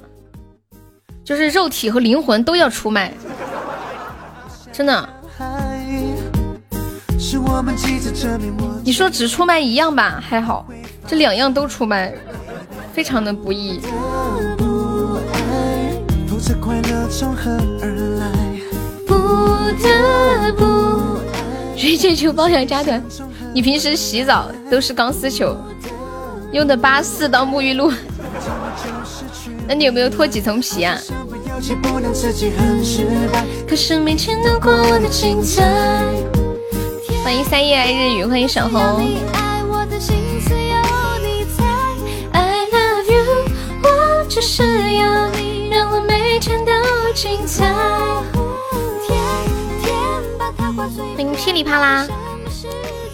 [1.23, 3.13] 就是肉体和灵魂都要出卖，
[4.71, 5.09] 真的。
[7.33, 8.39] 是我们急着
[8.83, 10.67] 你说只出卖一样吧，还好，
[11.07, 12.13] 这两样都出卖，
[12.93, 13.79] 非常的不易。
[14.55, 15.97] 不爱，
[16.27, 17.49] 否则快乐从何
[17.81, 17.89] 而
[18.19, 18.27] 来？
[19.07, 19.17] 不
[19.81, 21.17] 得不
[21.75, 23.01] 追追求包养渣团，
[23.51, 25.57] 你平时洗澡都是钢丝球，
[26.51, 27.91] 用的八四当沐浴露，
[29.67, 30.99] 那你有没有脱几层皮啊？
[31.01, 33.43] 身不由己，不能自己很失败。
[33.67, 36.22] 可是每天都过得精彩。
[37.23, 39.01] 欢迎三叶爱日语，欢迎小红。
[39.01, 40.75] 你爱我的心思有
[41.25, 41.63] 你猜
[42.33, 43.45] ，I love you，
[43.81, 44.61] 我就是
[44.95, 46.73] 要你让我每天都
[47.13, 47.65] 精彩。
[49.07, 49.17] 天
[49.81, 49.93] 天
[50.37, 52.05] 把它挂嘴欢迎噼里啪啦，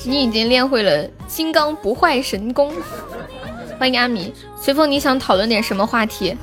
[0.04, 2.74] 你已经练会了金刚不坏神功。
[3.78, 6.36] 欢迎阿米，随风，你想讨论点什么话题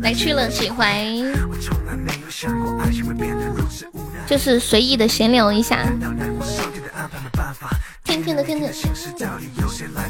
[0.00, 0.86] 来去了几回，
[4.28, 5.90] 就是随意的闲聊一下。
[8.04, 8.72] 天天的天天，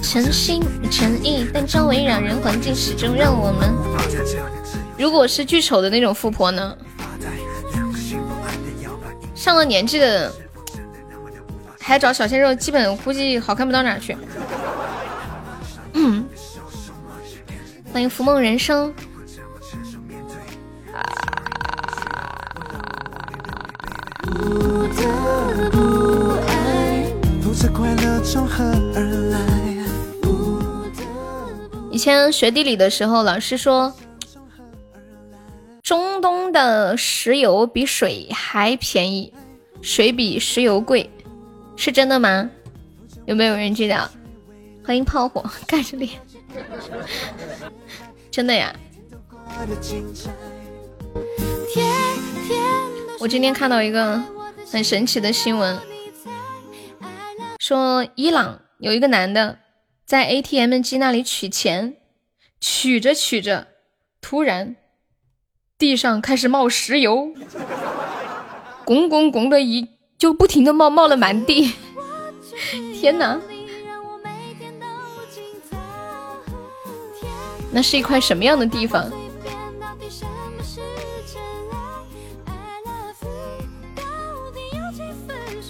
[0.03, 3.73] 诚心诚意，但周围两人环境始终让我们。
[4.99, 6.77] 如果是巨丑的那种富婆呢？
[9.35, 10.33] 上了年纪的
[11.81, 14.17] 还找小鲜肉，基本估计好看不到哪去。
[15.93, 16.27] 嗯，
[17.93, 18.93] 欢迎浮梦人生。
[31.91, 33.93] 以前学地理的时候，老师说，
[35.83, 39.33] 中东的石油比水还便宜，
[39.83, 41.11] 水比石油贵，
[41.77, 42.49] 是真的吗？
[43.27, 44.09] 有没有人知道？
[44.85, 46.11] 欢迎炮火盖着脸，
[48.31, 48.73] 真的呀！
[53.21, 54.23] 我今天看到一个
[54.71, 55.77] 很神奇的新闻，
[57.59, 59.59] 说伊朗有一个男的
[60.07, 61.97] 在 ATM 机那里取钱，
[62.61, 63.67] 取着取着，
[64.21, 64.77] 突然
[65.77, 67.33] 地上开始冒石油，
[68.85, 71.73] 滚滚滚的一就不停的冒，冒了满地。
[72.95, 73.41] 天哪，
[77.73, 79.11] 那是一块什么样的地方？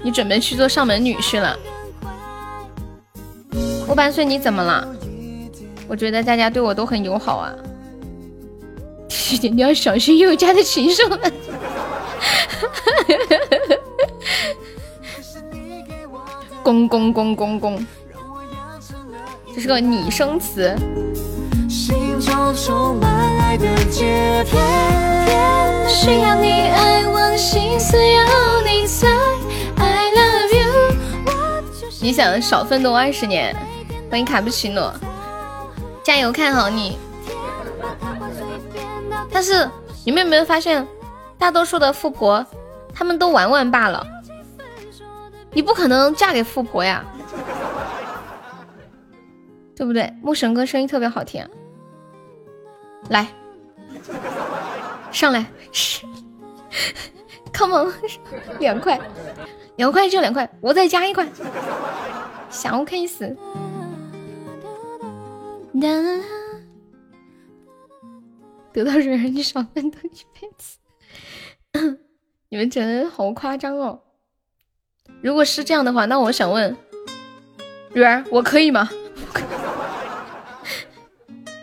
[0.02, 1.56] 你准备去做上门女婿了？
[3.86, 4.86] 我半岁你怎么了？
[5.88, 7.52] 我觉得大家对我都很友好啊。
[9.08, 11.18] 去点掉小学幼家的禽兽了。
[16.62, 17.86] 公公公公公，
[19.54, 20.76] 这是个拟声词。
[21.68, 28.22] 心中充满爱的节点，需要你爱我，心思有
[28.66, 29.08] 你在
[32.00, 33.54] 你想少奋斗二十年，
[34.08, 34.94] 欢迎卡布奇诺，
[36.04, 36.96] 加油，看好你。
[39.32, 39.68] 但是
[40.04, 40.86] 你们有没有发现，
[41.36, 42.44] 大多数的富婆，
[42.94, 44.06] 她们都玩玩罢了，
[45.52, 47.04] 你不可能嫁给富婆呀，
[49.74, 50.12] 对不对？
[50.22, 51.44] 牧神哥声音特别好听，
[53.08, 53.26] 来，
[55.10, 55.44] 上来
[57.52, 57.92] ，come on，
[58.60, 59.00] 两块，
[59.78, 61.24] 两块就两块，我再加一块，
[62.50, 63.36] 小 case。
[65.80, 65.88] 哒
[68.72, 70.78] 得到人儿，你少奋斗一辈子。
[72.48, 74.00] 你们真的好夸张哦！
[75.22, 76.76] 如果是这样的话，那我想问，
[77.92, 78.90] 蕊儿，我可以吗？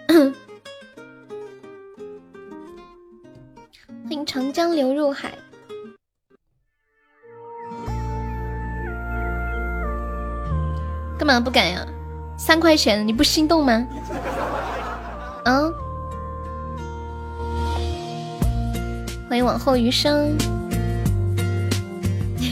[0.08, 0.34] 欢
[4.12, 5.38] 迎长江流入海。
[11.18, 11.86] 干嘛不敢呀？
[12.38, 13.88] 三块钱你不心动吗？
[15.46, 15.74] 嗯？
[19.30, 20.38] 欢迎往后余生。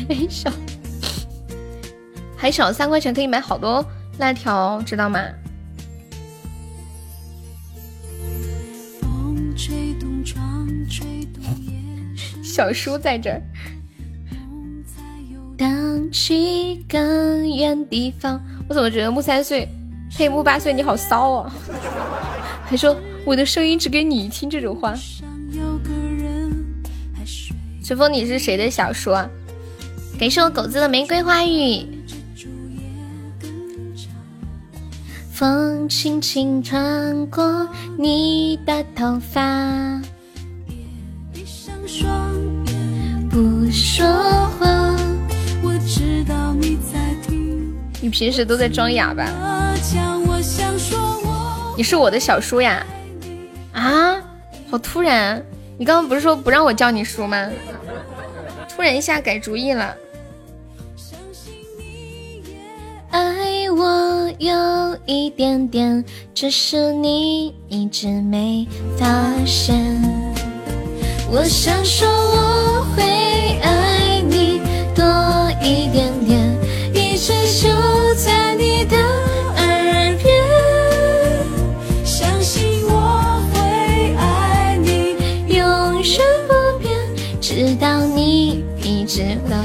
[0.08, 0.52] 还 少，
[2.38, 3.86] 还少三块钱可以买好多
[4.18, 5.20] 辣条，知道吗？
[9.02, 11.74] 风吹动窗，吹动夜
[12.16, 13.42] 深小叔在这儿。
[15.64, 18.40] 才有荡去更远地方。
[18.68, 19.68] 我怎么觉得木三岁
[20.16, 21.56] 配木八岁你好骚啊？
[22.68, 22.96] 还说
[23.26, 24.94] 我的声音只给你听这种话。
[24.96, 26.52] 上有个人
[27.18, 29.30] 还睡随风，你是谁的小说啊？
[30.20, 31.88] 感谢我狗子的玫瑰花语。
[35.32, 37.68] 风轻轻穿过
[37.98, 40.02] 你的头发，
[43.30, 44.06] 不说
[44.60, 44.96] 话。
[45.84, 49.26] 我知道你在听，你平时都在装哑巴？
[51.76, 52.86] 你是我的小叔呀？
[53.74, 54.16] 啊，
[54.72, 55.44] 好突然！
[55.78, 57.50] 你刚刚不是说不让我叫你叔吗？
[58.74, 59.94] 突然一下改主意了。
[63.12, 68.66] 爱我有一点点，只是你一直没
[68.98, 69.06] 发
[69.46, 69.76] 现。
[71.30, 73.04] 我想说我会
[73.60, 73.83] 爱
[75.64, 76.58] 一点点，
[76.94, 77.32] 一直
[77.62, 77.70] 就
[78.16, 80.28] 在你的耳边。
[82.04, 85.16] 相信我会爱你，
[85.48, 86.94] 永远不变，
[87.40, 89.56] 直到你一直会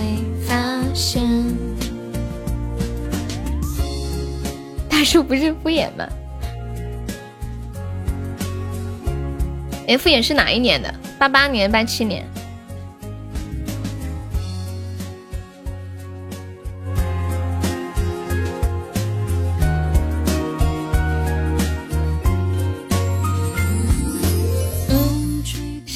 [0.46, 0.54] 发
[0.94, 1.20] 现。
[4.88, 6.08] 大叔不是敷衍吗？
[9.88, 10.94] 哎，敷衍是哪一年的？
[11.18, 12.24] 八八年、八七年？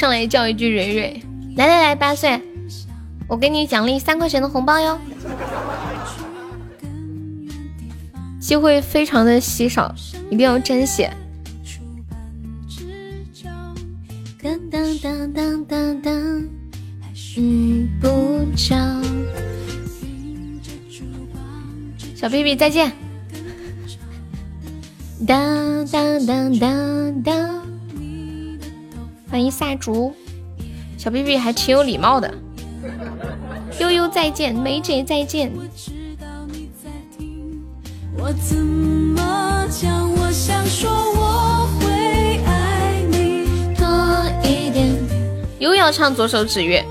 [0.03, 1.23] 上来叫一句蕊蕊，
[1.55, 2.43] 来来来，八岁，
[3.29, 4.99] 我给你奖励三块钱的红包哟。
[8.41, 9.95] 机会非常的稀少，
[10.29, 11.09] 一定要珍惜。
[14.43, 16.49] 当当当当当当，
[17.37, 18.75] 嗯，不着。
[22.17, 22.91] 小屁屁再见。
[25.25, 27.62] 当当当当当，
[29.33, 30.15] 欢迎萨竹，
[30.99, 32.31] 小屁屁还挺有礼貌的。
[33.79, 35.51] 悠悠再见，梅姐再见。
[38.19, 40.13] 我怎么讲？
[40.13, 43.87] 我想说我会爱你多
[44.47, 44.95] 一点。
[45.59, 46.85] 又要唱左手指月，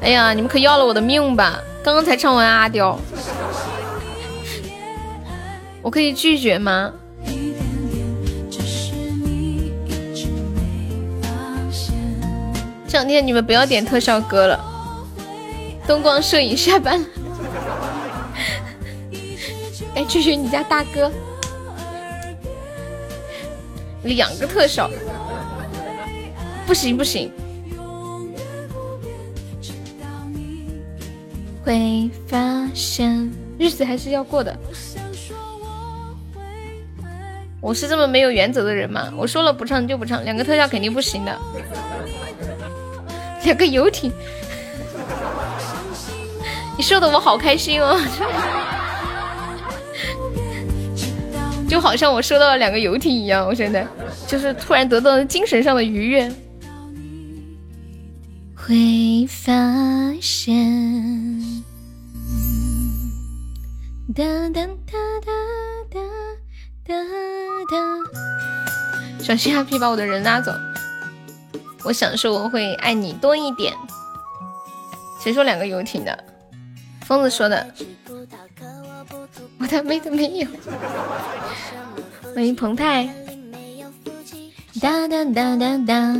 [0.00, 1.60] 哎呀，你们可要了我的命吧！
[1.84, 2.98] 刚刚才唱完阿刁，
[5.82, 6.90] 我可以拒绝吗？
[12.90, 14.58] 这两天你们不要点特效歌了，
[15.86, 17.06] 灯光摄影下班了，
[19.94, 21.08] 该拒绝你家大哥。
[24.02, 24.90] 两个特效，
[26.66, 27.30] 不行不行，
[31.62, 34.58] 会发现日子还是要过的。
[37.60, 39.12] 我是这么没有原则的人吗？
[39.16, 41.38] 我说了不唱就不唱，两个特效肯定不行的。
[43.44, 44.12] 两个游艇，
[46.76, 47.98] 你说的我好开心哦，
[51.68, 53.86] 就好像我收到了两个游艇一样，我现在
[54.26, 56.32] 就是突然得到了精神上的愉悦。
[58.54, 59.52] 会发
[60.20, 60.54] 现，
[64.14, 65.32] 哒哒哒哒
[65.90, 66.00] 哒
[66.86, 66.94] 哒
[67.70, 67.76] 哒。
[69.18, 70.52] 小心哈皮把我的人拉走。
[71.84, 73.72] 我想说我会爱你多一点。
[75.22, 76.24] 谁说两个游艇的？
[77.06, 77.66] 疯子说的。
[79.58, 80.48] 我的妹子没有。
[82.34, 83.08] 欢迎澎湃。
[84.80, 86.16] 哒哒哒哒哒。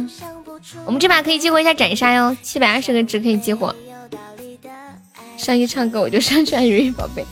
[0.84, 3.74] 我们这把可以激活一下斩杀哟，七百二十个值可以激活。
[5.36, 7.24] 上一唱歌我就上传鱼鱼宝贝。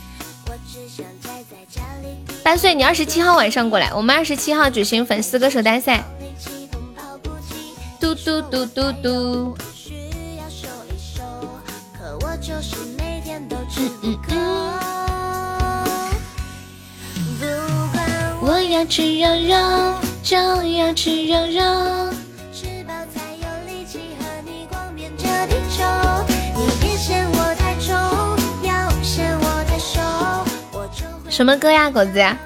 [2.43, 6.03] 八岁，你二十七号晚上过来，我们二十七号举行粉丝歌手大赛。
[7.99, 9.57] 嘟嘟嘟嘟嘟。
[18.41, 22.09] 我要吃肉肉就要吃肉肉。
[31.29, 32.37] 什么歌呀狗子呀？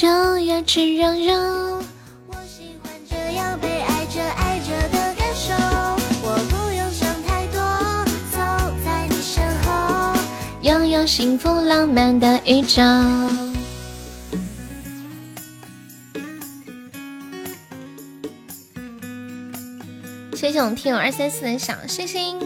[0.00, 0.06] 就
[0.38, 1.82] 要吃肉肉
[2.28, 5.52] 我喜欢这样被爱着爱着的感受
[6.22, 7.58] 我不用想太多
[8.30, 8.38] 走
[8.84, 10.14] 在你身后
[10.62, 12.80] 拥有幸福浪漫的宇宙
[20.36, 22.38] 谢谢我们听友二三四的小星星。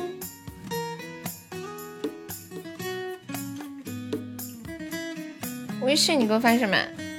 [5.82, 7.11] 微信你给我发什么？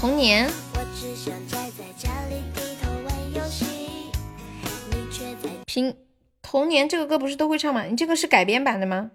[0.00, 0.50] 童年。
[5.66, 5.94] 平
[6.40, 7.82] 童年这个歌不是都会唱吗？
[7.84, 9.10] 你这个是改编版的吗？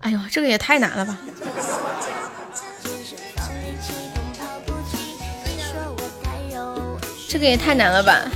[0.00, 1.18] 哎呦，这个也太难了吧！
[7.30, 8.30] 这个也太难了吧！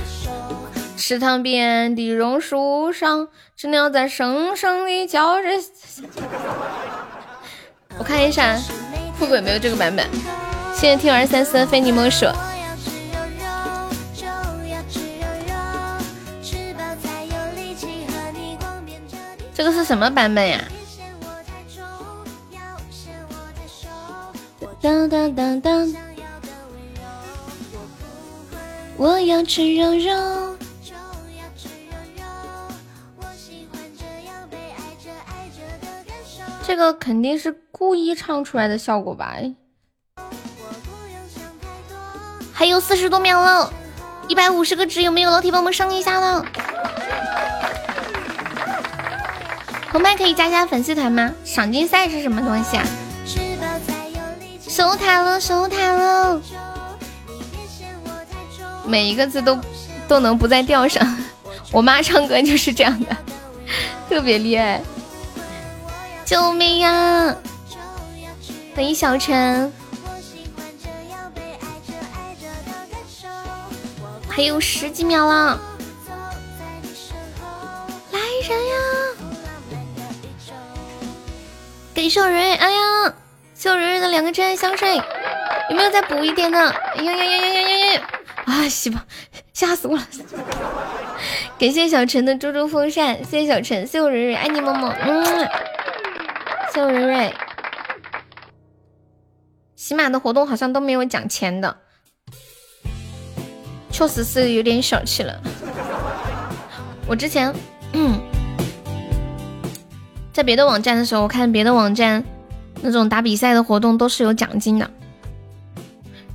[0.97, 3.29] 池塘边的榕树上，
[3.61, 5.47] 知了在声声地叫着。
[7.95, 8.57] 我看一下，
[9.19, 10.09] 富贵没有这个版本？
[10.73, 12.25] 谢谢听二三三非你莫属。
[19.53, 20.59] 这个是什么版本呀？
[24.81, 25.95] 当当当当！
[28.97, 30.57] 我要吃肉肉。
[36.65, 39.35] 这个肯定是故意唱出来的效果吧？
[42.53, 43.73] 还有四十多秒了，
[44.27, 46.45] 一百五十个值，有没有老铁帮我们上一下呢？
[49.91, 51.33] 红麦可以加加粉丝团吗？
[51.43, 52.85] 赏金赛是什么东西啊？
[54.69, 56.41] 守塔了，守塔了！
[58.85, 59.59] 每一个字都
[60.07, 61.05] 都能不在调上，
[61.73, 63.17] 我妈唱歌就是这样的，
[64.07, 64.81] 特别厉害。
[66.31, 67.35] 救命呀！
[68.73, 69.69] 欢迎小陈，
[74.29, 75.59] 还有十几秒了，
[78.13, 78.75] 来人呀！
[81.93, 83.13] 给秀蕊，哎呀，
[83.53, 84.95] 谢我蕊蕊的两个真爱香水，
[85.69, 86.57] 有没有再补一点的？
[86.57, 88.01] 哎呀呀呀呀呀呀呀！
[88.45, 89.05] 啊，西吧，
[89.51, 90.07] 吓死我了！
[91.59, 95.49] 感谢小陈的猪猪风扇，谢谢小陈，谢我蕊蕊，爱你么么，嗯。
[96.73, 97.33] 谢瑞瑞，
[99.75, 101.75] 喜马的活动好像都没有奖钱的，
[103.91, 105.37] 确实是有点小气了。
[107.07, 107.53] 我之前
[110.31, 112.23] 在别的网站的时候，我看别的网站
[112.81, 114.89] 那种打比赛的活动都是有奖金的。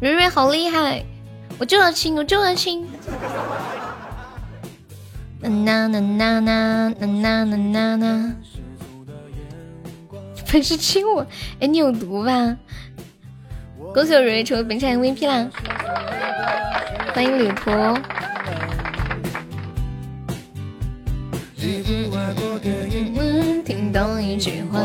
[0.01, 1.03] 瑞瑞好厉害，
[1.59, 2.87] 我就要亲，我就要亲。
[5.41, 8.37] 呐呐呐呐呐呐呐呐呐。
[10.47, 11.27] 粉丝亲我，
[11.61, 12.57] 哎，你有毒吧？
[13.93, 15.49] 恭喜我瑞瑞成为本场 MVP 啦！
[17.13, 17.71] 欢迎旅途。
[23.65, 24.81] 听懂一句话。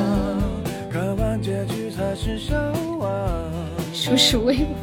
[3.93, 4.75] 叔叔威武。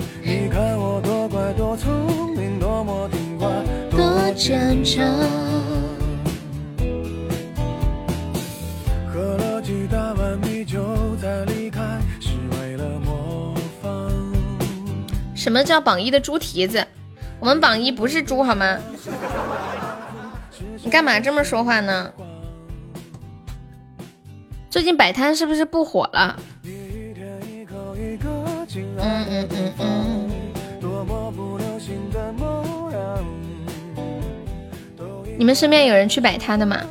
[3.90, 5.04] 多坚强。
[15.38, 16.84] 什么叫榜一的猪蹄子？
[17.38, 18.76] 我们榜一不是猪好吗？
[20.82, 22.12] 你干嘛这么说话呢？
[24.68, 26.36] 最近摆摊是不是不火了？
[28.98, 30.28] 嗯嗯嗯嗯。
[35.38, 36.84] 你们身边有人去摆摊的吗？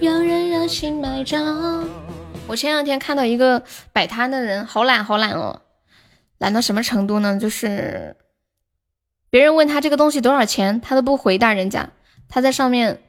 [0.00, 1.88] 有人热情买账。
[2.50, 3.62] 我前两天看到一个
[3.92, 5.62] 摆摊的人，好懒好懒哦，
[6.38, 7.38] 懒到什么程度呢？
[7.38, 8.16] 就是
[9.30, 11.90] 别人问他这个东西多少钱，他都不回答人家，
[12.28, 13.00] 他在上面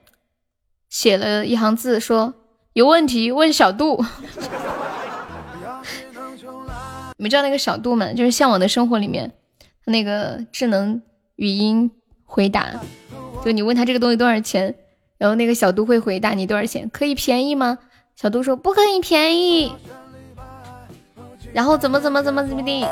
[0.89, 2.35] 写了一行字，说
[2.73, 4.05] 有问题问小度。
[7.17, 8.13] 你们知道那个小度吗？
[8.13, 9.31] 就是《向往的生活》里面
[9.85, 11.01] 那个智能
[11.37, 11.89] 语音
[12.25, 12.79] 回答，
[13.43, 14.75] 就你问他这个东西多少钱，
[15.17, 17.79] 然后那个小度会回答你多少钱，可以便宜吗？
[18.21, 19.73] 小度说不可以便宜，
[21.51, 22.85] 然后怎么怎么怎么怎么地，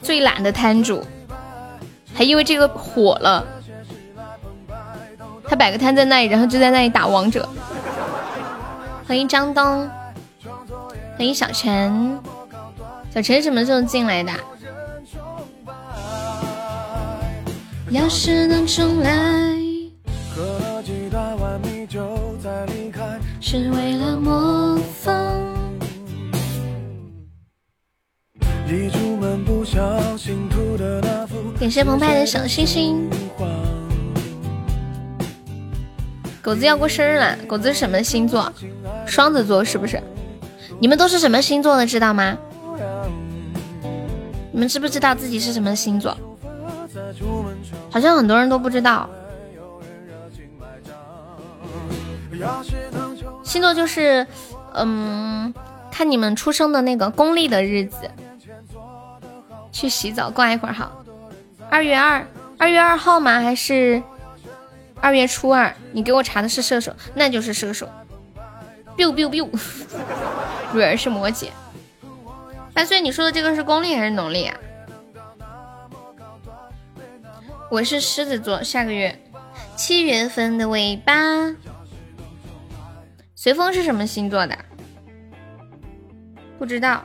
[0.00, 1.02] 最懒的摊主，
[2.14, 3.44] 还因为这个火了，
[5.48, 7.48] 他摆个摊在那里，然后就在那里打王者。
[9.08, 9.90] 欢迎张东，
[11.16, 12.20] 欢迎小陈，
[13.12, 14.32] 小陈什么时候进来的？
[17.90, 19.10] 要是能重来，
[23.50, 25.16] 是为了模仿。
[31.58, 33.08] 感谢澎湃的小星星。
[36.42, 38.52] 狗子要过生日了，狗子是什么星座？
[39.06, 39.98] 双子座是不是？
[40.78, 41.86] 你们都是什么星座的？
[41.86, 42.36] 知道吗？
[44.52, 46.14] 你们知不知道自己是什么星座？
[47.88, 49.08] 好像很多人都不知道。
[53.48, 54.26] 星座就是，
[54.74, 55.54] 嗯，
[55.90, 58.10] 看你们出生的那个公历的日子。
[59.72, 61.02] 去洗澡，挂一会儿好。
[61.70, 62.26] 二月二，
[62.58, 63.40] 二月二号吗？
[63.40, 64.02] 还是？
[65.00, 67.88] 二月初二，你给我查的是射手，那就是射手。
[68.98, 69.48] biu biu biu，
[70.74, 71.46] 蕊儿是摩羯。
[72.74, 74.54] 八岁，你说的这个是公历还是农历啊？
[77.70, 79.18] 我是狮子座，下个月
[79.74, 81.14] 七月份的尾巴。
[83.40, 84.58] 随风是什么星座的？
[86.58, 87.04] 不知道。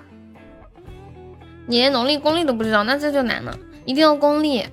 [1.68, 3.55] 你连农历、公历都不知道，那这就难了，
[3.85, 4.65] 一定要公历。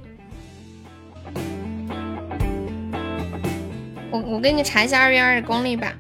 [4.11, 5.93] 我我给你查一下二月二的公历吧。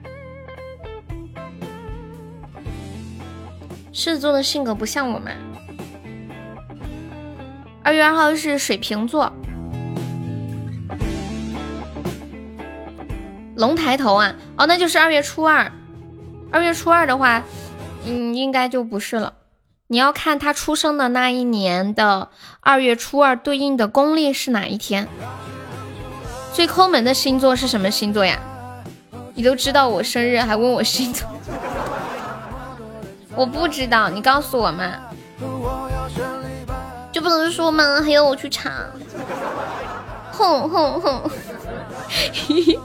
[3.92, 5.36] 狮子座的性格不像我们。
[7.82, 9.30] 二月二号是水瓶座。
[13.60, 15.70] 龙抬头啊，哦，那就是二月初二。
[16.50, 17.42] 二月初二的话，
[18.06, 19.34] 嗯，应该就不是了。
[19.88, 22.30] 你要看他出生的那一年的
[22.60, 25.06] 二月初二对应的公历是哪一天。
[26.54, 28.40] 最抠门的星座是什么星座呀？
[29.34, 31.28] 你都知道我生日还问我星座，
[33.36, 34.84] 我不知道，你告诉我嘛。
[37.12, 38.00] 就不能说吗？
[38.02, 38.70] 还要我去查？
[40.32, 41.30] 哼 哼哼！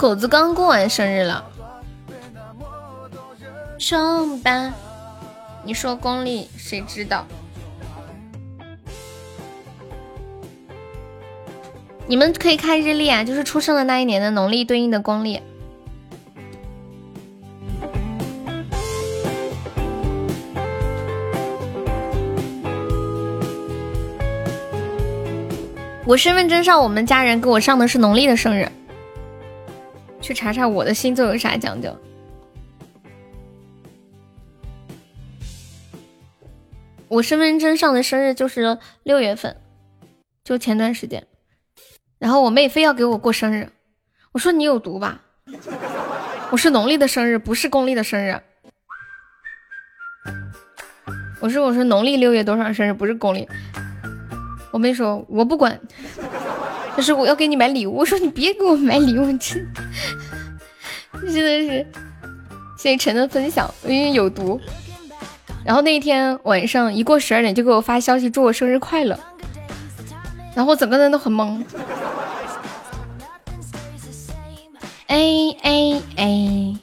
[0.00, 1.44] 狗子刚过完生日了，
[3.78, 4.72] 上班。
[5.62, 7.26] 你说公历，谁知道？
[12.06, 15.42] 你们可以看日历啊，就是出生的那一年的农历对应的公历。
[26.06, 28.66] 我身份证上我们家人给我上的是农历的生日，
[30.30, 31.92] 去查查我的星座有啥讲究。
[37.08, 39.56] 我身份证上的生日就是六月份，
[40.44, 41.26] 就前段时间。
[42.20, 43.72] 然后我妹非要给我过生日，
[44.30, 45.20] 我说你有毒吧，
[46.52, 48.40] 我是农历的生日，不是公历的生日。
[51.40, 53.48] 我说我说农历六月多少生日，不是公历。
[54.70, 55.80] 我妹说我不管，
[56.96, 57.96] 但是我要给你买礼物。
[57.98, 59.38] 我说你别给我买礼物，真
[61.32, 61.86] 真的是
[62.78, 64.60] 谢谢陈的分享，因为有毒。
[65.64, 69.18] 然后那一天晚上一过十二点就给我发消息祝我生日快乐。
[70.54, 71.62] 然后我整个人都很懵。
[75.06, 76.78] A A A，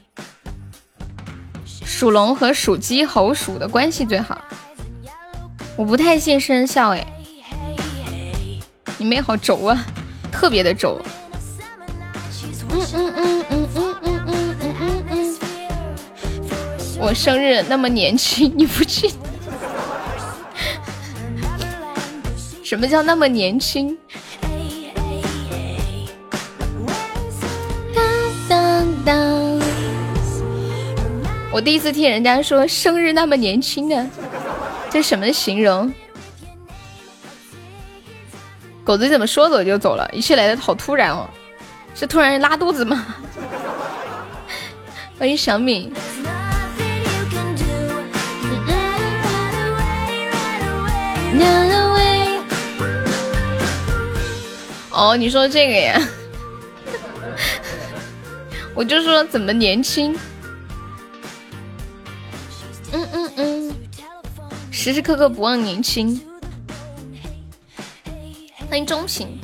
[1.66, 4.42] 属龙和属鸡、猴鼠的关系最好。
[5.76, 7.06] 我不太信生肖哎。
[8.98, 9.86] 你妹好轴啊，
[10.32, 11.00] 特别的轴。
[12.70, 15.38] 嗯嗯嗯嗯嗯嗯嗯嗯嗯。
[17.00, 19.12] 我生日那么年轻， 你不去？
[22.64, 23.98] 什么叫那么年轻？
[31.50, 34.06] 我第一次听人家说生日那么年轻的，
[34.92, 35.92] 这什么形容？
[38.88, 40.10] 狗子怎么说走就走了？
[40.14, 41.30] 一切来的好突然哦，
[41.94, 43.06] 是突然拉肚子吗？
[45.20, 45.92] 欢迎小敏。
[54.92, 56.02] 哦，你说这个呀？
[58.74, 60.18] 我就说怎么年轻？
[62.94, 63.76] 嗯嗯嗯，
[64.72, 66.18] 时时刻刻不忘年轻。
[68.70, 69.40] 欢迎钟情。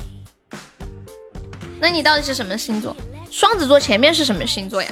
[1.80, 2.96] 那你到底是什么星座？
[3.32, 4.90] 双子座前面是什么星座呀？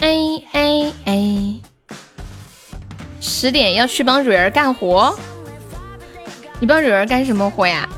[0.00, 0.16] 哎
[0.52, 1.60] 哎哎！
[3.20, 5.18] 十点要去帮蕊儿干活，
[6.60, 7.88] 你帮蕊儿干什么活呀？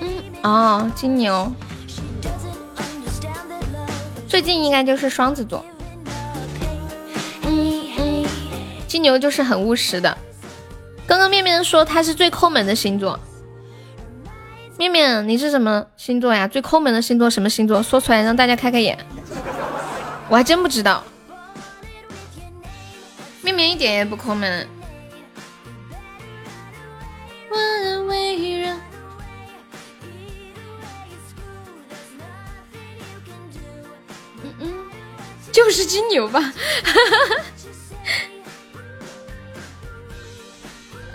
[0.00, 1.50] 嗯，哦，金牛，
[4.28, 5.64] 最近应该就是双子座。
[8.86, 10.16] 金牛就是很务实的。
[11.06, 13.18] 刚刚面面说他是最抠门的星座，
[14.76, 16.48] 面面你是什么星座呀？
[16.48, 17.82] 最抠门的星座什么星座？
[17.82, 18.98] 说出来让大家开开眼。
[20.28, 21.04] 我还真不知道。
[23.42, 24.68] 面面一点也不抠门。
[27.52, 28.08] 嗯
[34.58, 34.74] 嗯，
[35.52, 36.52] 就是金牛吧？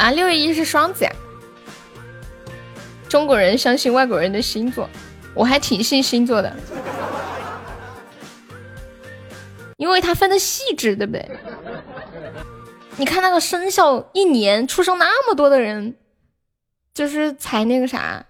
[0.02, 1.12] 啊，六月一是双子呀。
[3.08, 4.90] 中国人相信外国人的星座，
[5.36, 6.52] 我还挺信星座的，
[9.78, 11.30] 因为它分的细致，对不对？
[12.98, 15.94] 你看那个生肖，一年出生那么多的人，
[16.96, 18.26] 就是才那个啥，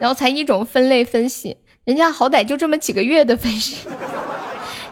[0.00, 3.88] 然后才一种分类分析，人家好歹就这么几个月的分析，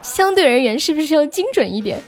[0.03, 2.01] 相对而言是不是要精准一点？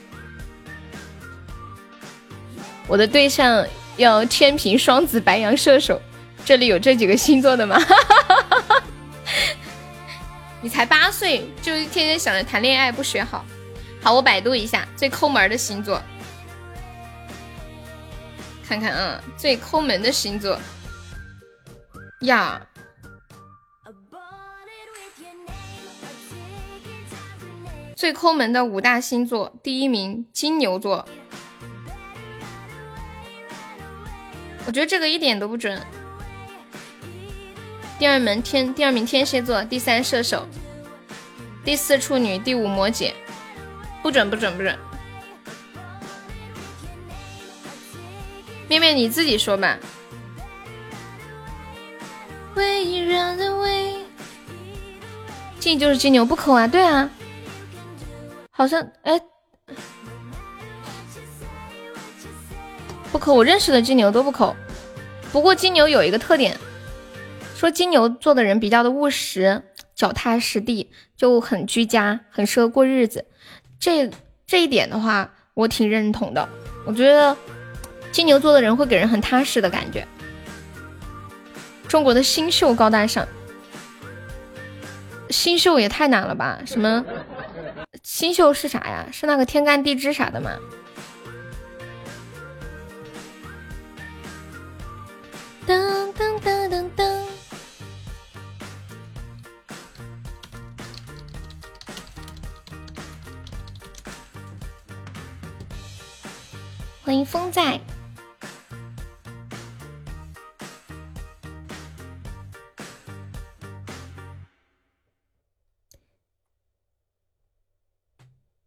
[2.91, 3.65] 我的对象
[3.95, 6.01] 要天平、双子、白羊、射手，
[6.43, 7.79] 这里有这几个星座的吗？
[10.59, 13.45] 你才八岁，就天天想着谈恋爱，不学好。
[14.03, 16.01] 好，我百度一下最抠门的星座，
[18.67, 20.59] 看看啊，最抠门的星座。
[22.23, 22.61] 呀，
[27.95, 31.07] 最抠门的五大星座，第一名金牛座，
[34.65, 35.79] 我觉得这个一点都不准。
[37.99, 40.47] 第二名天，第二名天蝎座，第三射手，
[41.63, 43.11] 第四处女，第五摩羯。
[44.01, 44.75] 不准不准不准！
[48.67, 49.77] 面面你自己说吧。
[52.55, 53.95] 唯一让人为
[55.59, 57.07] 金就是金牛不抠啊，对啊，
[58.49, 59.21] 好像哎
[63.21, 64.53] 抠，我认识的金牛都不抠。
[65.31, 66.57] 不过金牛有一个特点，
[67.55, 69.61] 说金牛座的人比较的务实、
[69.95, 73.25] 脚踏实地，就很居家，很适合过日子。
[73.79, 74.09] 这
[74.45, 76.49] 这一点的话，我挺认同的。
[76.85, 77.37] 我觉得
[78.11, 80.05] 金牛座的人会给人很踏实的感觉。
[81.87, 83.27] 中国的新秀高大上，
[85.29, 86.59] 新秀也太难了吧？
[86.65, 87.05] 什么
[88.03, 89.05] 新秀是啥呀？
[89.11, 90.51] 是那个天干地支啥的吗？
[95.67, 97.27] 噔噔噔噔噔。
[107.03, 107.79] 欢迎风在。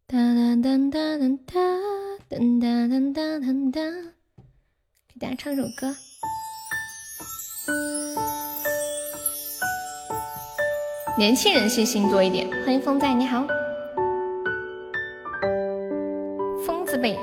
[0.07, 1.59] 哒哒哒哒哒哒
[2.29, 3.41] 哒哒哒哒
[3.73, 3.81] 哒，
[5.09, 5.97] 给大家唱首歌。
[11.17, 12.49] 年轻人信心多一点。
[12.65, 13.47] 欢迎风在，你好，
[16.67, 17.19] 疯子辈。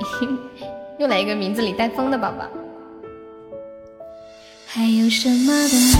[0.97, 2.45] 又来一个名字里带“风”的宝宝。
[4.65, 5.91] 还有什么等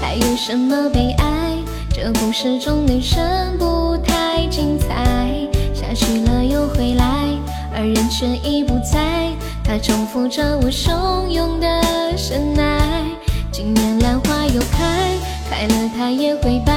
[0.00, 1.56] 还有什么悲哀？
[1.94, 5.48] 这故事中女生不太精彩。
[5.72, 7.28] 下去了又回来，
[7.74, 9.30] 而人却已不在。
[9.62, 13.04] 他重复着我汹涌的深爱。
[13.52, 15.12] 今年兰花又开，
[15.50, 16.72] 开了它也会败。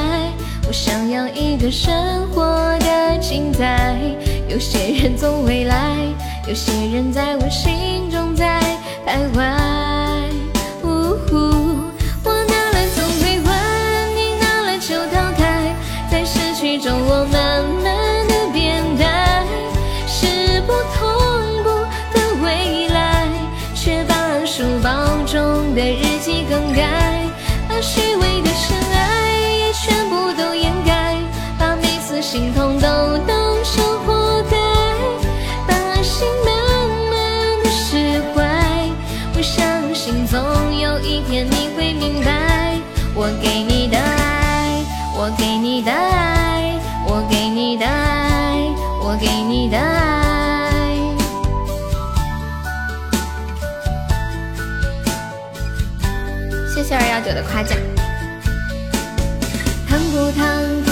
[0.68, 2.44] 我想要一个生活
[2.80, 3.98] 的精彩。
[4.46, 5.96] 有些人总会来，
[6.46, 8.60] 有些人在我心中在
[9.06, 10.05] 徘徊。
[32.36, 32.86] 心痛都
[33.26, 34.58] 当成活该，
[35.66, 36.54] 把心慢
[37.10, 38.44] 慢的释怀。
[39.34, 40.38] 我相信总
[40.78, 42.78] 有一天你会明白，
[43.14, 44.84] 我给你的爱，
[45.16, 48.60] 我给你的爱，我给你的爱，
[49.00, 50.94] 我给你的爱。
[56.68, 57.78] 谢谢二幺九的夸奖。
[59.88, 60.84] 疼不疼，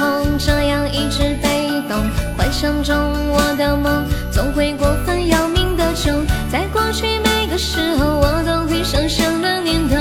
[0.00, 2.08] 痛，这样一直被动。
[2.34, 2.96] 幻想中
[3.28, 9.99] 我的梦总会过分要命的重，在过去每个时候我都会想象的念头。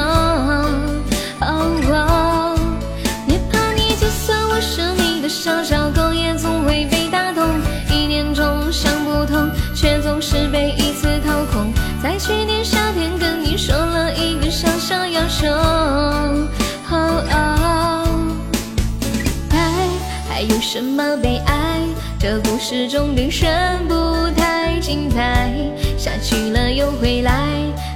[20.71, 21.81] 什么悲哀？
[22.19, 25.51] 这故事中的人不太精彩，
[25.97, 27.33] 下去了又回来，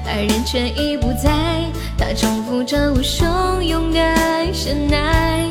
[0.07, 1.29] 而人却已不在。
[1.95, 3.99] 他重复着我汹涌的
[4.51, 5.45] 深爱，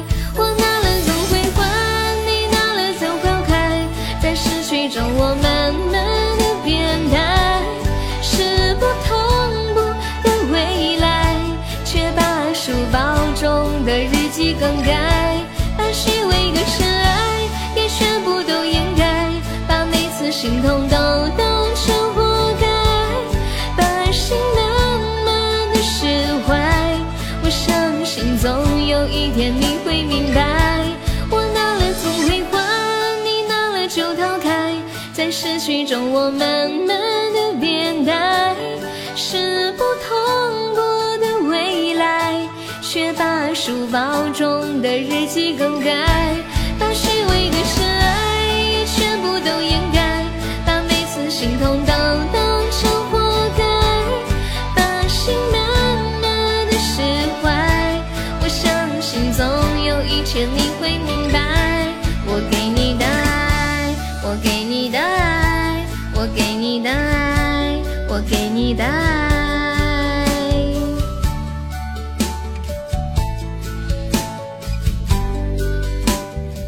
[20.42, 20.96] 心痛都
[21.38, 22.66] 当成活该，
[23.76, 26.04] 把心慢慢的释
[26.44, 26.98] 怀。
[27.44, 28.50] 我相信总
[28.84, 30.84] 有一天你会明白，
[31.30, 32.58] 我拿了总会还，
[33.22, 34.74] 你拿了就逃开，
[35.12, 36.98] 在失去中我慢慢
[37.32, 38.56] 的变淡，
[39.14, 40.80] 是不同步
[41.24, 42.48] 的未来，
[42.82, 46.34] 却把书包中的日记更改，
[60.34, 61.92] 有一天你会明白，
[62.26, 63.94] 我给你的爱，
[64.24, 67.76] 我给你的爱，我给你的爱，
[68.08, 70.24] 我给你的爱。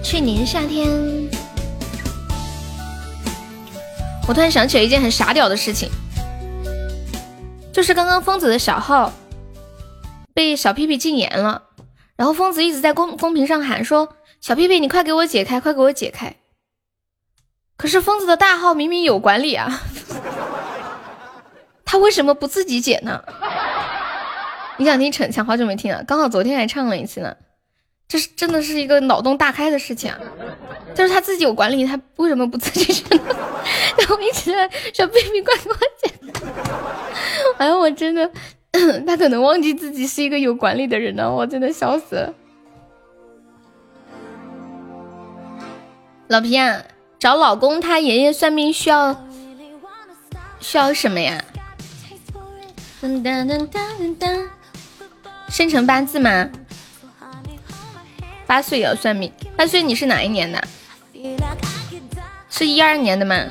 [0.03, 0.86] 去年夏天，
[4.28, 5.89] 我突然想起了一件很傻屌的事情，
[7.73, 9.11] 就是刚刚疯子的小号
[10.35, 11.62] 被小屁屁禁言了，
[12.16, 16.36] 然后疯子一直在公公屏上喊说：“小屁屁，你快给我解开，快给我解开。”
[17.77, 19.69] 可是疯子的大号明明有管理啊，
[21.85, 23.23] 他为什么不自己解呢？
[24.78, 25.45] 你想听逞强？
[25.45, 27.35] 好久没听了，刚好昨天还唱了一次呢。
[28.07, 30.19] 这是真的是一个脑洞大开的事情啊！
[30.95, 33.23] 就是他自己有管理，他为什么不自己解呢？
[33.99, 36.15] 然后一直在小屁屁快给我解。
[37.57, 38.31] 哎呀，我真的，
[39.06, 42.34] 他可能忘记自己是一个有管理的人呢，我真的笑死了。
[46.28, 46.82] 老皮啊，
[47.18, 49.24] 找老公他爷爷算命需要
[50.59, 51.44] 需要什么呀？
[55.48, 56.51] 生辰八字吗？
[58.46, 59.32] 八岁也要算命？
[59.56, 60.60] 八岁你是哪一年的？
[62.51, 63.44] 是一二年的吗？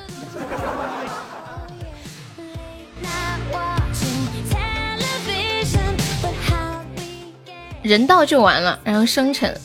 [7.84, 9.55] 人到就完了，然后生辰。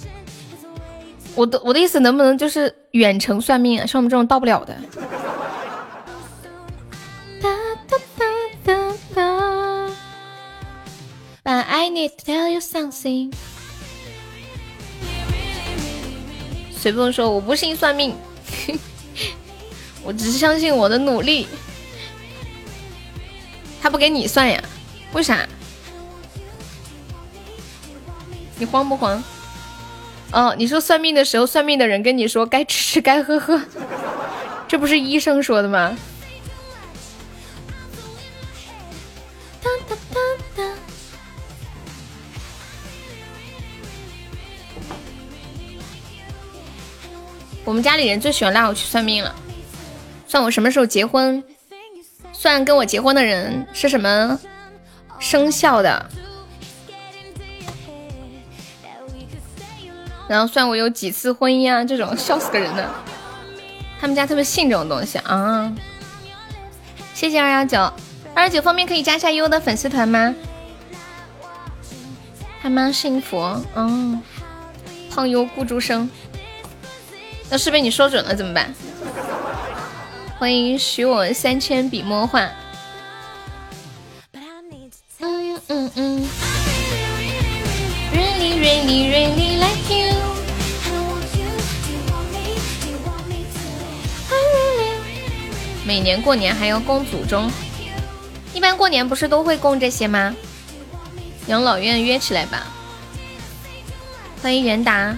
[1.34, 3.86] 我的我的意思，能不能就是远程算命啊？
[3.86, 4.76] 像我们这种到不了的。
[7.40, 7.48] 哒
[7.88, 8.26] 哒哒
[8.64, 9.90] 哒哒。
[11.44, 13.32] But I need to tell you something。
[16.76, 18.14] 随风说：“我不信算命，
[20.04, 21.46] 我只是相信我的努力。”
[23.80, 24.62] 他不给你算呀？
[25.12, 25.48] 为啥？
[28.58, 29.22] 你慌不慌？
[30.32, 33.60] 哦，你说算命的时候，算命的人跟你说该吃吃该喝喝，
[34.68, 35.96] 这不是医生说的吗？
[47.64, 49.34] 我们家里人最喜欢拉我去算命了，
[50.26, 51.44] 算我什么时候结婚，
[52.32, 54.40] 算跟我结婚的人是什么
[55.18, 56.10] 生肖的，
[60.28, 62.88] 然后算我有几次婚姻啊，这种笑死个人的。
[64.00, 65.72] 他们家特别信这种东西啊。
[67.14, 67.80] 谢谢二幺九，
[68.34, 70.34] 二幺九方便可以加一下优的粉丝团吗？
[72.60, 73.38] 还蛮幸福，
[73.74, 74.22] 嗯。
[75.10, 76.08] 胖优顾诸生，
[77.50, 78.72] 要是被你说准了怎么办？
[80.38, 82.48] 欢迎许我三千笔墨画。
[85.20, 86.28] 嗯嗯嗯。
[88.58, 90.14] Really really like you。
[95.86, 97.50] 每年过年还要供祖宗，
[98.52, 100.34] 一般过年不是都会供这些吗？
[101.46, 102.66] 养老院约起来吧。
[104.42, 105.16] 欢迎元达。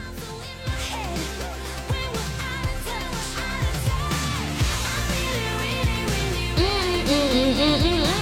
[6.56, 6.62] 嗯
[7.06, 8.19] 嗯嗯嗯嗯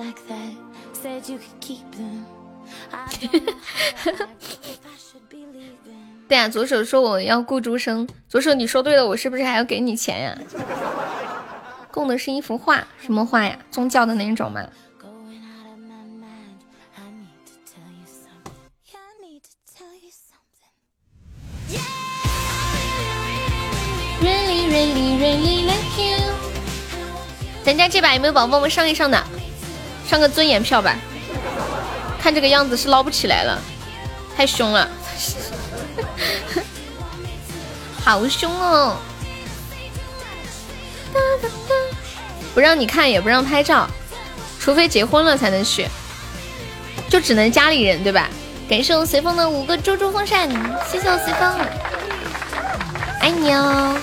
[6.28, 10.38] 对啊，左手说我要顾诸生，左手你说对了，我是不是还要给你钱呀？
[11.90, 13.58] 供的是一幅画，什么画呀？
[13.70, 14.64] 宗教的那种吗
[24.22, 26.14] ？Really, really, really like you。
[27.64, 29.20] 咱家这把有没有宝宝们上一上的？
[30.10, 30.96] 上个尊严票吧。
[32.20, 33.62] 看这个样子是捞不起来了，
[34.36, 34.90] 太凶了，
[38.04, 38.96] 好凶哦！
[42.52, 43.88] 不让你看，也不让拍照，
[44.58, 45.86] 除非结婚了才能去，
[47.08, 48.28] 就只能家里人对吧？
[48.68, 50.48] 感谢我随风的五个猪猪风扇，
[50.90, 51.56] 谢谢我随风，
[53.20, 53.96] 爱你哦。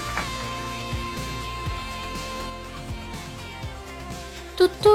[4.56, 4.90] 嘟嘟，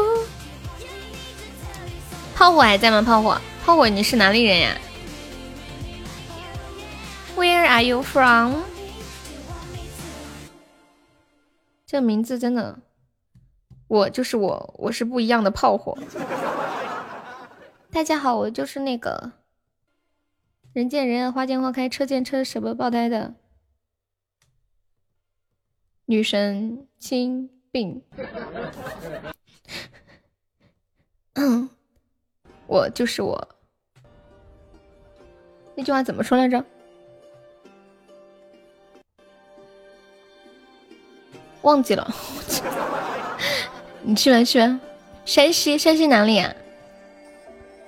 [2.42, 3.00] 炮火还在吗？
[3.00, 4.76] 炮火，炮火，你是哪里人呀
[7.36, 8.64] ？Where are you from？
[11.86, 12.80] 这名字真的，
[13.86, 15.96] 我就是我，我是不一样的炮火。
[17.92, 19.34] 大家好，我就是那个
[20.72, 23.36] 人见人爱、花见花开、车见车舍不得爆胎的
[26.06, 28.02] 女神亲病。
[31.34, 31.70] 嗯，
[32.72, 33.48] 我就是我。
[35.74, 36.64] 那句话怎么说来着？
[41.60, 42.10] 忘记了。
[44.00, 44.80] 你去吧去吧，
[45.26, 46.50] 山西山西哪里啊？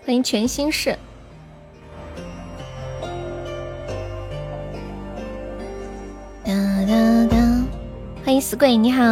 [0.04, 0.94] 欢迎全新市。
[6.44, 6.52] 哒
[6.86, 7.36] 哒哒，
[8.22, 9.02] 欢迎死鬼，你好。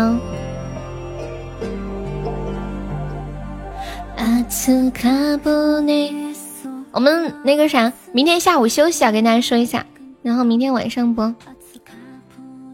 [6.93, 9.87] 我们那个啥，明天下午休息啊，跟大家说一下，
[10.23, 11.35] 然后明天晚上播，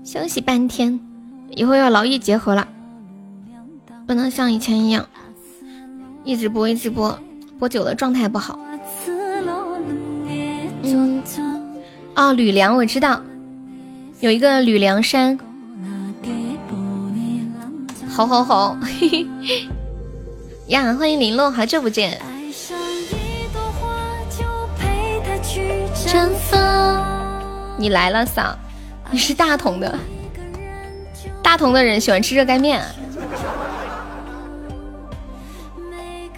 [0.04, 0.98] 休息半天，
[1.50, 2.66] 以后要劳逸结合了，
[4.08, 5.06] 不能像以前一样
[6.24, 7.16] 一直播一直播，
[7.60, 8.58] 播久了状态不好。
[10.82, 11.22] 嗯，
[12.16, 13.22] 哦，吕梁我知道，
[14.18, 15.38] 有一个吕梁山，
[18.08, 19.08] 好好好，嘿
[19.40, 19.68] 嘿。
[20.68, 22.20] 呀，欢迎林洛，好久不见。
[27.78, 28.54] 你来了，嫂，
[29.10, 29.98] 你是大同的，
[31.42, 32.82] 大同的人喜欢吃热干面，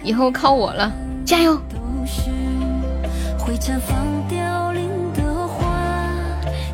[0.01, 0.89] 以后靠我了，
[1.25, 1.61] 加油。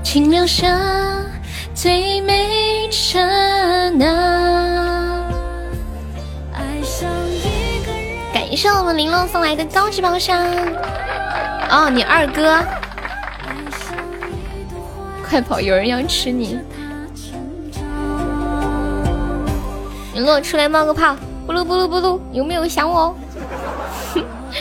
[0.04, 0.80] 请留下
[1.74, 3.20] 最美刹
[3.90, 5.07] 那。
[8.58, 10.44] 感谢我们玲珑送来的高级宝箱。
[11.70, 12.58] 哦，你二哥，
[15.24, 16.58] 快跑，有人要吃你。
[20.16, 21.16] 玲珑出来冒个泡，
[21.46, 23.16] 布噜布噜布噜，有没有想我？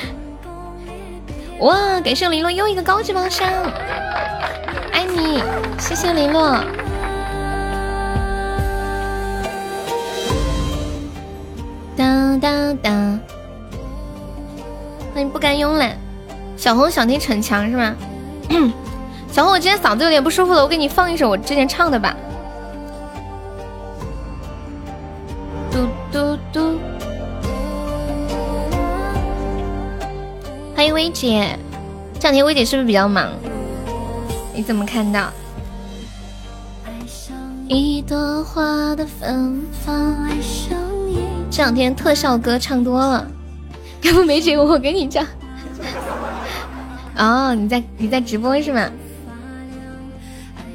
[1.61, 3.49] 哇，感谢玲珑又一个高级宝箱，
[4.93, 5.43] 爱你，
[5.79, 6.63] 谢谢玲珑。
[11.97, 13.19] 当当当。
[15.17, 15.97] 那你不甘慵懒，
[16.59, 17.97] 小红想听逞强是吗？
[19.33, 22.15] 小红，我今天嗓子有点不舒服了，我给你放一首我之前唱的吧。
[25.71, 26.79] 嘟嘟嘟，
[30.75, 31.59] 欢迎薇姐，
[32.21, 33.33] 这两天薇姐是不是比较忙？
[34.53, 35.33] 你怎么看到？
[37.69, 40.29] 一朵花的芬芳。
[41.51, 43.27] 这两天特效歌唱多了，
[44.07, 45.27] 要不没结果我给你唱。
[47.19, 48.91] 哦，你在你在直播是吗？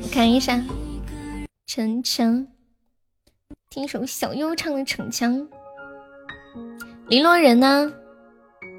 [0.03, 0.61] 我看一下，
[1.67, 2.45] 城墙，
[3.69, 5.33] 听一首小优唱的《逞强》。
[7.07, 7.91] 绫罗人呢？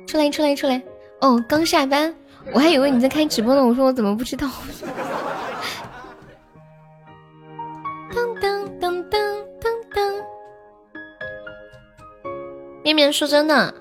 [0.07, 0.83] 出来出来出来！
[1.21, 2.15] 哦，刚下班，
[2.53, 3.65] 我还以为你在开直播呢。
[3.65, 4.51] 我说我怎么不知道？
[8.15, 9.21] 当当当当
[9.61, 10.13] 当当！
[12.83, 13.75] 面面说真的，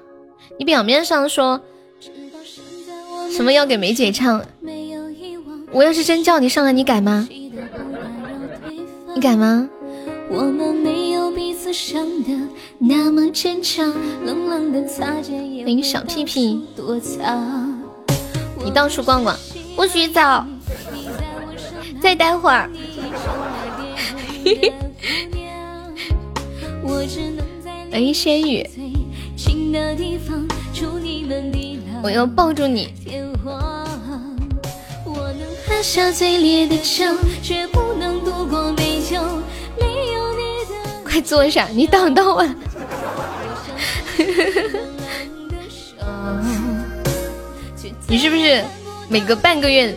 [0.62, 1.60] 你表面上说
[3.32, 4.46] 什么要给梅姐唱，
[5.72, 7.28] 我要是真叫你上来，你敢吗？
[9.16, 9.68] 你敢吗？
[10.30, 12.30] 我们没有彼此想的
[12.78, 13.92] 那么坚强，
[14.24, 15.64] 冷冷的擦肩而过。
[15.66, 16.62] 那个小屁屁，
[18.64, 19.36] 你到处逛逛，
[19.76, 20.22] 不许走，
[22.00, 22.70] 再待会儿。
[27.92, 28.64] 哎，仙雨，
[32.04, 32.94] 我要抱住你。
[35.68, 37.06] 喝下最烈的酒，
[37.42, 39.20] 却不能度过美酒。
[41.04, 42.46] 快坐下，你挡到我。
[48.08, 48.64] 你是不是
[49.08, 49.96] 每隔半个月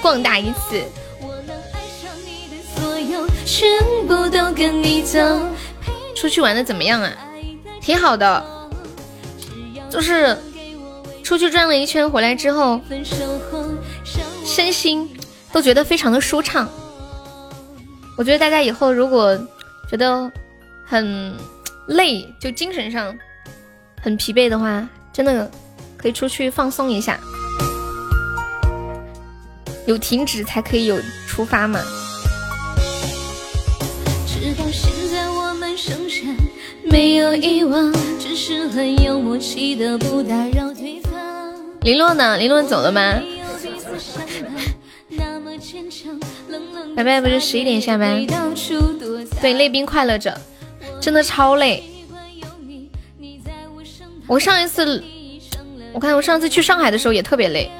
[0.00, 0.82] 逛大一次？
[6.14, 7.12] 出去玩的怎么样啊？
[7.80, 8.44] 挺好的，
[9.92, 10.34] 就是
[11.22, 12.80] 出去转了一圈回来之后，
[14.46, 15.06] 身心
[15.52, 16.66] 都觉得非常的舒畅。
[18.16, 19.38] 我觉得大家以后如果
[19.90, 20.32] 觉得
[20.86, 21.34] 很
[21.88, 23.14] 累，就精神上
[24.00, 25.50] 很疲惫的话，真的
[25.98, 27.20] 可以出去放松一下。
[29.84, 30.98] 有停止才可以有
[31.28, 31.80] 出发嘛。
[34.26, 36.22] 直到现在，我们剩下
[36.82, 37.92] 没有遗忘
[41.82, 42.38] 林洛呢？
[42.38, 43.20] 林洛走了吗？
[46.96, 48.26] 拜拜，不是十一点下班？
[49.40, 50.34] 对，累并快乐着。
[50.98, 51.82] 真的超累，
[54.26, 55.02] 我上一次，
[55.92, 57.70] 我看我上次去上海的时候也特别累，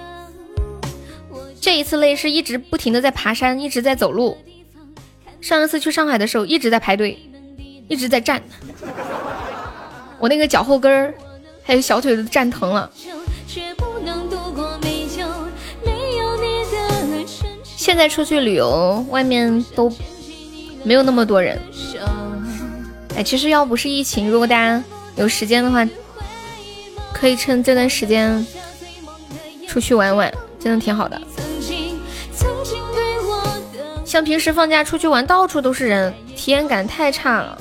[1.60, 4.36] 这一次累是一直不停的在爬山，一直在走路。
[5.40, 7.18] 上一次去上海的时候一直在排队，
[7.88, 8.42] 一直在站，
[10.22, 11.12] 我那个脚后跟儿
[11.64, 12.88] 还有小腿都站疼了。
[17.64, 19.92] 现在出去旅游，外面都
[20.84, 21.60] 没有那么多人。
[23.16, 24.80] 哎，其实要不是疫情，如果大家
[25.16, 25.84] 有时间的话，
[27.12, 28.46] 可以趁这段时间
[29.66, 31.20] 出去玩玩，真的挺好的。
[34.04, 37.60] 像平时放假出去玩，到处都是人，体验感太差了。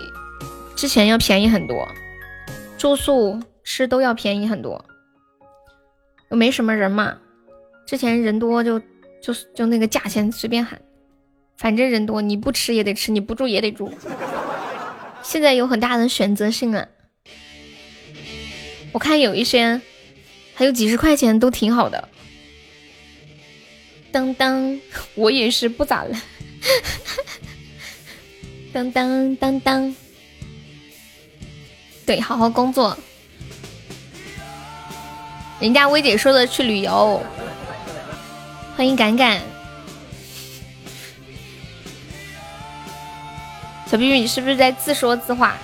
[0.81, 1.87] 之前要便宜很多，
[2.75, 4.83] 住宿吃都要便宜很多。
[6.31, 7.19] 又没什么人嘛，
[7.85, 8.79] 之前人多就
[9.21, 10.81] 就就那个价钱随便喊，
[11.55, 13.93] 反正人多你不吃也得吃，你不住也得住。
[15.21, 16.87] 现在有很大的选择性啊，
[18.91, 19.79] 我看有一些
[20.55, 22.09] 还有几十块钱都挺好的。
[24.11, 24.81] 当当，
[25.13, 26.19] 我也是不咋了。
[28.73, 29.95] 当当当当，
[32.11, 32.97] 对，好好工作。
[35.61, 37.23] 人家薇姐说的去旅游，
[38.75, 39.39] 欢迎敢敢。
[43.89, 45.55] 小碧玉，你是不是在自说自话？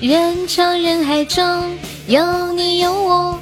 [0.00, 1.78] 人潮人海中
[2.08, 3.38] 有你有我。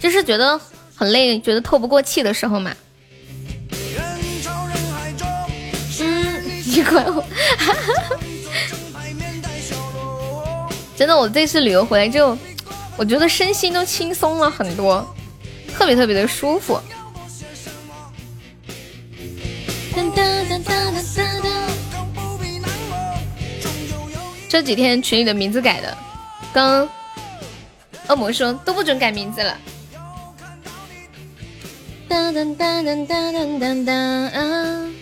[0.00, 0.60] 就是觉得
[0.96, 2.74] 很累，觉得透不过气的时候嘛。
[6.74, 7.22] 你管我。
[10.96, 12.36] 真的，我这次旅游回来就，
[12.96, 15.06] 我觉得身心都轻松了很多，
[15.74, 16.80] 特别特别的舒服。
[24.48, 25.96] 这几天群里的名字改的，
[26.52, 26.88] 刚。
[28.08, 29.56] 恶魔说都不准改名字了。
[32.08, 34.92] 当当当当当当当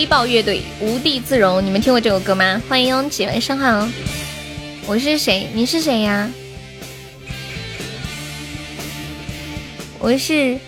[0.00, 2.58] 黑豹乐队无地自容，你们听过这首歌吗？
[2.66, 3.86] 欢迎拥挤，晚上好。
[4.86, 5.46] 我是谁？
[5.52, 6.30] 你是谁呀？
[9.98, 10.58] 我是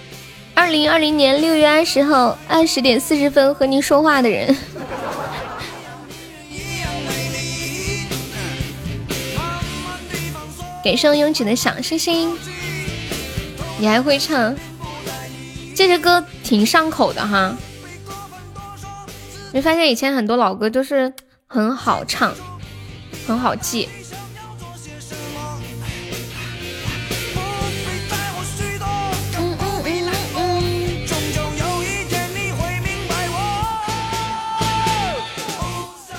[0.53, 4.55] 二零二零年六月二十号二十点四十分和您说话的人。
[10.85, 12.37] 给上拥挤的小星星。
[13.79, 14.55] 你还会唱？
[15.75, 17.57] 这些歌挺上口的哈。
[19.53, 21.13] 没发现以前很多老歌都是
[21.47, 22.33] 很好唱，
[23.27, 23.87] 很好记。
[29.39, 33.37] 嗯嗯嗯嗯终究有一天你会明白我。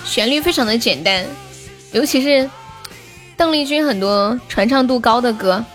[0.05, 1.25] 旋律非常的简单，
[1.91, 2.47] 尤其是
[3.35, 5.65] 邓丽君很多传唱度高的歌，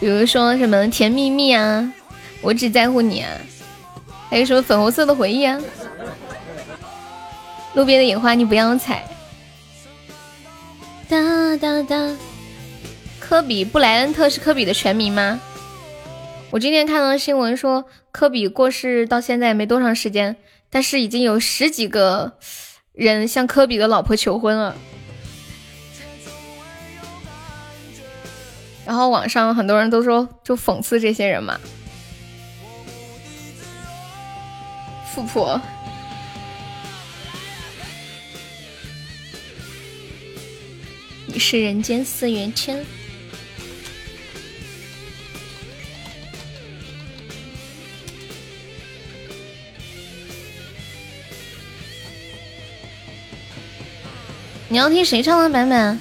[0.00, 1.80] 比如说什么《甜蜜蜜》啊，
[2.40, 3.28] 《我只在乎你》啊，
[4.30, 5.60] 还有什么《粉红色的回忆》啊，
[7.74, 9.04] 路边的野花你不要采。
[11.08, 12.16] 哒哒哒，
[13.20, 15.40] 科比布莱恩特是科比的全名吗？
[16.50, 20.36] 我今天看到新闻说，科比过世到现在没多长时间，
[20.70, 22.38] 但是已经有十几个
[22.92, 24.76] 人向科比的老婆求婚了。
[28.86, 31.58] 然后网上很多人都说，就讽刺这些人嘛，
[35.12, 35.60] 富婆。
[41.38, 42.84] 是人间四月天。
[54.68, 56.00] 你要听谁唱的版本？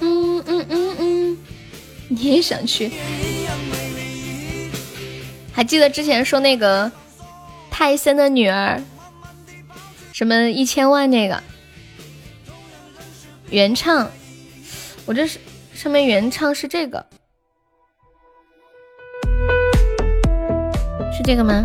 [0.00, 1.38] 嗯嗯嗯嗯，
[2.08, 2.92] 你也想去？
[5.52, 6.92] 还记得之前说那个
[7.68, 8.80] 泰森的女儿，
[10.12, 11.42] 什么一千万那个
[13.50, 14.06] 原唱？
[15.06, 15.38] 我这是
[15.72, 17.02] 上面原唱是这个，
[21.10, 21.64] 是这个吗？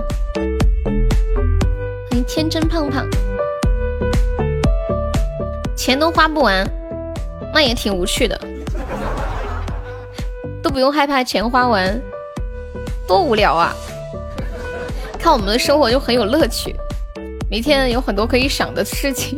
[2.09, 3.05] 欢迎天真胖胖。
[5.75, 6.65] 钱都花不完，
[7.53, 8.39] 那也挺无趣的，
[10.61, 12.01] 都不用害怕钱花完，
[13.05, 13.75] 多无聊啊！
[15.19, 16.73] 看我们的生活就很有乐趣，
[17.51, 19.37] 每天有很多可以想的事情。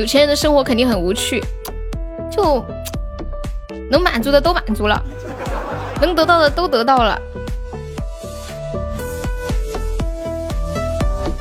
[0.00, 1.44] 有钱人的生活肯定很无趣，
[2.30, 2.64] 就
[3.90, 4.98] 能满足的都满足了，
[6.00, 7.20] 能得到的都得到了。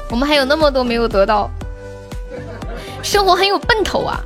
[0.09, 1.49] 我们还有那么多没有得到。
[3.01, 4.21] 生活很有奔头啊！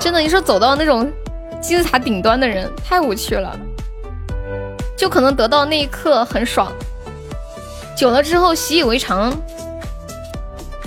[0.00, 1.12] 真的，你说走到那种
[1.60, 3.54] 金字塔顶端的人太无趣了，
[4.96, 6.72] 就可能得到那一刻很爽，
[7.94, 9.30] 久了之后习以为常，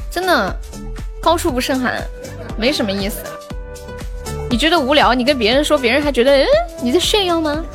[0.10, 0.56] 真的
[1.22, 2.04] 高处不胜寒，
[2.58, 3.24] 没什么意思。
[4.50, 6.48] 你觉得无聊，你跟别人说，别人还觉得嗯
[6.82, 7.64] 你在炫耀吗？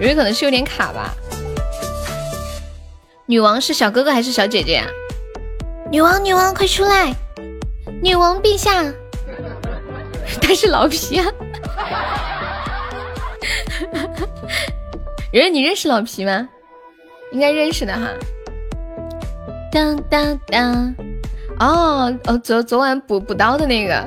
[0.00, 1.14] 有人可能是有点卡吧。
[3.26, 4.86] 女王是小哥哥还是小姐姐呀、
[5.90, 7.14] 女王，女王，快出来！
[8.02, 8.84] 女王陛下，
[10.40, 11.26] 他是老皮啊！
[15.32, 16.48] 圆圆，你认识老皮吗？
[17.30, 18.08] 应该认识的哈。
[19.70, 20.94] 当当当，
[21.62, 24.04] 哦哦，昨昨晚补补刀的那个。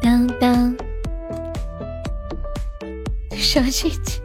[0.00, 0.74] 当当，
[3.32, 4.22] 小姐姐，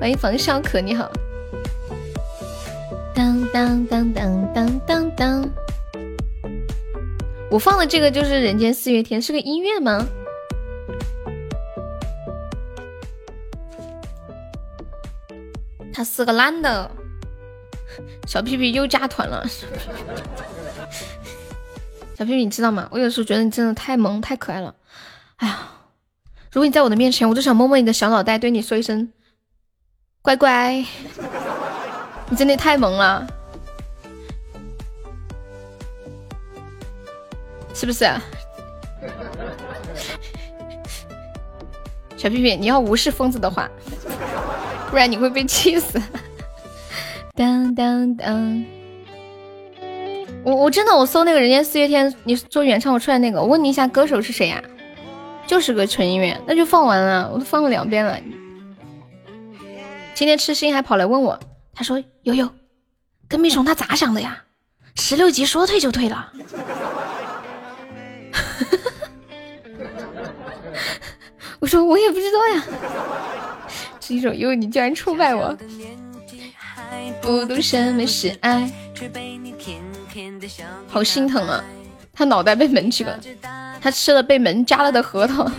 [0.00, 1.08] 欢迎冯少可，你好。
[3.14, 5.48] 当当当当当当当，
[7.48, 10.04] 我放的这个就是《人间四月天》，是个音乐吗？
[15.92, 16.90] 他是个男的，
[18.30, 19.44] 小屁屁又加团了。
[22.16, 22.88] 小屁屁，你知道吗？
[22.92, 24.72] 我有时候觉得你真的太萌太可爱了。
[25.38, 25.58] 哎呀，
[26.52, 29.12] 如果你在我的面前，我就想摸摸你的小脑袋，对你说一声
[30.22, 30.74] 乖乖。
[32.28, 33.26] 你真的太萌了，
[37.74, 38.08] 是不是？
[42.16, 43.68] 小屁屁，你要无视疯子的话，
[44.88, 46.00] 不然你会被气死。
[47.40, 48.64] 当当当！
[50.44, 54.62] 我我真的我搜那个人间四月天，你做原唱我出来那个，我问你一下歌手是谁呀、
[55.46, 58.20] 就是个纯音乐，那就放完了，我都放了两遍了。
[60.12, 61.40] 今天痴心还跑来问我，
[61.72, 62.46] 他说悠悠，
[63.26, 64.44] 跟蜜虫他咋想的呀？
[64.96, 66.30] 十六级说退就退了。
[71.58, 72.62] 我说我也不知道呀，
[73.98, 75.56] 是一首忧，你居然出卖我，
[77.20, 78.70] 不懂什么是爱，
[80.88, 81.64] 好心疼啊！
[82.12, 83.18] 他脑袋被门挤了，
[83.80, 85.50] 他吃了被门夹了的核桃。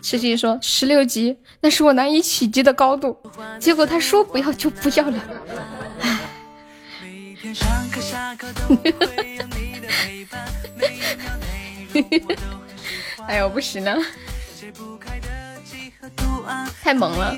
[0.00, 3.16] 吃鸡说十六级，那是我难以企及的高度，
[3.58, 5.18] 结果他说不要就不要了，
[13.26, 13.96] 哎呦不行了，
[16.82, 17.34] 太萌了！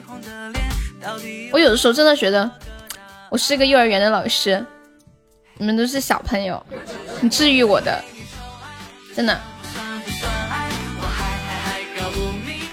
[1.52, 2.51] 我有的时候真的觉得，
[3.31, 4.64] 我是一个幼儿园的老师，
[5.59, 6.64] 你们都是小朋友，
[7.20, 8.02] 很治愈我的，
[9.14, 9.40] 真的。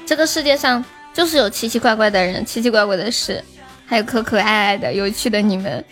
[0.05, 0.83] 这个世界上
[1.13, 3.43] 就是有奇奇怪怪的人，奇奇怪怪的事，
[3.85, 5.83] 还有可可爱爱的、有趣的你们。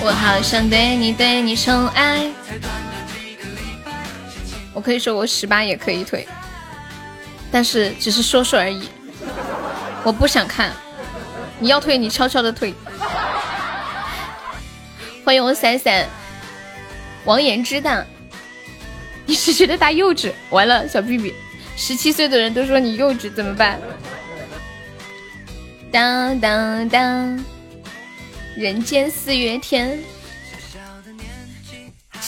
[0.00, 2.30] 我好想对你对你宠爱。
[4.72, 6.26] 我可以说我十八也可以退，
[7.50, 8.88] 但是只是说说而已。
[10.04, 10.72] 我不想看，
[11.58, 12.74] 你要退你悄悄的退。
[15.24, 16.08] 欢迎我闪闪，
[17.24, 18.06] 王言之的。
[19.26, 20.32] 你是觉得他幼稚？
[20.48, 21.34] 完了，小屁屁，
[21.76, 23.78] 十七岁的人都说你幼稚，怎么办？
[25.92, 27.44] 当当当，
[28.56, 30.02] 人间四月天，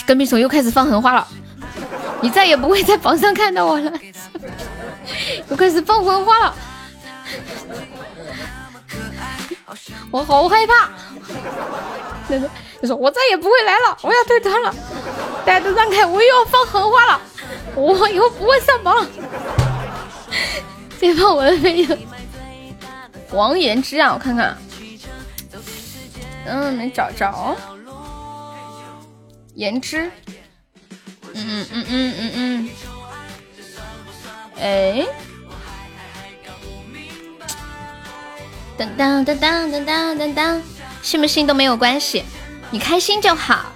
[0.07, 1.27] 跟屁虫又开始放狠话了，
[2.21, 3.93] 你再也不会在榜上看到我了，
[5.49, 6.55] 又开始放狠话了，
[10.11, 10.91] 我好害怕。
[12.81, 14.75] 你说我再也不会来了，我要退团了。
[15.45, 17.21] 大家都让开，我又要放狠话了，
[17.75, 19.07] 我以后不会上榜了。
[20.99, 21.97] 别放我的飞友，
[23.33, 24.57] 王言之啊，我看看，
[26.47, 27.57] 嗯，没找着。
[29.55, 30.11] 言之，
[31.35, 32.69] 嗯嗯嗯嗯嗯嗯，
[34.59, 35.07] 哎，
[38.81, 40.63] 当当当当当当当当，
[41.03, 42.25] 信不信都没有关系，
[42.71, 43.73] 你开心就好。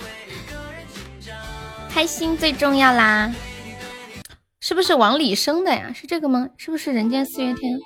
[1.91, 3.31] 开心最重要啦，
[4.61, 5.93] 是不是往里升的呀？
[5.95, 6.49] 是这个吗？
[6.57, 7.79] 是不是人间四月天？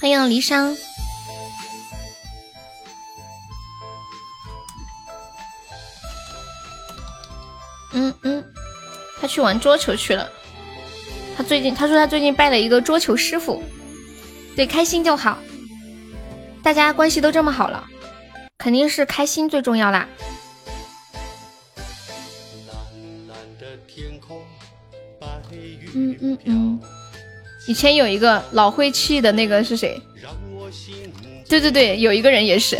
[0.00, 0.76] 欢迎离殇。
[7.92, 8.44] 嗯嗯，
[9.20, 10.28] 他去玩桌球去了。
[11.36, 13.62] 他最近他说他最近拜了一个桌球师傅。
[14.56, 15.38] 对，开心就好。
[16.62, 17.84] 大家关系都这么好了，
[18.58, 20.08] 肯定是开心最重要啦。
[25.94, 26.80] 嗯嗯嗯，
[27.66, 30.00] 以前有一个老晦气的那个是谁？
[31.48, 32.78] 对对对，有一个人也是，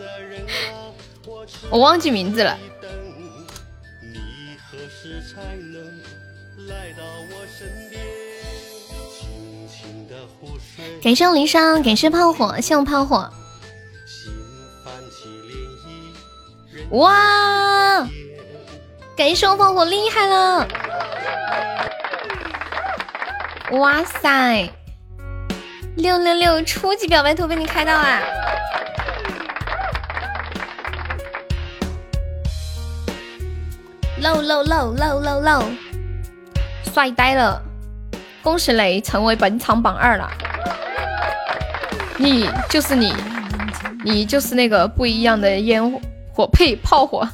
[1.70, 2.58] 我忘记名字了。
[11.02, 13.30] 感谢我离殇，感谢炮火，谢我炮火。
[16.90, 18.06] 哇！
[19.16, 20.68] 感谢我炮火厉害了！
[23.72, 24.68] 哇塞！
[25.96, 28.20] 六六六初级表白图被你开到啊！
[34.18, 35.64] 漏漏漏漏漏漏，
[36.92, 37.62] 帅呆了！
[38.42, 40.30] 恭喜雷成为本场榜二了！
[42.20, 43.14] 你就是你，
[44.04, 45.82] 你就是那个不一样的烟
[46.34, 47.26] 火呸炮火，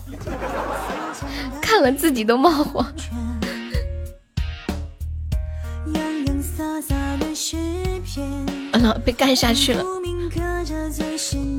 [1.60, 2.86] 看了自己都冒火。
[8.72, 9.82] 完了，被干下去了。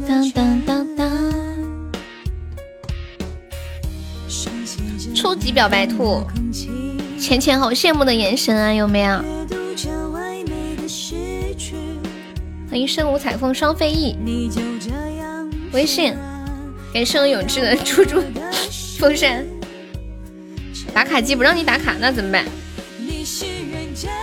[0.07, 1.09] 当当当当，
[5.13, 6.23] 初级表白兔，
[7.19, 9.21] 浅浅好羡慕的眼神啊，有没有？
[12.69, 14.15] 欢迎身无彩凤双飞翼，
[15.71, 16.13] 微信，
[16.93, 18.21] 感谢我永志的猪猪
[18.99, 19.45] 风扇，
[20.93, 22.45] 打卡机不让你打卡，那怎么办？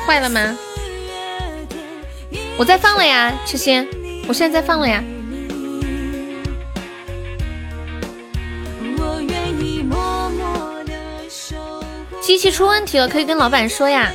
[0.07, 0.57] 坏了吗？
[2.59, 3.89] 我在放了呀，痴心，
[4.29, 5.03] 我现在在放了呀。
[12.21, 14.12] 机器出问题了，可以跟老板说呀。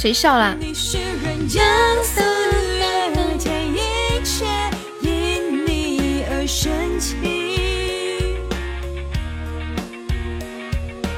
[0.00, 0.54] 谁笑啦？
[0.60, 1.60] 你是人间
[2.04, 4.44] 四月天，一切
[5.02, 6.70] 因你而升
[7.00, 7.16] 起。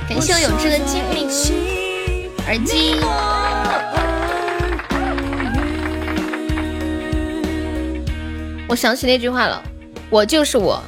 [0.09, 1.29] 感谢我永志的精灵
[2.47, 2.97] 耳机。
[8.67, 9.63] 我想起那句话了，
[10.09, 10.83] 我就是我，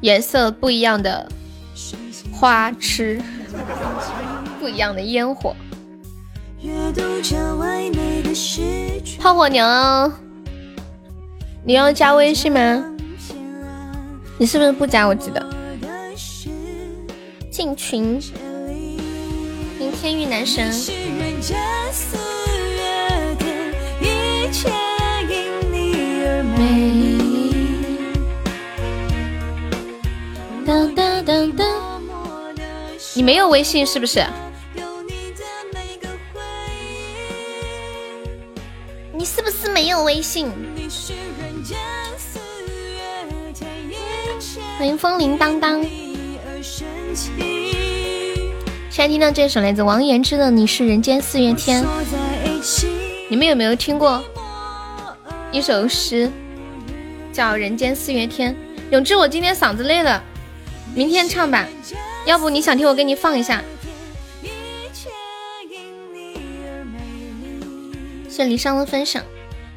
[0.00, 1.30] 颜色不一样的
[2.32, 3.22] 花痴，
[4.58, 5.54] 不一样的烟火。
[6.60, 8.60] 阅读着唯美的诗
[9.04, 10.12] 句炮火娘，
[11.64, 12.84] 你要加微信吗？
[14.36, 15.06] 你是不是不加？
[15.06, 15.40] 我记得
[17.48, 18.20] 进群，
[19.78, 20.72] 明天遇男神。
[33.14, 34.24] 你没有微信是不是？
[39.28, 40.50] 是不是没有微信？
[40.74, 41.76] 你是人间
[42.16, 43.02] 四月
[43.52, 43.92] 天，一
[44.40, 45.84] 切欢迎风铃当当。
[48.88, 51.84] 现在听到这首来自王源之的《你是人间四月天》，
[53.28, 54.24] 你们有没有听过
[55.52, 56.32] 一首诗，
[57.30, 58.54] 叫《人间四月天》？
[58.90, 60.24] 永志，我今天嗓子累了，
[60.94, 61.68] 明天唱吧。
[62.24, 63.62] 要不你想听，我给你放一下。
[68.38, 68.44] 丽。
[68.44, 69.20] 是离殇的分享，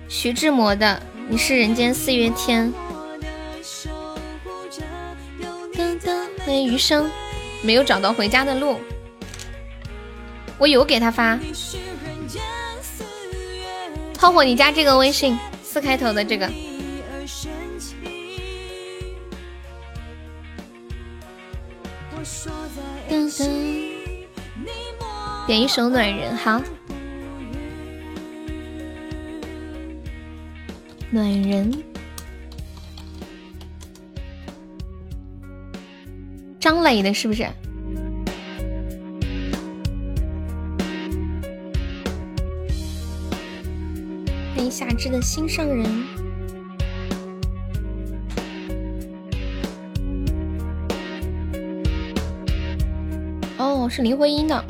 [0.07, 2.71] 徐志摩的《你是人间四月天》。
[5.73, 7.09] 噔噔，欢迎余生，
[7.63, 8.79] 没有找到回家的路。
[10.59, 11.39] 我有给他发，
[14.13, 16.47] 炮火，你加这个微信，四开头的这个。
[23.09, 23.49] 噔噔，
[25.47, 26.61] 点一首《暖人》好。
[31.13, 31.83] 暖人，
[36.57, 37.43] 张磊的是不是？
[44.55, 45.85] 欢迎夏至的心上人。
[53.57, 54.63] 哦，是林徽因的。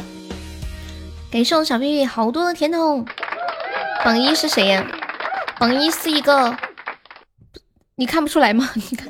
[1.30, 3.06] 感谢我小屁屁好多的甜筒。
[4.03, 4.84] 榜一是谁呀？
[5.62, 6.58] 榜一是一个，
[7.94, 8.68] 你看不出来吗？
[8.74, 9.08] 你看，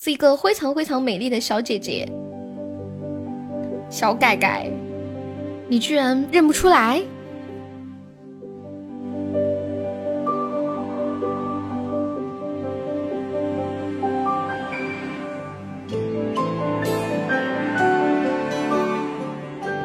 [0.00, 2.08] 是一个非常非常美丽的小姐姐，
[3.90, 4.70] 小改改，
[5.66, 7.02] 你居然认不出来？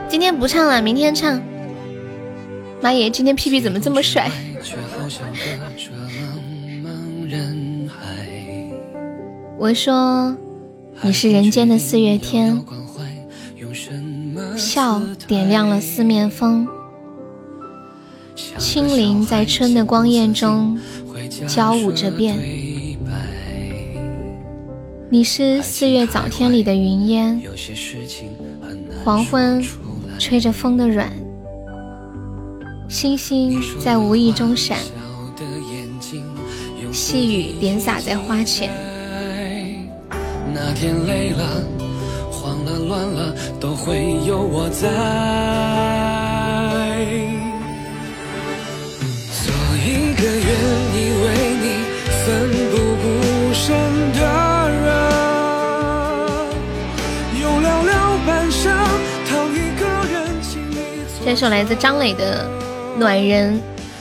[0.07, 1.54] 今天不唱了，明天唱。
[2.85, 4.29] 妈耶，今天屁屁怎么这么帅？
[9.57, 10.37] 我说
[11.01, 12.63] 你是人间的四月天，
[14.55, 16.67] 笑点亮了四面风，
[18.59, 20.79] 轻灵在春的光艳中
[21.47, 22.37] 交舞着变。
[25.09, 27.41] 你是四月早天里的云烟，
[29.03, 29.65] 黄昏
[30.19, 31.11] 吹着风的软，
[32.87, 34.77] 星星在无意中闪，
[36.91, 38.69] 细雨点洒在花前。
[40.53, 41.63] 那天累了、
[42.31, 44.87] 慌了、乱了，都会有我在。
[49.43, 50.47] 做一个愿
[50.93, 51.25] 意为
[51.61, 51.65] 你
[52.23, 52.25] 奋
[52.71, 53.03] 不顾
[53.53, 53.65] 身
[54.13, 54.19] 的
[54.85, 54.85] 人，
[57.41, 57.91] 用寥寥
[58.25, 58.63] 半生
[59.27, 60.53] 讨一个人情
[61.25, 62.47] 这首来自张磊的
[62.97, 63.53] 《暖人》，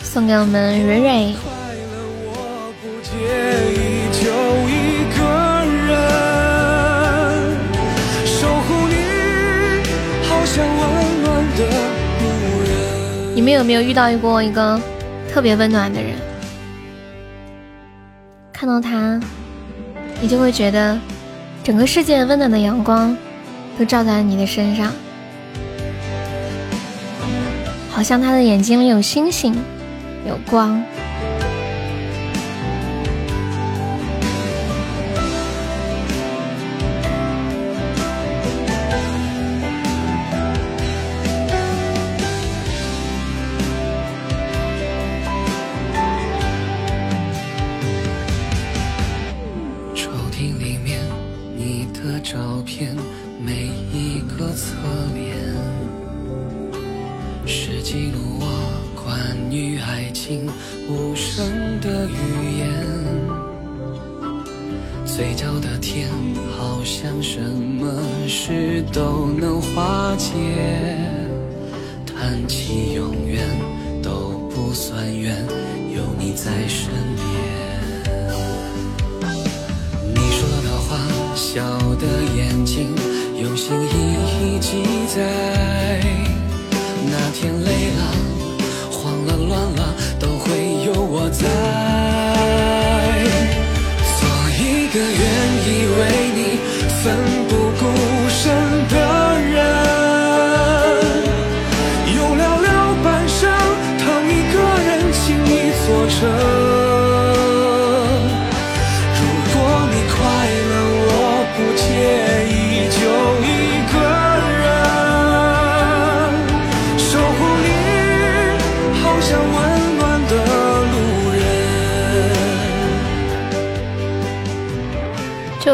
[0.02, 1.26] 送给我们蕊蕊。
[1.26, 1.36] 你，
[10.22, 10.78] 好像温
[11.22, 11.60] 暖的
[12.20, 12.22] 牧
[12.62, 12.70] 人。
[13.34, 14.80] 你们有没有遇到过一个
[15.32, 16.12] 特别温暖的人？
[18.52, 19.20] 看到他，
[20.20, 20.96] 你就会觉得
[21.64, 23.16] 整个世界温暖的阳光
[23.76, 24.92] 都照在了你的身上，
[27.94, 29.54] 好像他的眼睛里有星星，
[30.26, 30.82] 有光。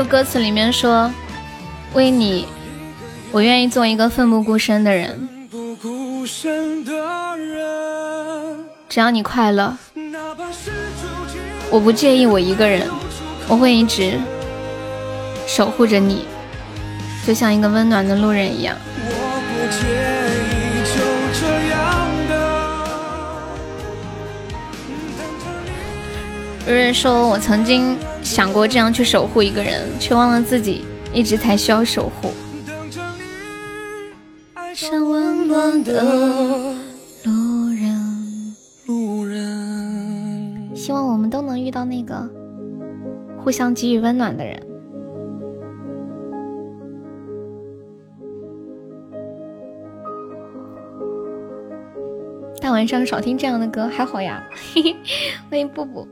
[0.04, 1.12] 歌词里面说
[1.94, 2.46] ：“为你，
[3.32, 5.28] 我愿意做一个奋不顾身的人，
[8.88, 9.76] 只要你快乐，
[11.70, 12.88] 我不介意我一个人，
[13.48, 14.18] 我会一直
[15.46, 16.24] 守护着你，
[17.26, 18.76] 就像一个温暖的路人一样。
[26.70, 32.30] 瑞瑞说：“我曾经想过这样去守护一个人，却忘了自己一直才需要守护。
[34.72, 36.00] 上温暖的
[37.24, 38.54] 路人，
[38.86, 40.70] 路人。
[40.76, 42.24] 希望我们都能遇到那个
[43.42, 44.56] 互相给予温暖的人。”
[52.62, 54.94] 大晚上少听这样的歌还好呀， 嘿嘿，
[55.50, 56.06] 欢迎布布。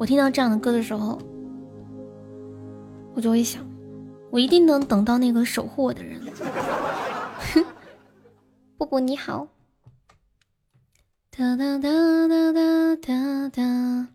[0.00, 1.18] 我听到这样的歌的时候，
[3.14, 3.62] 我就会想，
[4.30, 6.18] 我一定能等到那个守护我的人。
[7.52, 7.62] 哼，
[8.78, 9.46] 布布你好。
[11.30, 11.90] 哒哒哒
[12.26, 14.08] 哒哒哒哒，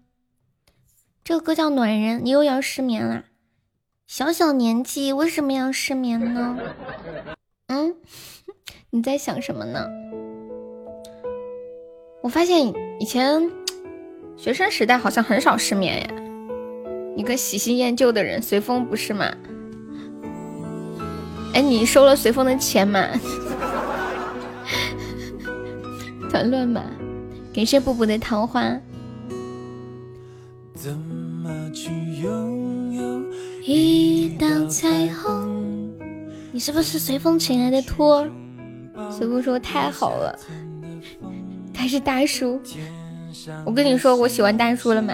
[1.24, 3.26] 这个歌叫《暖人》，你又要失眠啦？
[4.08, 6.58] 小小年纪为什么要失眠呢？
[7.68, 7.96] 嗯，
[8.90, 9.88] 你在想什么呢？
[12.24, 13.52] 我发现以前
[14.38, 16.08] 学生时代好像很少失眠呀。
[17.16, 19.32] 一个喜新厌旧的人，随风不是吗？
[21.54, 23.08] 哎，你收了随风的钱吗？
[26.30, 26.84] 团乱吗，
[27.54, 28.78] 感谢布布的桃花。
[30.74, 31.90] 怎么去
[32.22, 33.22] 拥有
[33.64, 35.96] 一道彩虹。
[36.52, 38.28] 你是不是随风请来的托？
[39.10, 40.38] 随风说太好了，
[41.74, 42.62] 他是大叔。
[43.66, 45.14] 我跟你说我喜欢大叔了嘛？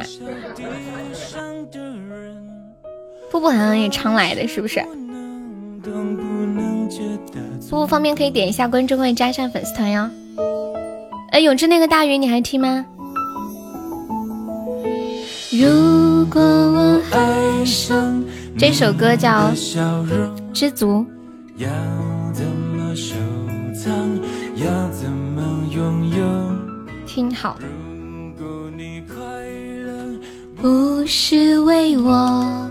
[3.32, 4.84] 布布好像也常来的，是不是？
[7.70, 10.10] 布布方便可以点一下关注或者加上粉丝团哟。
[11.32, 12.86] 哎，永志那个大鱼你还听吗？
[15.52, 18.24] 如果我爱上
[18.58, 19.52] 这首歌叫
[20.54, 21.06] 《知足》。
[21.58, 21.70] 要
[22.34, 23.16] 怎么收
[23.74, 23.94] 藏？
[24.56, 25.42] 要怎么
[25.74, 26.26] 拥有？
[27.06, 27.58] 听好。
[30.62, 32.70] 不是为我，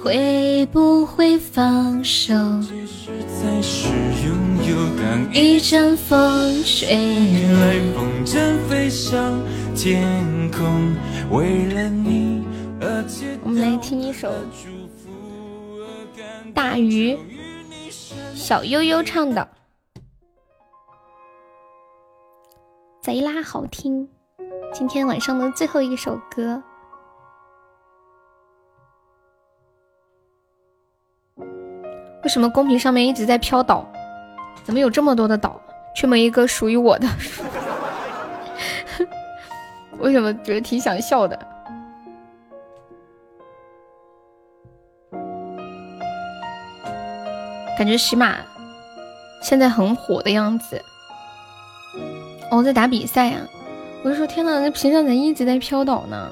[0.00, 2.32] 会不会放手？
[2.62, 3.88] 其实才是
[4.24, 4.32] 拥
[4.68, 4.76] 有。
[4.96, 9.40] 当一阵风吹来，风筝飞上
[9.74, 10.94] 天空，
[11.32, 12.44] 为了你
[12.80, 14.28] 而接我们来听一首
[16.54, 17.14] 《大鱼》，
[18.36, 19.48] 小悠悠唱的，
[23.02, 24.08] 贼拉好听。
[24.72, 26.62] 今天晚上的最后一首歌。
[32.22, 33.86] 为什么公屏上面一直在飘岛？
[34.62, 35.60] 怎么有这么多的岛，
[35.96, 37.08] 却没一个属于我的？
[39.98, 41.38] 为什么觉得挺想笑的？
[47.78, 48.36] 感觉喜马
[49.40, 50.82] 现在很火的样子。
[52.50, 53.38] 哦，在打比赛呀、
[54.04, 56.30] 我就说天呐，那屏上怎么一直在飘岛呢？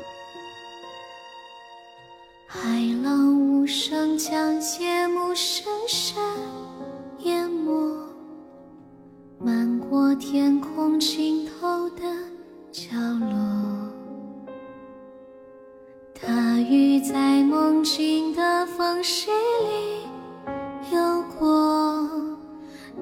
[2.51, 6.17] 海浪无声将夜幕深深
[7.19, 7.95] 淹没，
[9.39, 12.01] 漫过天空尽头的
[12.73, 13.93] 角落。
[16.23, 22.09] 大鱼在梦境的缝隙里游过，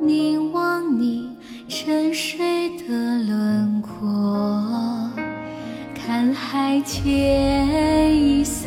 [0.00, 1.30] 凝望你
[1.68, 5.08] 沉睡的轮廓。
[5.94, 8.66] 看海天一色，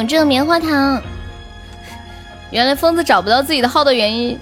[0.00, 1.02] 永志的棉花糖。
[2.50, 4.38] 原来疯子找不到自己的号的原因，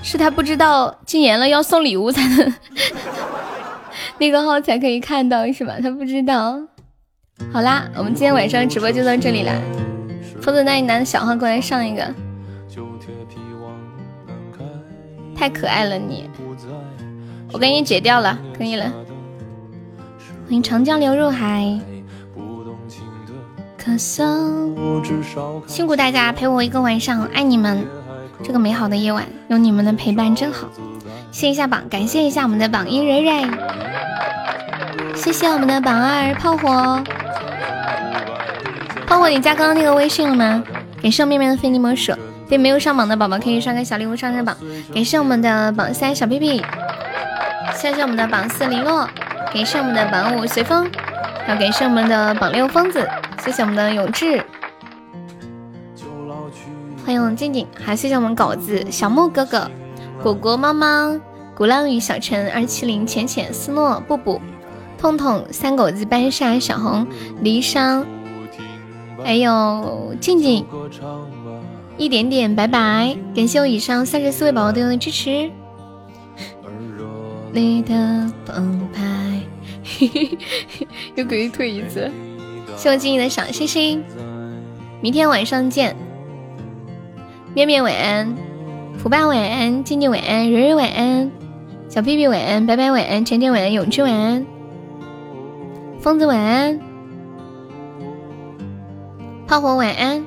[0.00, 2.54] 是他不知道禁言了要送礼物才能
[4.18, 5.74] 那个号才可以看到，是吧？
[5.82, 6.56] 他不知道。
[7.52, 9.52] 好啦，我们今天晚上直播就到这里啦。
[10.40, 12.14] 疯子，那你拿小号过来上一个，
[15.34, 16.30] 太可爱了你，
[17.52, 18.84] 我给你解掉了，可以了。
[20.44, 21.76] 欢迎长江流入海。
[23.84, 25.02] 可颂，
[25.66, 27.84] 辛苦大家陪我一个晚上，爱你们！
[28.44, 30.68] 这个美好的夜晚，有你们的陪伴真好。
[31.32, 33.50] 谢一下榜，感谢一下我们的榜一蕊蕊，
[35.16, 37.02] 谢谢我们的榜二炮火。
[39.04, 40.62] 炮火，你加刚刚那个微信了吗？
[41.02, 42.12] 感谢我面面的非你莫属。
[42.48, 44.56] 对没有上榜的宝宝，可以刷个小礼物上上榜。
[44.94, 46.62] 感谢我们的榜三小屁屁，
[47.74, 49.08] 谢谢我们的榜四零落，
[49.52, 50.88] 感谢我们的榜五随风，
[51.44, 53.04] 还有感谢我们的榜六疯子。
[53.44, 54.40] 谢谢我们的永志，
[57.04, 59.68] 欢迎静静，还谢谢我们狗子小木哥哥、
[60.22, 61.18] 果果猫猫、
[61.52, 64.40] 鼓浪屿小陈、二七零、浅浅、思诺、布布、
[64.96, 67.04] 痛痛、三狗子、班沙、小红、
[67.40, 68.04] 离殇，
[69.24, 70.64] 还有静静，
[71.98, 73.16] 一点点，拜拜！
[73.34, 75.50] 感谢我以上三十四位宝宝对我的支持。
[77.52, 79.40] 你的澎湃，
[81.16, 82.08] 又可以退一次。
[82.76, 84.02] 谢我静怡的小星星，
[85.00, 85.96] 明天晚上见。
[87.54, 88.34] 面面晚安，
[88.98, 91.30] 福爸晚安，静静晚安，蕊蕊晚安，
[91.88, 94.46] 小屁屁晚安，白白晚安，甜甜晚安，永志晚安，
[96.00, 96.80] 疯子晚安，
[99.46, 100.24] 炮火晚安。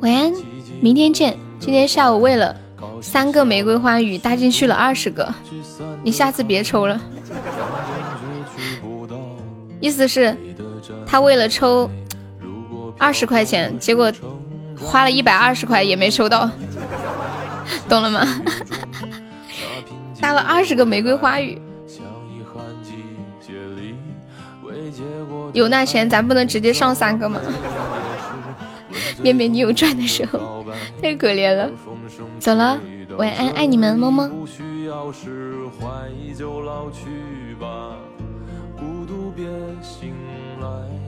[0.00, 0.32] 晚安，
[0.80, 1.36] 明天见。
[1.60, 2.56] 今天下午为了
[3.00, 5.32] 三个玫瑰花语搭进去了二十个。
[6.02, 7.00] 你下次别抽了，
[9.80, 10.36] 意思是，
[11.06, 11.88] 他为了抽
[12.98, 14.12] 二十块钱，结果
[14.78, 16.50] 花了一百二十块也没抽到，
[17.88, 18.26] 懂了吗？
[20.20, 21.60] 搭了二十个玫瑰花语，
[25.52, 27.40] 有那钱咱不能直接上三个吗？
[29.22, 30.61] 面面你有赚的时候，
[31.00, 31.70] 太可怜了。
[32.38, 32.80] 走了，
[33.16, 34.30] 晚安，爱你们，么么。
[34.86, 35.86] 要释怀
[36.34, 37.96] 就老去吧，
[38.76, 39.46] 孤独别
[39.80, 40.14] 醒
[40.60, 41.01] 来。